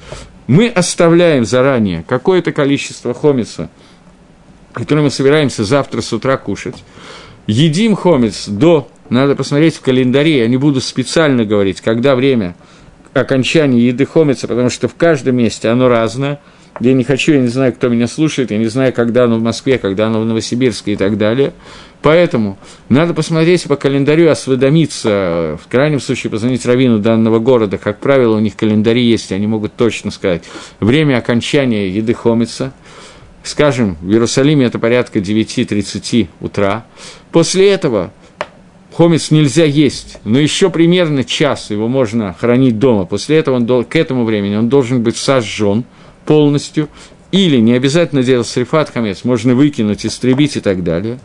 Мы 0.47 0.68
оставляем 0.68 1.45
заранее 1.45 2.05
какое-то 2.07 2.53
количество 2.53 3.14
хомица, 3.14 3.70
которое 4.72 5.03
мы 5.03 5.11
собираемся 5.11 5.64
завтра 5.64 6.01
с 6.01 6.12
утра 6.12 6.36
кушать, 6.36 6.84
едим 7.47 7.97
хомец 7.97 8.49
до, 8.49 8.88
надо 9.09 9.34
посмотреть 9.34 9.76
в 9.76 9.80
календаре, 9.80 10.38
я 10.38 10.49
не 10.49 10.57
буду 10.57 10.80
специально 10.80 11.45
говорить, 11.45 11.80
когда 11.80 12.14
время 12.14 12.55
окончания 13.12 13.80
еды 13.80 14.07
хомица, 14.07 14.47
потому 14.47 14.70
что 14.70 14.88
в 14.88 14.95
каждом 14.95 15.36
месте 15.36 15.68
оно 15.68 15.88
разное. 15.88 16.41
Я 16.78 16.93
не 16.93 17.03
хочу, 17.03 17.32
я 17.32 17.41
не 17.41 17.49
знаю, 17.49 17.72
кто 17.72 17.88
меня 17.88 18.07
слушает, 18.07 18.53
я 18.53 18.59
не 18.59 18.66
знаю, 18.66 18.93
когда 18.93 19.24
оно 19.24 19.36
в 19.36 19.43
Москве, 19.43 19.76
когда 19.78 20.07
оно 20.07 20.20
в 20.20 20.24
Новосибирске 20.24 20.93
и 20.93 20.97
так 20.97 21.18
далее. 21.18 21.53
Поэтому 22.01 22.57
надо 22.88 23.12
посмотреть 23.12 23.64
по 23.64 23.76
календарю, 23.76 24.30
осведомиться, 24.30 25.59
в 25.62 25.68
крайнем 25.68 26.01
случае 26.01 26.30
позвонить 26.30 26.64
раввину 26.64 27.01
данного 27.01 27.41
города. 27.41 27.76
Как 27.76 27.99
правило, 27.99 28.36
у 28.36 28.38
них 28.38 28.57
календари 28.57 29.03
есть, 29.03 29.32
они 29.32 29.49
могут 29.49 29.74
точно 29.74 30.12
сказать 30.12 30.45
время 30.78 31.18
окончания 31.18 31.88
еды 31.88 32.14
хомица– 32.14 32.72
скажем, 33.43 33.97
в 34.01 34.11
Иерусалиме 34.11 34.66
это 34.66 34.78
порядка 34.78 35.18
9.30 35.18 36.28
утра. 36.41 36.86
После 37.32 37.70
этого 37.70 38.12
хомец 38.95 39.30
нельзя 39.30 39.64
есть, 39.64 40.18
но 40.24 40.38
еще 40.38 40.70
примерно 40.70 41.24
час 41.24 41.70
его 41.70 41.88
можно 41.88 42.34
хранить 42.38 42.78
дома. 42.78 43.07
После 43.07 43.38
этого 43.38 43.57
он, 43.57 43.84
к 43.84 43.97
этому 43.97 44.24
времени 44.24 44.57
он 44.57 44.68
должен 44.68 45.03
быть 45.03 45.16
сожжен 45.16 45.84
полностью, 46.26 46.88
или 47.32 47.59
не 47.59 47.74
обязательно 47.74 48.22
делать 48.22 48.49
срифат 48.49 48.91
хамец, 48.91 49.24
можно 49.24 49.55
выкинуть, 49.55 50.05
истребить 50.05 50.57
и 50.57 50.61
так 50.61 50.82
далее. 50.82 51.18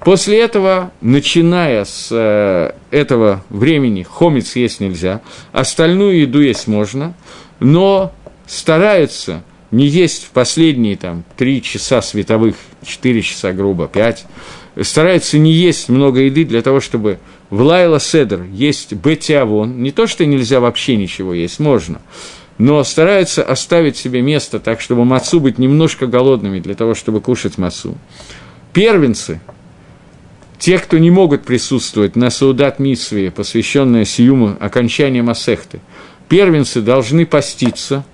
После 0.00 0.38
этого, 0.40 0.92
начиная 1.00 1.84
с 1.84 2.08
э, 2.10 2.72
этого 2.90 3.42
времени, 3.48 4.02
хомец 4.02 4.54
есть 4.54 4.80
нельзя, 4.80 5.22
остальную 5.52 6.20
еду 6.20 6.42
есть 6.42 6.68
можно, 6.68 7.14
но 7.58 8.12
стараются 8.46 9.42
не 9.70 9.86
есть 9.86 10.24
в 10.24 10.30
последние 10.30 10.96
там, 10.96 11.24
три 11.36 11.62
часа 11.62 12.02
световых, 12.02 12.56
четыре 12.84 13.22
часа 13.22 13.52
грубо, 13.52 13.88
пять, 13.88 14.24
старается 14.82 15.38
не 15.38 15.52
есть 15.52 15.88
много 15.88 16.20
еды 16.20 16.44
для 16.44 16.62
того, 16.62 16.80
чтобы 16.80 17.18
в 17.50 17.62
Лайла 17.62 18.00
Седр 18.00 18.42
есть 18.42 18.92
бетиавон. 18.92 19.82
Не 19.82 19.90
то, 19.90 20.06
что 20.06 20.26
нельзя 20.26 20.60
вообще 20.60 20.96
ничего 20.96 21.34
есть, 21.34 21.58
можно. 21.58 22.00
Но 22.58 22.82
старается 22.84 23.42
оставить 23.42 23.96
себе 23.96 24.22
место 24.22 24.58
так, 24.60 24.80
чтобы 24.80 25.04
мацу 25.04 25.40
быть 25.40 25.58
немножко 25.58 26.06
голодными 26.06 26.60
для 26.60 26.74
того, 26.74 26.94
чтобы 26.94 27.20
кушать 27.20 27.58
мацу. 27.58 27.96
Первенцы, 28.72 29.40
те, 30.58 30.78
кто 30.78 30.98
не 30.98 31.10
могут 31.10 31.44
присутствовать 31.44 32.16
на 32.16 32.30
Саудат 32.30 32.78
Митсве, 32.78 33.30
посвященная 33.30 34.04
Сиюму 34.04 34.56
окончания 34.58 35.22
Масехты, 35.22 35.80
первенцы 36.28 36.80
должны 36.80 37.26
поститься, 37.26 38.04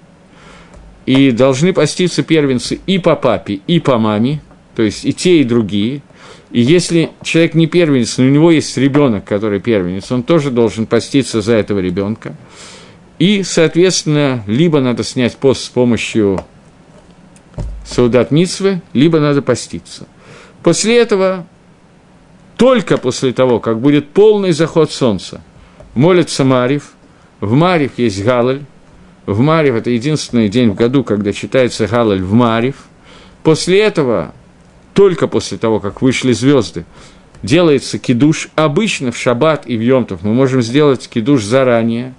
и 1.06 1.30
должны 1.30 1.72
поститься 1.72 2.22
первенцы 2.22 2.80
и 2.86 2.98
по 2.98 3.16
папе, 3.16 3.60
и 3.66 3.80
по 3.80 3.98
маме, 3.98 4.40
то 4.74 4.82
есть 4.82 5.04
и 5.04 5.12
те, 5.12 5.40
и 5.40 5.44
другие. 5.44 6.02
И 6.50 6.60
если 6.60 7.10
человек 7.22 7.54
не 7.54 7.66
первенец, 7.66 8.18
но 8.18 8.24
у 8.24 8.28
него 8.28 8.50
есть 8.50 8.76
ребенок, 8.76 9.24
который 9.24 9.60
первенец, 9.60 10.12
он 10.12 10.22
тоже 10.22 10.50
должен 10.50 10.86
поститься 10.86 11.40
за 11.40 11.54
этого 11.54 11.78
ребенка. 11.78 12.34
И, 13.18 13.42
соответственно, 13.42 14.42
либо 14.46 14.80
надо 14.80 15.02
снять 15.04 15.36
пост 15.36 15.64
с 15.64 15.68
помощью 15.68 16.44
Саудат 17.84 18.30
Митсвы, 18.30 18.82
либо 18.92 19.18
надо 19.20 19.42
поститься. 19.42 20.06
После 20.62 20.98
этого 20.98 21.46
только 22.56 22.96
после 22.98 23.32
того, 23.32 23.60
как 23.60 23.80
будет 23.80 24.10
полный 24.10 24.52
заход 24.52 24.92
солнца, 24.92 25.42
молится 25.94 26.44
Марив, 26.44 26.92
в 27.40 27.54
Марив 27.54 27.92
есть 27.96 28.22
Галаль, 28.22 28.62
в 29.26 29.40
Марив 29.40 29.74
это 29.74 29.90
единственный 29.90 30.48
день 30.48 30.70
в 30.70 30.74
году, 30.74 31.04
когда 31.04 31.32
читается 31.32 31.86
Галаль 31.86 32.22
в 32.22 32.32
Марив. 32.32 32.76
После 33.42 33.80
этого, 33.80 34.34
только 34.94 35.28
после 35.28 35.58
того, 35.58 35.80
как 35.80 36.02
вышли 36.02 36.32
звезды, 36.32 36.84
делается 37.42 37.98
кидуш. 37.98 38.48
Обычно 38.54 39.12
в 39.12 39.16
шаббат 39.16 39.66
и 39.66 39.76
в 39.76 39.80
Йомтов 39.80 40.22
мы 40.22 40.32
можем 40.32 40.62
сделать 40.62 41.08
кидуш 41.08 41.42
заранее. 41.42 42.14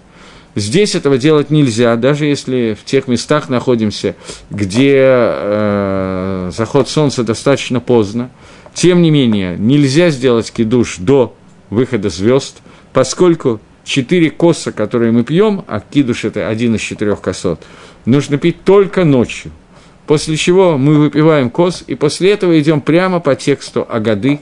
Здесь 0.55 0.93
этого 0.93 1.17
делать 1.17 1.49
нельзя, 1.49 1.95
даже 1.95 2.25
если 2.25 2.77
в 2.79 2.85
тех 2.85 3.07
местах 3.07 3.49
находимся, 3.49 4.15
где 4.51 4.93
э, 4.95 6.51
заход 6.55 6.87
солнца 6.87 7.23
достаточно 7.23 7.79
поздно. 7.79 8.29
Тем 8.73 9.01
не 9.01 9.09
менее, 9.09 9.57
нельзя 9.57 10.09
сделать 10.09 10.51
кидуш 10.51 10.97
до 10.97 11.35
выхода 11.69 12.09
звезд, 12.09 12.61
поскольку 12.91 13.59
четыре 13.83 14.29
коса, 14.29 14.71
которые 14.71 15.11
мы 15.11 15.23
пьем, 15.23 15.63
а 15.67 15.79
кидуш– 15.79 16.25
это 16.25 16.47
один 16.47 16.75
из 16.75 16.81
четырех 16.81 17.21
косот, 17.21 17.61
нужно 18.05 18.37
пить 18.37 18.63
только 18.63 19.03
ночью. 19.03 19.51
После 20.07 20.35
чего 20.35 20.77
мы 20.77 20.95
выпиваем 20.95 21.49
кос, 21.49 21.83
и 21.87 21.95
после 21.95 22.31
этого 22.31 22.59
идем 22.59 22.81
прямо 22.81 23.19
по 23.19 23.35
тексту 23.35 23.87
Агады, 23.89 24.39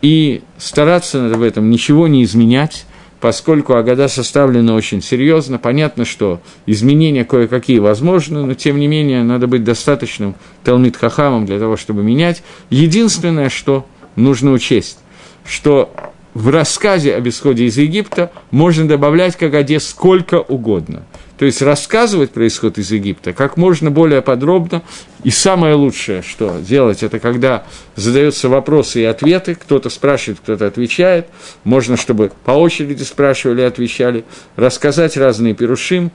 и 0.00 0.42
стараться 0.58 1.20
в 1.28 1.42
этом 1.42 1.70
ничего 1.70 2.08
не 2.08 2.24
изменять, 2.24 2.86
поскольку 3.20 3.74
Агада 3.74 4.08
составлена 4.08 4.74
очень 4.74 5.00
серьезно. 5.00 5.58
Понятно, 5.58 6.04
что 6.04 6.40
изменения 6.66 7.24
кое-какие 7.24 7.78
возможны, 7.78 8.44
но 8.44 8.54
тем 8.54 8.80
не 8.80 8.88
менее 8.88 9.22
надо 9.22 9.46
быть 9.46 9.62
достаточным 9.62 10.34
Талмит 10.64 10.96
Хахамом 10.96 11.46
для 11.46 11.60
того, 11.60 11.76
чтобы 11.76 12.02
менять. 12.02 12.42
Единственное, 12.68 13.48
что 13.48 13.86
нужно 14.16 14.50
учесть, 14.50 14.98
что 15.44 15.94
в 16.34 16.48
рассказе 16.48 17.14
об 17.14 17.28
исходе 17.28 17.64
из 17.64 17.76
Египта 17.76 18.32
можно 18.50 18.88
добавлять 18.88 19.36
к 19.36 19.42
Агаде 19.42 19.80
сколько 19.80 20.40
угодно. 20.40 21.02
То 21.38 21.44
есть 21.44 21.60
рассказывать 21.60 22.30
про 22.30 22.46
исход 22.46 22.78
из 22.78 22.90
Египта 22.90 23.32
как 23.32 23.56
можно 23.56 23.90
более 23.90 24.22
подробно. 24.22 24.82
И 25.24 25.30
самое 25.30 25.74
лучшее, 25.74 26.22
что 26.22 26.58
делать, 26.60 27.02
это 27.02 27.18
когда 27.18 27.64
задаются 27.96 28.48
вопросы 28.48 29.02
и 29.02 29.04
ответы, 29.04 29.54
кто-то 29.56 29.90
спрашивает, 29.90 30.40
кто-то 30.40 30.66
отвечает. 30.66 31.26
Можно, 31.64 31.96
чтобы 31.96 32.32
по 32.44 32.52
очереди 32.52 33.02
спрашивали 33.02 33.62
и 33.62 33.64
отвечали. 33.64 34.24
Рассказать 34.56 35.16
разные 35.16 35.54
перушим, 35.54 36.12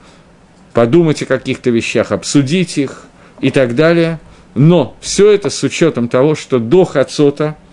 подумать 0.74 1.22
о 1.22 1.26
каких-то 1.26 1.70
вещах, 1.70 2.11
обсудить 2.11 2.78
их 2.78 3.03
и 3.41 3.51
так 3.51 3.76
далее. 3.76 4.20
Но 4.55 4.95
все 4.99 5.32
это 5.32 5.51
с 5.51 5.61
учетом 5.61 6.07
того, 6.07 6.34
что 6.34 6.57
до 6.57 6.86
Хацота– 6.86 7.55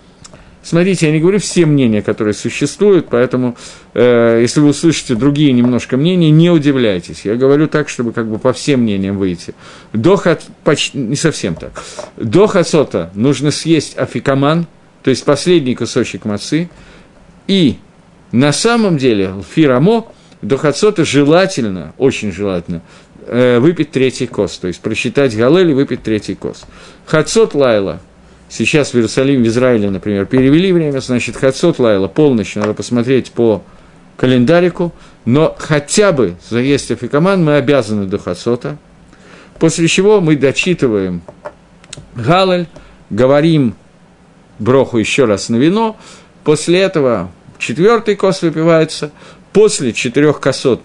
Смотрите, 0.65 1.05
я 1.05 1.11
не 1.11 1.19
говорю 1.19 1.37
все 1.37 1.67
мнения, 1.67 2.01
которые 2.01 2.33
существуют, 2.33 3.05
поэтому, 3.07 3.55
э, 3.93 4.39
если 4.41 4.61
вы 4.61 4.69
услышите 4.69 5.13
другие 5.13 5.53
немножко 5.53 5.95
мнения, 5.95 6.31
не 6.31 6.49
удивляйтесь. 6.49 7.21
Я 7.23 7.35
говорю 7.35 7.67
так, 7.67 7.87
чтобы 7.87 8.13
как 8.13 8.27
бы 8.27 8.39
по 8.39 8.51
всем 8.51 8.79
мнениям 8.79 9.19
выйти. 9.19 9.53
До 9.93 10.15
хат, 10.15 10.41
почти, 10.63 10.97
не 10.97 11.15
совсем 11.15 11.53
так. 11.53 11.83
До 12.17 12.47
хацота 12.47 13.11
нужно 13.13 13.51
съесть 13.51 13.95
афикаман, 13.95 14.65
то 15.03 15.11
есть 15.11 15.23
последний 15.23 15.75
кусочек 15.75 16.25
мацы, 16.25 16.67
и 17.45 17.75
на 18.31 18.51
самом 18.51 18.97
деле 18.97 19.35
фирамо 19.53 20.07
до 20.41 20.57
хацота 20.57 21.05
желательно, 21.05 21.93
очень 21.99 22.31
желательно, 22.31 22.81
э, 23.27 23.59
выпить 23.59 23.91
третий 23.91 24.25
кос, 24.25 24.57
то 24.57 24.67
есть 24.67 24.79
прочитать 24.79 25.37
галель 25.37 25.69
и 25.69 25.73
выпить 25.75 26.01
третий 26.01 26.33
кос. 26.33 26.63
Хацот 27.05 27.53
лайла– 27.53 28.01
Сейчас 28.57 28.91
в 28.91 28.95
Иерусалим, 28.95 29.43
в 29.43 29.47
Израиле, 29.47 29.89
например, 29.89 30.27
перевели 30.27 30.71
время, 30.71 31.01
значит, 31.01 31.35
Хацот 31.35 31.77
Лайла, 31.77 32.07
полночь, 32.07 32.55
надо 32.55 32.73
посмотреть 32.73 33.33
по 33.33 33.61
календарику, 34.15 34.93
но 35.25 35.53
хотя 35.59 36.13
бы 36.13 36.37
заесть 36.49 36.89
афикаман 36.89 37.43
мы 37.43 37.57
обязаны 37.57 38.05
до 38.05 38.17
Хацота, 38.17 38.77
после 39.59 39.89
чего 39.89 40.21
мы 40.21 40.37
дочитываем 40.37 41.21
Галаль, 42.15 42.67
говорим 43.09 43.75
Броху 44.59 44.99
еще 44.99 45.25
раз 45.25 45.49
на 45.49 45.57
вино, 45.57 45.97
после 46.45 46.79
этого 46.79 47.29
четвертый 47.57 48.15
кос 48.15 48.41
выпивается, 48.41 49.11
после 49.51 49.91
четырех 49.91 50.39
косот 50.39 50.79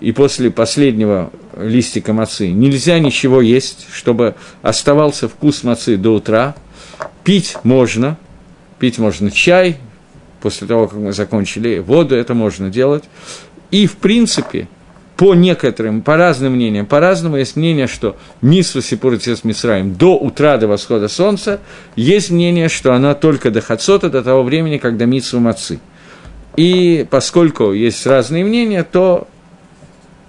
и 0.00 0.12
после 0.12 0.50
последнего 0.50 1.30
листика 1.54 2.14
мацы 2.14 2.48
нельзя 2.48 2.98
ничего 2.98 3.42
есть, 3.42 3.88
чтобы 3.92 4.36
оставался 4.62 5.28
вкус 5.28 5.64
мацы 5.64 5.98
до 5.98 6.14
утра– 6.14 6.54
Пить 7.24 7.56
можно, 7.64 8.16
пить 8.78 8.98
можно 8.98 9.30
чай, 9.30 9.76
после 10.40 10.66
того, 10.66 10.88
как 10.88 10.98
мы 10.98 11.12
закончили 11.12 11.78
воду, 11.78 12.14
это 12.14 12.34
можно 12.34 12.70
делать. 12.70 13.04
И, 13.70 13.86
в 13.86 13.96
принципе, 13.96 14.68
по 15.16 15.34
некоторым, 15.34 16.00
по 16.00 16.16
разным 16.16 16.54
мнениям, 16.54 16.86
по-разному 16.86 17.36
есть 17.36 17.54
мнение, 17.54 17.86
что 17.86 18.16
Мисва 18.40 18.80
Сипуртис 18.80 19.44
Мисраим 19.44 19.94
до 19.94 20.16
утра, 20.16 20.56
до 20.56 20.66
восхода 20.66 21.08
солнца, 21.08 21.60
есть 21.94 22.30
мнение, 22.30 22.68
что 22.68 22.94
она 22.94 23.14
только 23.14 23.50
до 23.50 23.60
Хацота, 23.60 24.08
до 24.08 24.22
того 24.22 24.42
времени, 24.42 24.78
когда 24.78 25.04
Мисва 25.04 25.38
Мацы. 25.38 25.78
И 26.56 27.06
поскольку 27.10 27.72
есть 27.72 28.06
разные 28.06 28.44
мнения, 28.44 28.82
то 28.82 29.28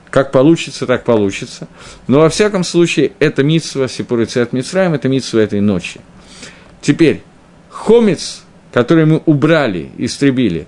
как 0.09 0.31
получится, 0.31 0.85
так 0.85 1.05
получится. 1.05 1.67
Но 2.07 2.19
во 2.19 2.29
всяком 2.29 2.65
случае, 2.65 3.13
это 3.19 3.43
Митсва 3.43 3.87
Сипурицет 3.87 4.51
Мисраим, 4.51 4.93
это 4.93 5.07
Митсва 5.07 5.39
этой 5.39 5.61
ночи. 5.61 6.01
Теперь, 6.81 7.21
хомец, 7.69 8.41
который 8.73 9.05
мы 9.05 9.21
убрали, 9.25 9.89
истребили, 9.97 10.67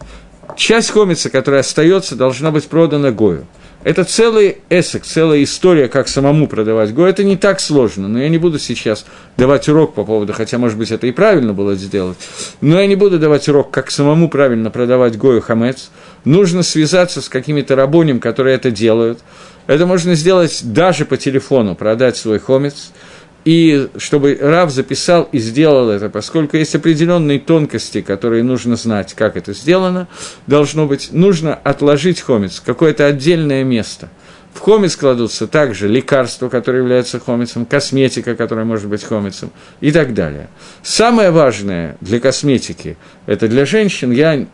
часть 0.55 0.91
хомица, 0.91 1.29
которая 1.29 1.61
остается, 1.61 2.15
должна 2.15 2.51
быть 2.51 2.65
продана 2.65 3.11
Гою. 3.11 3.45
Это 3.83 4.05
целый 4.05 4.59
эсек, 4.69 5.03
целая 5.03 5.43
история, 5.43 5.89
как 5.89 6.07
самому 6.07 6.47
продавать 6.47 6.93
Гою. 6.93 7.09
Это 7.09 7.25
не 7.25 7.35
так 7.35 7.59
сложно, 7.59 8.07
но 8.07 8.21
я 8.21 8.29
не 8.29 8.37
буду 8.37 8.57
сейчас 8.57 9.05
давать 9.35 9.67
урок 9.67 9.93
по 9.93 10.05
поводу, 10.05 10.31
хотя, 10.31 10.57
может 10.57 10.77
быть, 10.77 10.91
это 10.91 11.05
и 11.07 11.11
правильно 11.11 11.53
было 11.53 11.75
сделать, 11.75 12.17
но 12.61 12.79
я 12.79 12.87
не 12.87 12.95
буду 12.95 13.19
давать 13.19 13.49
урок, 13.49 13.71
как 13.71 13.91
самому 13.91 14.29
правильно 14.29 14.71
продавать 14.71 15.17
Гою 15.17 15.41
хамец. 15.41 15.89
Нужно 16.23 16.63
связаться 16.63 17.21
с 17.21 17.27
какими-то 17.27 17.75
рабоним, 17.75 18.21
которые 18.21 18.55
это 18.55 18.71
делают. 18.71 19.19
Это 19.67 19.85
можно 19.85 20.15
сделать 20.15 20.61
даже 20.63 21.03
по 21.03 21.17
телефону, 21.17 21.75
продать 21.75 22.15
свой 22.15 22.39
хомец– 22.39 22.91
и 23.45 23.89
чтобы 23.97 24.37
Рав 24.39 24.71
записал 24.71 25.27
и 25.31 25.39
сделал 25.39 25.89
это, 25.89 26.09
поскольку 26.09 26.57
есть 26.57 26.75
определенные 26.75 27.39
тонкости, 27.39 28.01
которые 28.01 28.43
нужно 28.43 28.75
знать, 28.75 29.13
как 29.13 29.35
это 29.35 29.53
сделано, 29.53 30.07
должно 30.47 30.85
быть, 30.85 31.09
нужно 31.11 31.53
отложить 31.53 32.21
хомец 32.21 32.59
в 32.59 32.63
какое-то 32.63 33.05
отдельное 33.05 33.63
место. 33.63 34.09
В 34.53 34.59
хомец 34.59 34.95
кладутся 34.95 35.47
также 35.47 35.87
лекарства, 35.87 36.47
которые 36.47 36.83
являются 36.83 37.19
хомицем, 37.19 37.65
косметика, 37.65 38.35
которая 38.35 38.65
может 38.65 38.87
быть 38.87 39.03
хомицем 39.03 39.51
и 39.81 39.91
так 39.91 40.13
далее. 40.13 40.47
Самое 40.83 41.31
важное 41.31 41.97
для 42.01 42.19
косметики, 42.19 42.97
это 43.25 43.47
для 43.47 43.65
женщин, 43.65 44.11
я 44.11 44.45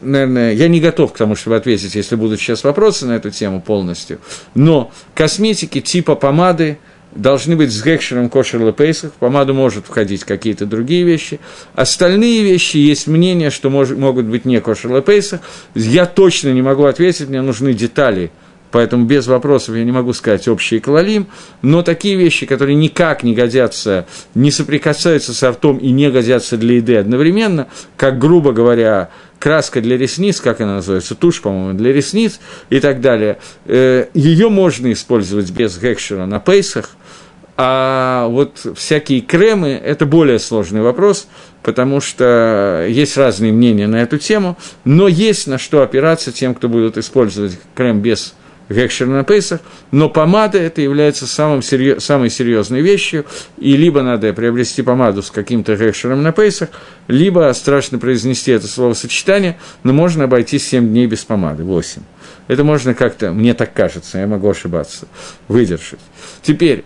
наверное, 0.00 0.52
я 0.54 0.68
не 0.68 0.80
готов 0.80 1.12
к 1.12 1.16
тому, 1.16 1.36
чтобы 1.36 1.56
ответить, 1.56 1.94
если 1.94 2.16
будут 2.16 2.40
сейчас 2.40 2.64
вопросы 2.64 3.06
на 3.06 3.12
эту 3.12 3.30
тему 3.30 3.60
полностью, 3.60 4.18
но 4.54 4.90
косметики 5.14 5.80
типа 5.80 6.14
помады, 6.14 6.78
должны 7.18 7.56
быть 7.56 7.72
с 7.72 7.82
гекшером 7.82 8.30
кошер 8.30 8.64
лепейсах, 8.64 9.12
в 9.12 9.16
помаду 9.16 9.52
может 9.52 9.86
входить 9.86 10.24
какие-то 10.24 10.66
другие 10.66 11.02
вещи. 11.02 11.40
Остальные 11.74 12.42
вещи, 12.42 12.76
есть 12.76 13.06
мнение, 13.06 13.50
что 13.50 13.70
мож, 13.70 13.90
могут 13.90 14.26
быть 14.26 14.44
не 14.44 14.60
кошер 14.60 14.94
лепейсах. 14.94 15.40
Я 15.74 16.06
точно 16.06 16.50
не 16.50 16.62
могу 16.62 16.84
ответить, 16.84 17.28
мне 17.28 17.42
нужны 17.42 17.74
детали 17.74 18.30
поэтому 18.70 19.06
без 19.06 19.26
вопросов 19.26 19.76
я 19.76 19.84
не 19.84 19.92
могу 19.92 20.12
сказать 20.12 20.48
общий 20.48 20.78
клалим, 20.78 21.26
но 21.62 21.82
такие 21.82 22.16
вещи, 22.16 22.46
которые 22.46 22.76
никак 22.76 23.22
не 23.22 23.34
годятся, 23.34 24.06
не 24.34 24.50
соприкасаются 24.50 25.34
с 25.34 25.42
ртом 25.42 25.78
и 25.78 25.90
не 25.90 26.10
годятся 26.10 26.56
для 26.56 26.76
еды 26.76 26.96
одновременно, 26.96 27.68
как, 27.96 28.18
грубо 28.18 28.52
говоря, 28.52 29.10
краска 29.38 29.80
для 29.80 29.96
ресниц, 29.96 30.40
как 30.40 30.60
она 30.60 30.76
называется, 30.76 31.14
тушь, 31.14 31.40
по-моему, 31.40 31.78
для 31.78 31.92
ресниц 31.92 32.40
и 32.70 32.80
так 32.80 33.00
далее, 33.00 33.38
э, 33.66 34.06
ее 34.14 34.48
можно 34.48 34.92
использовать 34.92 35.50
без 35.50 35.78
гекшера 35.78 36.26
на 36.26 36.40
пейсах, 36.40 36.90
а 37.60 38.28
вот 38.28 38.64
всякие 38.76 39.20
кремы– 39.20 39.70
это 39.84 40.06
более 40.06 40.38
сложный 40.38 40.80
вопрос, 40.80 41.26
потому 41.64 42.00
что 42.00 42.86
есть 42.88 43.16
разные 43.16 43.50
мнения 43.50 43.88
на 43.88 44.00
эту 44.00 44.16
тему, 44.16 44.56
но 44.84 45.08
есть 45.08 45.48
на 45.48 45.58
что 45.58 45.82
опираться 45.82 46.30
тем, 46.30 46.54
кто 46.54 46.68
будет 46.68 46.96
использовать 46.96 47.58
крем 47.74 48.00
без 48.00 48.34
гекшер 48.68 49.08
на 49.08 49.24
Пейсах, 49.24 49.60
но 49.90 50.08
помада 50.08 50.58
это 50.58 50.82
является 50.82 51.26
самым 51.26 51.62
серьез, 51.62 52.04
самой 52.04 52.30
серьезной 52.30 52.80
вещью, 52.80 53.24
и 53.58 53.76
либо 53.76 54.02
надо 54.02 54.32
приобрести 54.32 54.82
помаду 54.82 55.22
с 55.22 55.30
каким-то 55.32 55.74
гекшером 55.74 56.22
на 56.22 56.30
Пейсах, 56.30 56.68
либо 57.08 57.50
страшно 57.54 57.98
произнести 57.98 58.52
это 58.52 58.68
словосочетание, 58.68 59.58
но 59.82 59.92
можно 59.92 60.24
обойтись 60.24 60.68
7 60.68 60.88
дней 60.88 61.06
без 61.06 61.24
помады, 61.24 61.64
8. 61.64 62.02
Это 62.46 62.62
можно 62.62 62.94
как-то, 62.94 63.32
мне 63.32 63.54
так 63.54 63.72
кажется, 63.72 64.18
я 64.18 64.26
могу 64.26 64.48
ошибаться, 64.48 65.08
выдержать. 65.48 66.00
Теперь, 66.42 66.84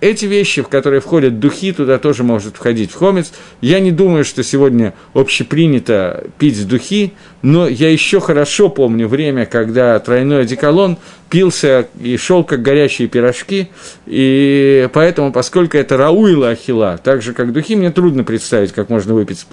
эти 0.00 0.24
вещи, 0.26 0.62
в 0.62 0.68
которые 0.68 1.00
входят 1.00 1.40
духи, 1.40 1.72
туда 1.72 1.98
тоже 1.98 2.22
может 2.22 2.56
входить 2.56 2.92
в 2.92 2.94
хомец. 2.94 3.32
Я 3.60 3.80
не 3.80 3.90
думаю, 3.90 4.24
что 4.24 4.42
сегодня 4.42 4.94
общепринято 5.14 6.24
пить 6.38 6.66
духи, 6.66 7.12
но 7.42 7.68
я 7.68 7.90
еще 7.90 8.20
хорошо 8.20 8.68
помню 8.68 9.08
время, 9.08 9.46
когда 9.46 9.98
тройной 9.98 10.42
одеколон 10.42 10.98
пился 11.30 11.88
и 12.00 12.16
шел 12.16 12.42
как 12.42 12.62
горячие 12.62 13.06
пирожки, 13.06 13.68
и 14.06 14.88
поэтому, 14.92 15.32
поскольку 15.32 15.76
это 15.76 15.96
рауила 15.96 16.50
ахила, 16.50 16.98
так 17.02 17.22
же 17.22 17.34
как 17.34 17.52
духи, 17.52 17.76
мне 17.76 17.90
трудно 17.90 18.24
представить, 18.24 18.72
как 18.72 18.88
можно 18.88 19.14
выпить 19.14 19.46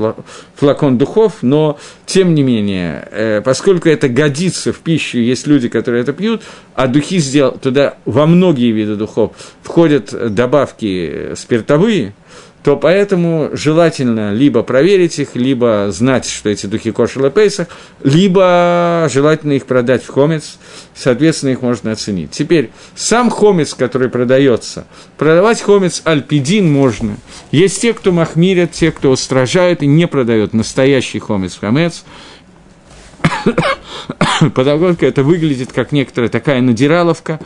флакон 0.55 0.97
духов, 0.97 1.37
но 1.41 1.77
тем 2.05 2.33
не 2.33 2.43
менее, 2.43 3.07
э, 3.11 3.41
поскольку 3.43 3.89
это 3.89 4.07
годится 4.07 4.71
в 4.71 4.79
пищу, 4.79 5.17
есть 5.17 5.47
люди, 5.47 5.67
которые 5.67 6.03
это 6.03 6.13
пьют, 6.13 6.43
а 6.75 6.87
духи 6.87 7.19
сделал, 7.19 7.57
туда 7.57 7.95
во 8.05 8.25
многие 8.25 8.71
виды 8.71 8.95
духов 8.95 9.33
входят 9.65 10.33
добавки 10.33 11.33
спиртовые, 11.35 12.13
то 12.65 12.77
поэтому 12.77 13.51
желательно 13.53 14.33
либо 14.33 14.63
проверить 14.63 15.19
их, 15.19 15.35
либо 15.35 15.89
знать, 15.91 16.27
что 16.27 16.49
эти 16.49 16.65
духи 16.65 16.89
кошер 16.91 17.29
пейсах, 17.29 17.67
либо 18.03 19.07
желательно 19.13 19.51
их 19.53 19.67
продать 19.67 20.03
в 20.03 20.11
хомец, 20.11 20.57
соответственно, 20.95 21.51
их 21.51 21.61
можно 21.61 21.91
оценить. 21.91 22.31
Теперь, 22.31 22.71
сам 22.95 23.29
хомец, 23.29 23.75
который 23.75 24.09
продается, 24.09 24.87
продавать 25.15 25.61
хомец 25.61 26.01
альпидин 26.05 26.71
можно. 26.71 27.17
Есть 27.51 27.83
те, 27.83 27.93
кто 27.93 28.11
махмирят, 28.11 28.71
те, 28.71 28.91
кто 28.91 29.11
устражают 29.11 29.83
и 29.83 29.85
не 29.85 30.07
продает 30.07 30.53
настоящий 30.53 31.19
хомец 31.19 31.59
хомец, 31.61 32.03
что 34.53 35.05
это 35.05 35.21
выглядит 35.21 35.71
как 35.71 35.91
некоторая 35.91 36.29
такая 36.29 36.61
надираловка, 36.61 37.39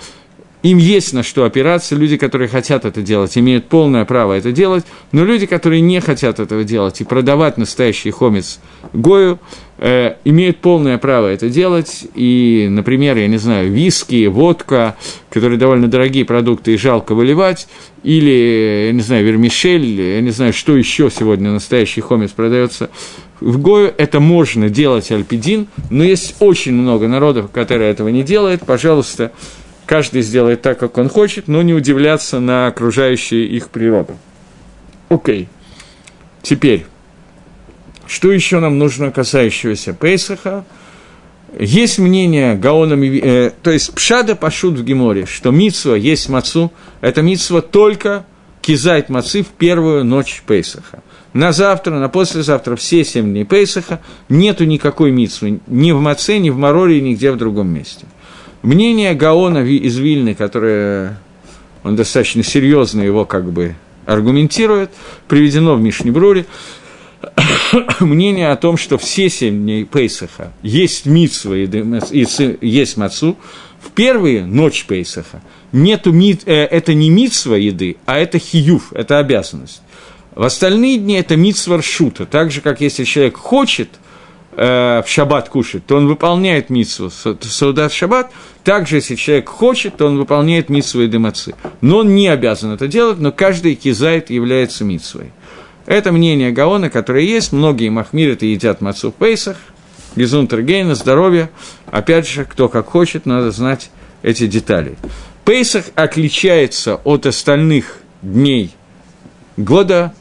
им 0.62 0.78
есть 0.78 1.14
на 1.14 1.24
что 1.24 1.46
опираться, 1.46 1.96
люди, 1.96 2.18
которые 2.18 2.50
хотят 2.50 2.84
это 2.84 3.02
делать, 3.02 3.38
имеют 3.38 3.68
полное 3.68 4.04
право 4.04 4.34
это 4.34 4.52
делать, 4.52 4.84
но 5.14 5.24
люди, 5.24 5.46
которые 5.46 5.80
не 5.80 6.02
хотят 6.02 6.40
этого 6.40 6.64
делать 6.66 7.00
и 7.00 7.06
продавать 7.06 7.58
настоящий 7.58 8.12
хомец 8.12 8.60
Гою, 8.92 9.40
э, 9.78 10.16
имеют 10.26 10.58
полное 10.58 10.98
право 10.98 11.28
это 11.28 11.50
делать, 11.50 12.06
и, 12.14 12.68
например, 12.70 13.18
я 13.18 13.28
не 13.28 13.38
знаю, 13.38 13.72
виски, 13.72 14.28
водка, 14.28 14.98
которые 15.30 15.58
довольно 15.58 15.88
дорогие 15.88 16.26
продукты, 16.26 16.74
и 16.74 16.78
жалко 16.78 17.16
выливать, 17.16 17.68
или, 18.04 18.88
я 18.88 18.92
не 18.92 19.02
знаю, 19.02 19.26
вермишель, 19.26 20.02
я 20.02 20.20
не 20.20 20.32
знаю, 20.32 20.52
что 20.52 20.76
еще 20.76 21.10
сегодня 21.10 21.52
настоящий 21.52 22.02
хомец 22.02 22.32
продается. 22.32 22.90
В 23.40 23.62
Гою 23.62 23.94
это 23.98 24.20
можно 24.20 24.68
делать 24.68 25.10
альпидин, 25.12 25.68
но 25.90 26.04
есть 26.04 26.36
очень 26.42 26.74
много 26.74 27.08
народов, 27.08 27.50
которые 27.52 27.90
этого 27.92 28.10
не 28.10 28.24
делают. 28.24 28.66
Пожалуйста, 28.66 29.32
Каждый 29.90 30.22
сделает 30.22 30.62
так, 30.62 30.78
как 30.78 31.00
он 31.00 31.10
хочет, 31.10 31.48
но 31.48 31.64
не 31.64 31.74
удивляться 31.74 32.40
на 32.40 32.68
окружающую 32.68 33.50
их 33.50 33.70
природу. 33.70 34.16
Окей. 35.10 35.48
Теперь, 36.44 36.86
что 38.06 38.32
еще 38.32 38.60
нам 38.60 38.78
нужно 38.78 39.10
касающегося 39.10 39.94
Пейсаха? 39.94 40.64
Есть 41.58 41.98
мнение 41.98 42.54
Гаона, 42.54 43.04
э, 43.04 43.50
то 43.64 43.72
есть 43.72 43.96
Пшада 43.96 44.36
Пашут 44.36 44.76
в 44.76 44.84
Геморе, 44.84 45.26
что 45.26 45.50
Мицва 45.50 45.96
есть 45.96 46.30
Мацу, 46.30 46.72
это 47.02 47.24
Мицва 47.24 47.62
только 47.62 48.28
кизайт 48.62 49.10
Мацы 49.10 49.42
в 49.42 49.48
первую 49.48 50.06
ночь 50.06 50.44
Пейсаха. 50.46 51.02
На 51.34 51.52
завтра, 51.52 51.96
на 51.96 52.10
послезавтра, 52.10 52.76
все 52.76 53.04
семь 53.04 53.32
дней 53.32 53.44
Пейсаха 53.44 54.02
нету 54.30 54.66
никакой 54.66 55.10
Мицвы 55.10 55.62
ни 55.66 55.92
в 55.92 56.00
Маце, 56.00 56.38
ни 56.38 56.52
в 56.52 56.58
Мароре, 56.58 57.02
нигде 57.02 57.32
в 57.32 57.38
другом 57.38 57.70
месте– 57.70 58.06
Мнение 58.62 59.14
Гаона 59.14 59.60
из 59.60 59.98
Вильны, 59.98 60.36
которое 60.36 61.18
он 61.84 61.96
достаточно 61.96 62.44
серьезно 62.44 63.02
его 63.02 63.24
как 63.24 63.52
бы 63.52 63.76
аргументирует, 64.06 64.92
приведено 65.30 65.76
в 65.76 65.82
Мишнебруре, 65.82 66.46
мнение 68.02 68.50
о 68.52 68.58
том, 68.58 68.76
что 68.76 68.98
все 68.98 69.30
семь 69.30 69.64
дней 69.64 69.86
Пейсаха 69.86 70.52
есть 70.62 71.06
митсва 71.06 71.56
и 71.56 72.26
есть 72.62 72.98
мацу, 72.98 73.38
в 73.82 73.92
первые 73.92 74.46
ночь 74.46 74.86
Пейсаха 74.86 75.42
нету 75.72 76.12
мит, 76.12 76.42
э, 76.46 76.66
это 76.66 76.94
не 76.94 77.10
митсва 77.10 77.56
еды, 77.56 77.96
а 78.06 78.18
это 78.18 78.40
хиюф, 78.40 78.92
это 78.92 79.20
обязанность. 79.20 79.82
В 80.36 80.44
остальные 80.44 80.98
дни 80.98 81.14
это 81.16 81.38
митсва 81.38 81.78
ршута, 81.78 82.26
так 82.26 82.52
же, 82.52 82.60
как 82.60 82.82
если 82.82 83.06
человек 83.06 83.38
хочет– 83.38 83.90
э, 84.60 85.02
в 85.06 85.10
шаббат 85.10 85.48
кушать, 85.48 85.86
то 85.86 85.96
он 85.96 86.08
выполняет 86.08 86.70
митсву 86.70 87.10
сауда 87.10 87.88
в 87.88 87.94
шаббат. 87.94 88.32
Также, 88.64 88.98
если 88.98 89.16
человек 89.16 89.48
хочет, 89.48 89.96
то 89.98 90.06
он 90.06 90.18
выполняет 90.18 90.70
митсву 90.70 91.02
и 91.02 91.08
демацы. 91.08 91.56
Но 91.80 92.00
он 92.00 92.14
не 92.14 92.28
обязан 92.28 92.72
это 92.74 92.88
делать, 92.88 93.20
но 93.20 93.32
каждый 93.32 93.76
кизайт 93.76 94.30
является 94.30 94.84
митсвой. 94.84 95.32
Это 95.86 96.12
мнение 96.12 96.52
Гаона, 96.52 96.90
которое 96.90 97.24
есть. 97.24 97.54
Многие 97.54 97.90
махмириты 97.90 98.48
едят 98.48 98.82
мацу 98.82 99.12
в 99.12 99.16
пейсах. 99.16 99.58
Гизунтергейна, 100.16 100.94
здоровье. 100.94 101.50
Опять 101.90 102.28
же, 102.28 102.44
кто 102.44 102.68
как 102.68 102.88
хочет, 102.88 103.26
надо 103.26 103.52
знать 103.52 103.90
эти 104.24 104.46
детали. 104.46 104.98
Пейсах 105.46 105.86
отличается 105.96 106.96
от 106.96 107.26
остальных 107.26 108.00
дней 108.22 108.76
года 109.56 110.14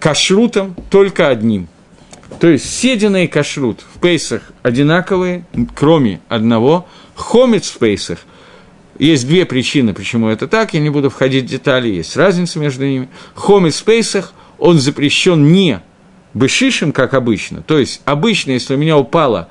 кашрутом 0.00 0.74
только 0.90 1.28
одним– 1.28 1.68
то 2.40 2.48
есть 2.48 2.68
седина 2.68 3.24
и 3.24 3.26
кашрут 3.26 3.80
в 3.94 4.00
пейсах 4.00 4.42
одинаковые, 4.62 5.46
кроме 5.74 6.20
одного. 6.28 6.86
Хомец 7.14 7.70
в 7.70 7.78
пейсах 7.78 8.18
есть 8.98 9.26
две 9.26 9.44
причины, 9.46 9.94
почему 9.94 10.28
это 10.28 10.48
так, 10.48 10.74
я 10.74 10.80
не 10.80 10.90
буду 10.90 11.10
входить 11.10 11.44
в 11.44 11.48
детали, 11.48 11.88
есть 11.88 12.16
разница 12.16 12.58
между 12.58 12.84
ними. 12.84 13.08
Хомец 13.34 13.80
в 13.80 13.84
пейсах, 13.84 14.32
он 14.58 14.78
запрещен 14.78 15.52
не 15.52 15.80
бышишем, 16.34 16.92
как 16.92 17.14
обычно. 17.14 17.62
То 17.62 17.78
есть 17.78 18.02
обычно, 18.04 18.52
если 18.52 18.74
у 18.74 18.76
меня 18.76 18.98
упала 18.98 19.48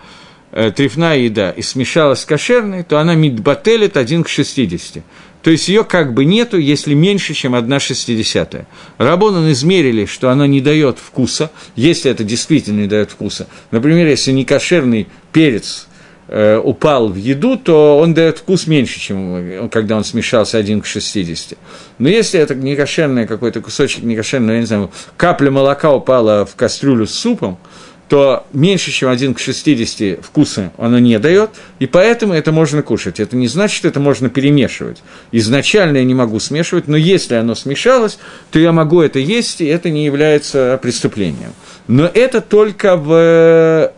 э, 0.52 0.72
трефная 0.72 1.18
еда 1.18 1.52
и 1.52 1.62
смешалась 1.62 2.22
с 2.22 2.26
кошерной, 2.26 2.84
то 2.84 3.00
она 3.00 3.16
мидбателит 3.16 3.98
1 3.98 4.24
к 4.24 4.28
60. 4.28 5.04
То 5.46 5.52
есть 5.52 5.68
ее 5.68 5.84
как 5.84 6.16
бы 6.16 6.26
нету, 6.26 6.58
если 6.58 6.96
меньше, 6.96 7.36
чем 7.36 7.54
1 7.54 7.80
шестидесятая. 7.80 8.66
Рабонан 8.98 9.52
измерили, 9.52 10.06
что 10.06 10.32
она 10.32 10.48
не 10.48 10.60
дает 10.60 10.98
вкуса, 10.98 11.52
если 11.76 12.10
это 12.10 12.24
действительно 12.24 12.80
не 12.82 12.88
дает 12.88 13.12
вкуса. 13.12 13.46
Например, 13.70 14.08
если 14.08 14.32
некошерный 14.32 15.08
перец 15.32 15.86
э, 16.30 16.58
упал 16.58 17.10
в 17.10 17.16
еду, 17.16 17.58
то 17.58 18.00
он 18.00 18.16
дает 18.16 18.40
вкус 18.40 18.66
меньше, 18.66 19.00
чем 19.00 19.70
когда 19.70 19.98
он 19.98 20.04
смешался 20.04 20.58
1 20.58 20.82
к 20.82 20.88
60. 20.88 21.60
Но 22.00 22.10
если 22.10 22.40
это 22.40 22.56
некошерный 22.56 23.28
какой-то 23.28 23.62
кусочек 23.62 24.04
некошерный, 24.04 24.56
я 24.56 24.60
не 24.62 24.66
знаю, 24.66 24.92
капля 25.16 25.52
молока 25.52 25.94
упала 25.94 26.48
в 26.48 26.56
кастрюлю 26.56 27.06
с 27.06 27.14
супом, 27.14 27.60
то 28.08 28.46
меньше, 28.54 28.92
чем 28.92 29.10
1 29.10 29.34
к 29.34 29.40
60 29.40 30.24
вкуса 30.24 30.72
оно 30.78 31.00
не 31.00 31.18
дает, 31.20 31.52
и 31.80 31.88
поэтому 31.88 32.34
это 32.34 32.52
можно 32.52 32.84
кушать. 32.84 33.20
Это 33.20 33.36
не 33.36 33.48
значит, 33.48 33.78
что 33.78 33.88
это 33.88 34.00
можно 34.00 34.30
перемешивать. 34.30 35.02
Изначально 35.32 35.98
я 35.98 36.04
не 36.04 36.14
могу 36.14 36.40
смешивать, 36.40 36.88
но 36.88 36.98
если 36.98 37.36
оно 37.36 37.56
смешалось, 37.56 38.20
то 38.52 38.60
я 38.60 38.72
могу 38.72 39.02
это 39.02 39.20
есть, 39.20 39.62
и 39.62 39.66
это 39.66 39.90
не 39.90 40.06
является 40.06 40.80
преступлением. 40.82 41.54
Но 41.88 42.06
это 42.06 42.42
только 42.42 42.96
в 42.96 43.92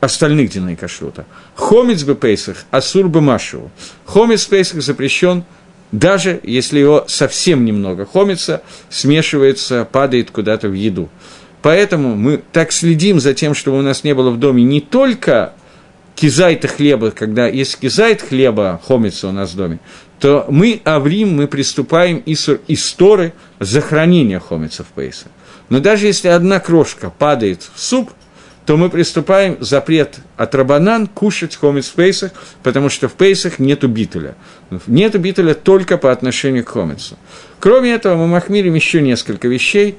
остальных 0.00 0.50
диней 0.50 0.76
кашрута. 0.76 1.26
Хомец 1.54 2.02
бы 2.04 2.14
пейсах, 2.14 2.64
асур 2.70 3.08
бы 3.08 3.20
машеву. 3.20 3.70
Хомец 4.06 4.46
пейсах 4.46 4.82
запрещен 4.82 5.44
даже 5.92 6.40
если 6.42 6.78
его 6.78 7.04
совсем 7.06 7.66
немного 7.66 8.06
хомится, 8.06 8.62
смешивается, 8.88 9.86
падает 9.90 10.30
куда-то 10.30 10.68
в 10.68 10.72
еду. 10.72 11.10
Поэтому 11.62 12.16
мы 12.16 12.42
так 12.52 12.72
следим 12.72 13.20
за 13.20 13.34
тем, 13.34 13.54
чтобы 13.54 13.78
у 13.78 13.82
нас 13.82 14.04
не 14.04 14.14
было 14.14 14.30
в 14.30 14.38
доме 14.38 14.64
не 14.64 14.80
только 14.80 15.54
кизайта 16.14 16.68
хлеба, 16.68 17.10
когда 17.12 17.46
есть 17.46 17.78
кизайт 17.78 18.20
хлеба, 18.20 18.80
хомится 18.84 19.28
у 19.28 19.32
нас 19.32 19.52
в 19.52 19.56
доме, 19.56 19.78
то 20.18 20.46
мы, 20.48 20.80
аврим, 20.84 21.36
мы 21.36 21.48
приступаем 21.48 22.18
из, 22.18 22.48
из 22.68 22.92
Торы 22.92 23.32
за 23.58 23.80
хранение 23.80 24.40
в 24.40 24.84
Пейсах. 24.94 25.28
Но 25.68 25.80
даже 25.80 26.06
если 26.06 26.28
одна 26.28 26.60
крошка 26.60 27.10
падает 27.10 27.62
в 27.74 27.80
суп, 27.80 28.10
то 28.66 28.76
мы 28.76 28.90
приступаем 28.90 29.56
запрет 29.60 30.18
от 30.36 30.54
Рабанан 30.54 31.06
кушать 31.06 31.56
хомец 31.56 31.88
в 31.88 31.94
Пейсах, 31.94 32.32
потому 32.62 32.88
что 32.88 33.08
в 33.08 33.14
Пейсах 33.14 33.58
нету 33.58 33.88
бителя. 33.88 34.36
Нету 34.86 35.18
бителя 35.18 35.54
только 35.54 35.98
по 35.98 36.12
отношению 36.12 36.64
к 36.64 36.68
хомицу. 36.68 37.16
Кроме 37.58 37.92
этого, 37.92 38.16
мы 38.16 38.28
махмирим 38.28 38.74
еще 38.74 39.00
несколько 39.00 39.48
вещей. 39.48 39.96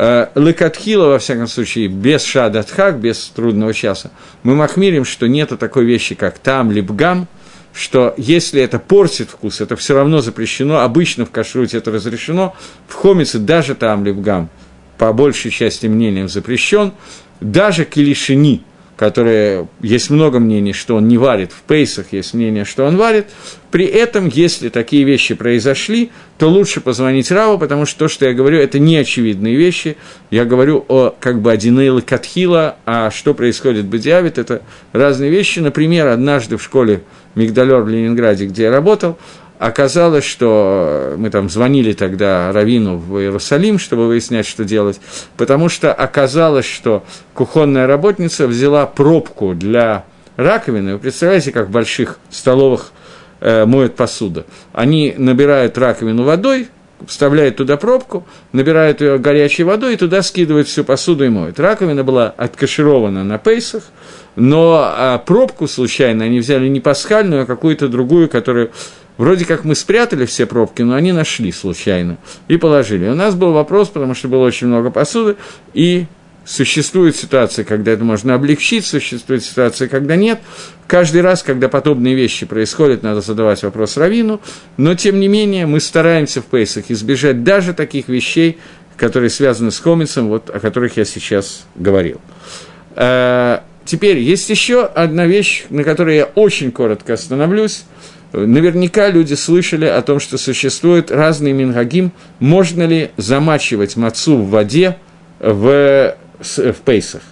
Э, 0.00 0.28
Лекатхила, 0.36 1.08
во 1.08 1.18
всяком 1.18 1.48
случае, 1.48 1.88
без 1.88 2.22
шадатхак, 2.22 3.00
без 3.00 3.32
трудного 3.34 3.74
часа, 3.74 4.12
мы 4.44 4.54
махмирим, 4.54 5.04
что 5.04 5.26
нету 5.26 5.58
такой 5.58 5.86
вещи, 5.86 6.14
как 6.14 6.38
там, 6.38 6.70
либгам, 6.70 7.26
что 7.74 8.14
если 8.16 8.62
это 8.62 8.78
портит 8.78 9.28
вкус, 9.28 9.60
это 9.60 9.74
все 9.74 9.96
равно 9.96 10.20
запрещено, 10.20 10.82
обычно 10.82 11.26
в 11.26 11.32
кашруте 11.32 11.78
это 11.78 11.90
разрешено, 11.90 12.54
в 12.86 12.94
хомице 12.94 13.40
даже 13.40 13.74
там 13.74 14.04
либгам, 14.04 14.50
по 14.98 15.12
большей 15.12 15.50
части 15.50 15.88
мнениям 15.88 16.28
запрещен, 16.28 16.92
даже 17.40 17.84
килишини, 17.84 18.62
которые 18.98 19.68
есть 19.80 20.10
много 20.10 20.40
мнений, 20.40 20.72
что 20.72 20.96
он 20.96 21.06
не 21.06 21.18
варит, 21.18 21.52
в 21.52 21.62
пейсах 21.62 22.06
есть 22.12 22.34
мнение, 22.34 22.64
что 22.64 22.84
он 22.84 22.96
варит, 22.96 23.26
при 23.70 23.84
этом, 23.84 24.28
если 24.28 24.70
такие 24.70 25.04
вещи 25.04 25.34
произошли, 25.34 26.10
то 26.36 26.48
лучше 26.48 26.80
позвонить 26.80 27.30
Раву, 27.30 27.58
потому 27.58 27.86
что 27.86 28.00
то, 28.00 28.08
что 28.08 28.26
я 28.26 28.34
говорю, 28.34 28.58
это 28.58 28.80
не 28.80 28.96
очевидные 28.96 29.54
вещи. 29.54 29.96
Я 30.32 30.44
говорю 30.44 30.84
о 30.88 31.14
как 31.20 31.40
бы 31.40 31.52
Адинейл 31.52 32.02
Катхила, 32.02 32.76
а 32.86 33.12
что 33.12 33.34
происходит 33.34 33.84
в 33.84 33.88
Бадиавит, 33.88 34.36
это 34.36 34.62
разные 34.92 35.30
вещи. 35.30 35.60
Например, 35.60 36.08
однажды 36.08 36.56
в 36.56 36.62
школе 36.62 37.02
Мигдалер 37.36 37.82
в 37.82 37.88
Ленинграде, 37.88 38.46
где 38.46 38.64
я 38.64 38.72
работал, 38.72 39.16
Оказалось, 39.58 40.24
что 40.24 41.14
мы 41.16 41.30
там 41.30 41.50
звонили 41.50 41.92
тогда 41.92 42.52
Равину 42.52 42.96
в 42.96 43.18
Иерусалим, 43.18 43.78
чтобы 43.78 44.06
выяснять, 44.06 44.46
что 44.46 44.64
делать, 44.64 45.00
потому 45.36 45.68
что 45.68 45.92
оказалось, 45.92 46.66
что 46.66 47.02
кухонная 47.34 47.88
работница 47.88 48.46
взяла 48.46 48.86
пробку 48.86 49.54
для 49.54 50.04
раковины. 50.36 50.94
Вы 50.94 50.98
представляете, 51.00 51.50
как 51.50 51.68
в 51.68 51.70
больших 51.70 52.20
столовых 52.30 52.92
э, 53.40 53.64
моют 53.64 53.96
посуду. 53.96 54.44
Они 54.72 55.14
набирают 55.18 55.76
раковину 55.76 56.22
водой, 56.22 56.68
вставляют 57.06 57.56
туда 57.56 57.76
пробку, 57.76 58.26
набирают 58.52 59.00
ее 59.00 59.18
горячей 59.18 59.64
водой 59.64 59.94
и 59.94 59.96
туда 59.96 60.22
скидывают 60.22 60.68
всю 60.68 60.84
посуду 60.84 61.24
и 61.24 61.28
моют. 61.28 61.58
Раковина 61.58 62.04
была 62.04 62.28
откаширована 62.28 63.24
на 63.24 63.38
пейсах, 63.38 63.82
но 64.36 64.80
а 64.84 65.18
пробку 65.18 65.66
случайно 65.66 66.24
они 66.24 66.38
взяли 66.38 66.68
не 66.68 66.80
пасхальную, 66.80 67.42
а 67.42 67.46
какую-то 67.46 67.88
другую, 67.88 68.28
которую 68.28 68.70
Вроде 69.18 69.44
как 69.44 69.64
мы 69.64 69.74
спрятали 69.74 70.26
все 70.26 70.46
пробки, 70.46 70.82
но 70.82 70.94
они 70.94 71.10
нашли 71.10 71.50
случайно 71.50 72.18
и 72.46 72.56
положили. 72.56 73.08
У 73.08 73.16
нас 73.16 73.34
был 73.34 73.52
вопрос, 73.52 73.88
потому 73.88 74.14
что 74.14 74.28
было 74.28 74.44
очень 74.44 74.68
много 74.68 74.90
посуды, 74.90 75.34
и 75.74 76.06
существует 76.44 77.16
ситуация, 77.16 77.64
когда 77.64 77.90
это 77.90 78.04
можно 78.04 78.34
облегчить, 78.34 78.86
существует 78.86 79.44
ситуация, 79.44 79.88
когда 79.88 80.14
нет. 80.14 80.38
Каждый 80.86 81.20
раз, 81.20 81.42
когда 81.42 81.68
подобные 81.68 82.14
вещи 82.14 82.46
происходят, 82.46 83.02
надо 83.02 83.20
задавать 83.20 83.60
вопрос 83.64 83.96
Равину, 83.96 84.40
но 84.76 84.94
тем 84.94 85.18
не 85.18 85.26
менее 85.26 85.66
мы 85.66 85.80
стараемся 85.80 86.40
в 86.40 86.44
Пейсах 86.44 86.84
избежать 86.88 87.42
даже 87.42 87.74
таких 87.74 88.06
вещей, 88.08 88.58
которые 88.96 89.30
связаны 89.30 89.72
с 89.72 89.80
хомицем, 89.80 90.28
вот, 90.28 90.48
о 90.48 90.60
которых 90.60 90.96
я 90.96 91.04
сейчас 91.04 91.64
говорил. 91.74 92.20
Э, 92.94 93.60
теперь 93.84 94.18
есть 94.18 94.48
еще 94.48 94.84
одна 94.84 95.26
вещь, 95.26 95.64
на 95.70 95.82
которой 95.82 96.16
я 96.16 96.26
очень 96.26 96.70
коротко 96.70 97.14
остановлюсь– 97.14 97.82
Наверняка 98.32 99.08
люди 99.08 99.34
слышали 99.34 99.86
о 99.86 100.02
том, 100.02 100.20
что 100.20 100.36
существуют 100.36 101.10
разные 101.10 101.54
мингагим. 101.54 102.12
Можно 102.40 102.86
ли 102.86 103.10
замачивать 103.16 103.96
мацу 103.96 104.36
в 104.36 104.50
воде 104.50 104.98
в, 105.38 106.14
в 106.40 106.74
пейсах? 106.84 107.22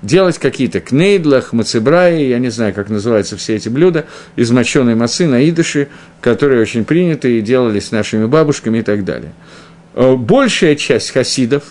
Делать 0.00 0.38
какие-то 0.38 0.80
кнейдлах, 0.80 1.52
мацебраи, 1.52 2.24
я 2.24 2.38
не 2.38 2.50
знаю, 2.50 2.74
как 2.74 2.88
называются 2.88 3.36
все 3.36 3.54
эти 3.54 3.68
блюда, 3.68 4.06
из 4.34 4.50
моченой 4.50 4.96
мацы 4.96 5.26
на 5.26 5.48
идыши, 5.48 5.88
которые 6.20 6.60
очень 6.60 6.84
приняты 6.84 7.38
и 7.38 7.40
делались 7.40 7.92
нашими 7.92 8.24
бабушками 8.24 8.78
и 8.78 8.82
так 8.82 9.04
далее. 9.04 9.32
Э, 9.94 10.16
большая 10.16 10.74
часть 10.74 11.12
хасидов 11.12 11.62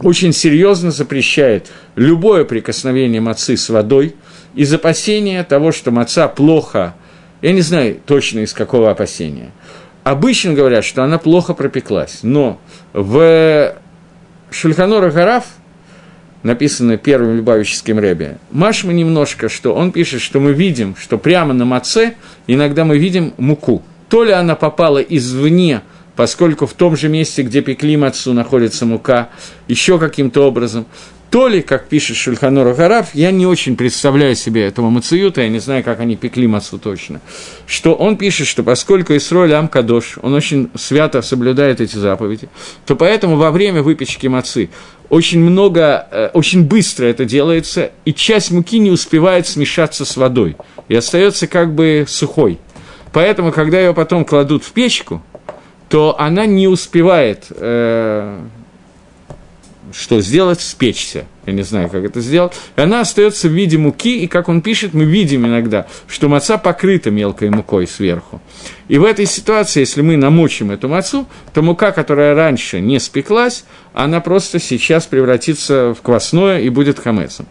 очень 0.00 0.32
серьезно 0.32 0.90
запрещает 0.90 1.68
любое 1.94 2.44
прикосновение 2.44 3.20
мацы 3.20 3.56
с 3.56 3.68
водой 3.68 4.16
из 4.54 4.72
опасения 4.72 5.44
того, 5.44 5.70
что 5.70 5.92
маца 5.92 6.26
плохо 6.26 6.94
я 7.44 7.52
не 7.52 7.60
знаю 7.60 8.00
точно 8.06 8.38
из 8.38 8.54
какого 8.54 8.90
опасения. 8.90 9.50
Обычно 10.02 10.54
говорят, 10.54 10.82
что 10.82 11.04
она 11.04 11.18
плохо 11.18 11.52
пропеклась, 11.52 12.20
но 12.22 12.58
в 12.94 13.76
Шульханора 14.50 15.10
Гараф, 15.10 15.44
написано 16.42 16.96
первым 16.96 17.36
Любавическим 17.36 17.98
Рэбе, 17.98 18.38
Машма 18.50 18.94
немножко, 18.94 19.50
что 19.50 19.74
он 19.74 19.92
пишет, 19.92 20.22
что 20.22 20.40
мы 20.40 20.54
видим, 20.54 20.96
что 20.98 21.18
прямо 21.18 21.52
на 21.52 21.66
маце 21.66 22.14
иногда 22.46 22.86
мы 22.86 22.96
видим 22.96 23.34
муку. 23.36 23.82
То 24.08 24.24
ли 24.24 24.32
она 24.32 24.54
попала 24.54 25.00
извне, 25.00 25.82
поскольку 26.16 26.64
в 26.64 26.72
том 26.72 26.96
же 26.96 27.10
месте, 27.10 27.42
где 27.42 27.60
пекли 27.60 27.98
мацу, 27.98 28.32
находится 28.32 28.86
мука, 28.86 29.28
еще 29.68 29.98
каким-то 29.98 30.48
образом, 30.48 30.86
то 31.30 31.48
ли, 31.48 31.62
как 31.62 31.88
пишет 31.88 32.16
Шульханор 32.16 32.74
Хараф, 32.74 33.14
я 33.14 33.30
не 33.30 33.46
очень 33.46 33.76
представляю 33.76 34.36
себе 34.36 34.66
этого 34.66 34.88
Мациюта, 34.90 35.42
я 35.42 35.48
не 35.48 35.58
знаю, 35.58 35.82
как 35.82 36.00
они 36.00 36.16
пекли 36.16 36.46
мацу 36.46 36.78
точно, 36.78 37.20
что 37.66 37.94
он 37.94 38.16
пишет, 38.16 38.46
что 38.46 38.62
поскольку 38.62 39.16
Исроль 39.16 39.52
Амкадош, 39.52 40.18
он 40.22 40.34
очень 40.34 40.70
свято 40.76 41.22
соблюдает 41.22 41.80
эти 41.80 41.96
заповеди, 41.96 42.48
то 42.86 42.94
поэтому 42.94 43.36
во 43.36 43.50
время 43.50 43.82
выпечки 43.82 44.26
мацы 44.28 44.70
очень 45.08 45.40
много, 45.40 46.06
э, 46.10 46.30
очень 46.32 46.64
быстро 46.64 47.06
это 47.06 47.24
делается, 47.24 47.90
и 48.04 48.14
часть 48.14 48.50
муки 48.50 48.78
не 48.78 48.90
успевает 48.90 49.46
смешаться 49.46 50.04
с 50.04 50.16
водой, 50.16 50.56
и 50.88 50.94
остается 50.94 51.46
как 51.46 51.74
бы 51.74 52.04
сухой. 52.08 52.58
Поэтому, 53.12 53.52
когда 53.52 53.78
ее 53.78 53.94
потом 53.94 54.24
кладут 54.24 54.64
в 54.64 54.72
печку, 54.72 55.22
то 55.88 56.16
она 56.18 56.46
не 56.46 56.66
успевает 56.66 57.46
э, 57.50 58.40
что 59.94 60.20
сделать, 60.20 60.60
спечься. 60.60 61.26
Я 61.46 61.52
не 61.52 61.62
знаю, 61.62 61.88
как 61.88 62.04
это 62.04 62.20
сделать. 62.20 62.52
И 62.76 62.80
она 62.80 63.00
остается 63.00 63.48
в 63.48 63.52
виде 63.52 63.78
муки, 63.78 64.18
и, 64.18 64.26
как 64.26 64.48
он 64.48 64.60
пишет, 64.60 64.92
мы 64.92 65.04
видим 65.04 65.46
иногда, 65.46 65.86
что 66.08 66.28
маца 66.28 66.58
покрыта 66.58 67.10
мелкой 67.10 67.50
мукой 67.50 67.86
сверху. 67.86 68.40
И 68.88 68.98
в 68.98 69.04
этой 69.04 69.26
ситуации, 69.26 69.80
если 69.80 70.02
мы 70.02 70.16
намочим 70.16 70.70
эту 70.70 70.88
мацу, 70.88 71.26
то 71.52 71.62
мука, 71.62 71.92
которая 71.92 72.34
раньше 72.34 72.80
не 72.80 72.98
спеклась, 72.98 73.64
она 73.92 74.20
просто 74.20 74.58
сейчас 74.58 75.06
превратится 75.06 75.94
в 75.94 76.02
квасное 76.02 76.60
и 76.60 76.70
будет 76.70 76.98
хамецом. 76.98 77.46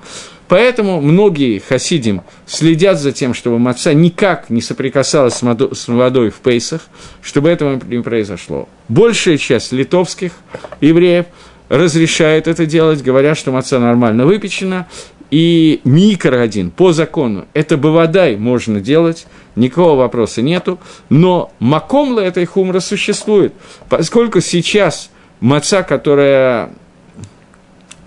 Поэтому 0.49 1.01
многие 1.01 1.59
хасидим 1.59 2.21
следят 2.45 2.99
за 2.99 3.13
тем, 3.13 3.33
чтобы 3.33 3.57
маца 3.57 3.93
никак 3.93 4.49
не 4.49 4.61
соприкасалась 4.61 5.35
с 5.35 5.87
водой 5.87 6.29
в 6.29 6.35
пейсах, 6.35 6.81
чтобы 7.21 7.49
этого 7.49 7.79
не 7.87 8.03
произошло. 8.03 8.67
Большая 8.89 9.37
часть 9.37 9.71
литовских 9.71 10.33
евреев– 10.81 11.27
разрешает 11.69 12.47
это 12.47 12.65
делать, 12.65 13.01
говоря, 13.01 13.35
что 13.35 13.51
маца 13.51 13.79
нормально 13.79 14.25
выпечена, 14.25 14.87
и 15.31 15.81
микро 15.83 16.41
один 16.41 16.69
по 16.69 16.91
закону, 16.91 17.47
это 17.53 17.75
бывадай 17.75 18.35
можно 18.35 18.79
делать, 18.79 19.25
никакого 19.55 19.95
вопроса 19.95 20.43
нету, 20.43 20.79
но 21.09 21.51
макомла 21.59 22.19
этой 22.19 22.45
хумра 22.45 22.79
существует, 22.79 23.53
поскольку 23.89 24.41
сейчас 24.41 25.09
маца, 25.39 25.81
которая 25.81 26.69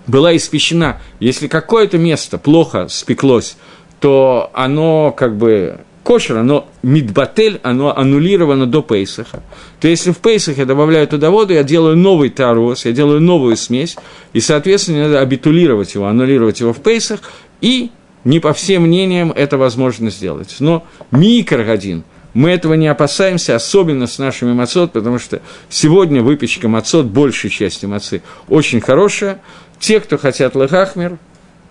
была 0.07 0.35
испечена, 0.37 1.01
если 1.19 1.47
какое-то 1.47 1.97
место 1.97 2.37
плохо 2.37 2.87
спеклось, 2.87 3.57
то 3.99 4.49
оно 4.53 5.11
как 5.11 5.35
бы 5.35 5.79
кошер, 6.07 6.37
оно 6.37 6.69
мидбатель, 6.83 7.59
оно 7.63 7.93
аннулировано 7.93 8.65
до 8.65 8.81
Пейсаха. 8.81 9.43
То 9.81 9.89
если 9.89 10.11
в 10.11 10.19
Пейсах 10.19 10.57
я 10.57 10.63
добавляю 10.63 11.05
туда 11.05 11.31
воду, 11.31 11.53
я 11.53 11.63
делаю 11.63 11.97
новый 11.97 12.29
тарос, 12.29 12.85
я 12.85 12.93
делаю 12.93 13.19
новую 13.19 13.57
смесь, 13.57 13.97
и, 14.31 14.39
соответственно, 14.39 15.03
надо 15.03 15.19
абитулировать 15.19 15.95
его, 15.95 16.05
аннулировать 16.07 16.61
его 16.61 16.71
в 16.71 16.77
Пейсах, 16.77 17.19
и 17.59 17.91
не 18.23 18.39
по 18.39 18.53
всем 18.53 18.83
мнениям 18.83 19.33
это 19.35 19.57
возможно 19.57 20.09
сделать. 20.09 20.55
Но 20.59 20.85
микрогодин, 21.11 22.05
мы 22.33 22.51
этого 22.51 22.75
не 22.75 22.87
опасаемся, 22.87 23.57
особенно 23.57 24.07
с 24.07 24.17
нашими 24.17 24.53
мацот, 24.53 24.93
потому 24.93 25.19
что 25.19 25.41
сегодня 25.67 26.21
выпечка 26.21 26.69
мацот, 26.69 27.07
большей 27.07 27.49
части 27.49 27.85
мацы, 27.85 28.21
очень 28.47 28.79
хорошая. 28.79 29.41
Те, 29.77 29.99
кто 29.99 30.17
хотят 30.17 30.55
лехахмер, 30.55 31.17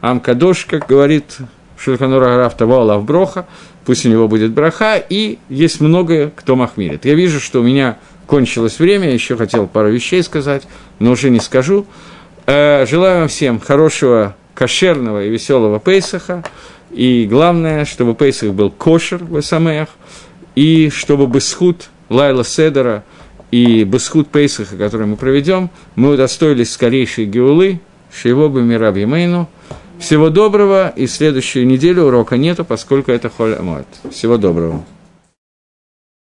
Амкадош, 0.03 0.67
как 0.67 0.87
говорит 0.87 1.39
Шульханора 1.79 2.37
Рафтава 2.37 2.81
Аллах 2.81 3.03
Броха, 3.03 3.47
пусть 3.85 4.07
у 4.07 4.09
него 4.09 4.29
будет 4.29 4.53
браха, 4.53 4.97
и 4.97 5.39
есть 5.49 5.81
многое, 5.81 6.31
кто 6.35 6.57
махмирит. 6.57 7.05
Я 7.05 7.15
вижу, 7.15 7.41
что 7.41 7.61
у 7.61 7.63
меня 7.63 7.99
кончилось 8.27 8.79
время, 8.79 9.07
я 9.09 9.15
еще 9.15 9.37
хотел 9.37 9.67
пару 9.67 9.91
вещей 9.91 10.23
сказать, 10.23 10.67
но 10.99 11.13
уже 11.13 11.31
не 11.31 11.41
скажу. 11.41 11.87
Э, 12.47 12.87
желаю 12.87 13.21
вам 13.21 13.29
всем 13.29 13.61
хорошего, 13.61 14.37
кошерного 14.55 15.25
и 15.25 15.31
веселого 15.31 15.79
Пейсаха, 15.79 16.43
и 16.91 17.27
главное, 17.31 17.85
чтобы 17.85 18.15
Пейсах 18.15 18.53
был 18.53 18.71
кошер 18.71 19.23
в 19.23 19.41
СМЭХ, 19.41 19.89
и 20.55 20.91
чтобы 20.91 21.27
бесхуд 21.27 21.89
Лайла 22.09 22.45
Седера 22.45 23.05
и 23.51 23.85
бесхуд 23.85 24.29
Пейсаха, 24.29 24.77
который 24.77 25.07
мы 25.07 25.17
проведем, 25.17 25.71
мы 25.95 26.15
удостоились 26.15 26.73
скорейшей 26.73 27.27
Геулы, 27.27 27.81
Шейвобы 28.15 28.63
Мираб 28.63 28.97
Емейну, 28.97 29.49
всего 29.99 30.31
доброго, 30.31 30.93
и 30.95 31.07
следующую 31.07 31.67
неделю 31.67 32.05
урока 32.05 32.37
нету, 32.37 32.65
поскольку 32.65 33.11
это 33.13 33.31
холь 33.31 33.55
Всего 34.11 34.37
доброго. 34.37 34.85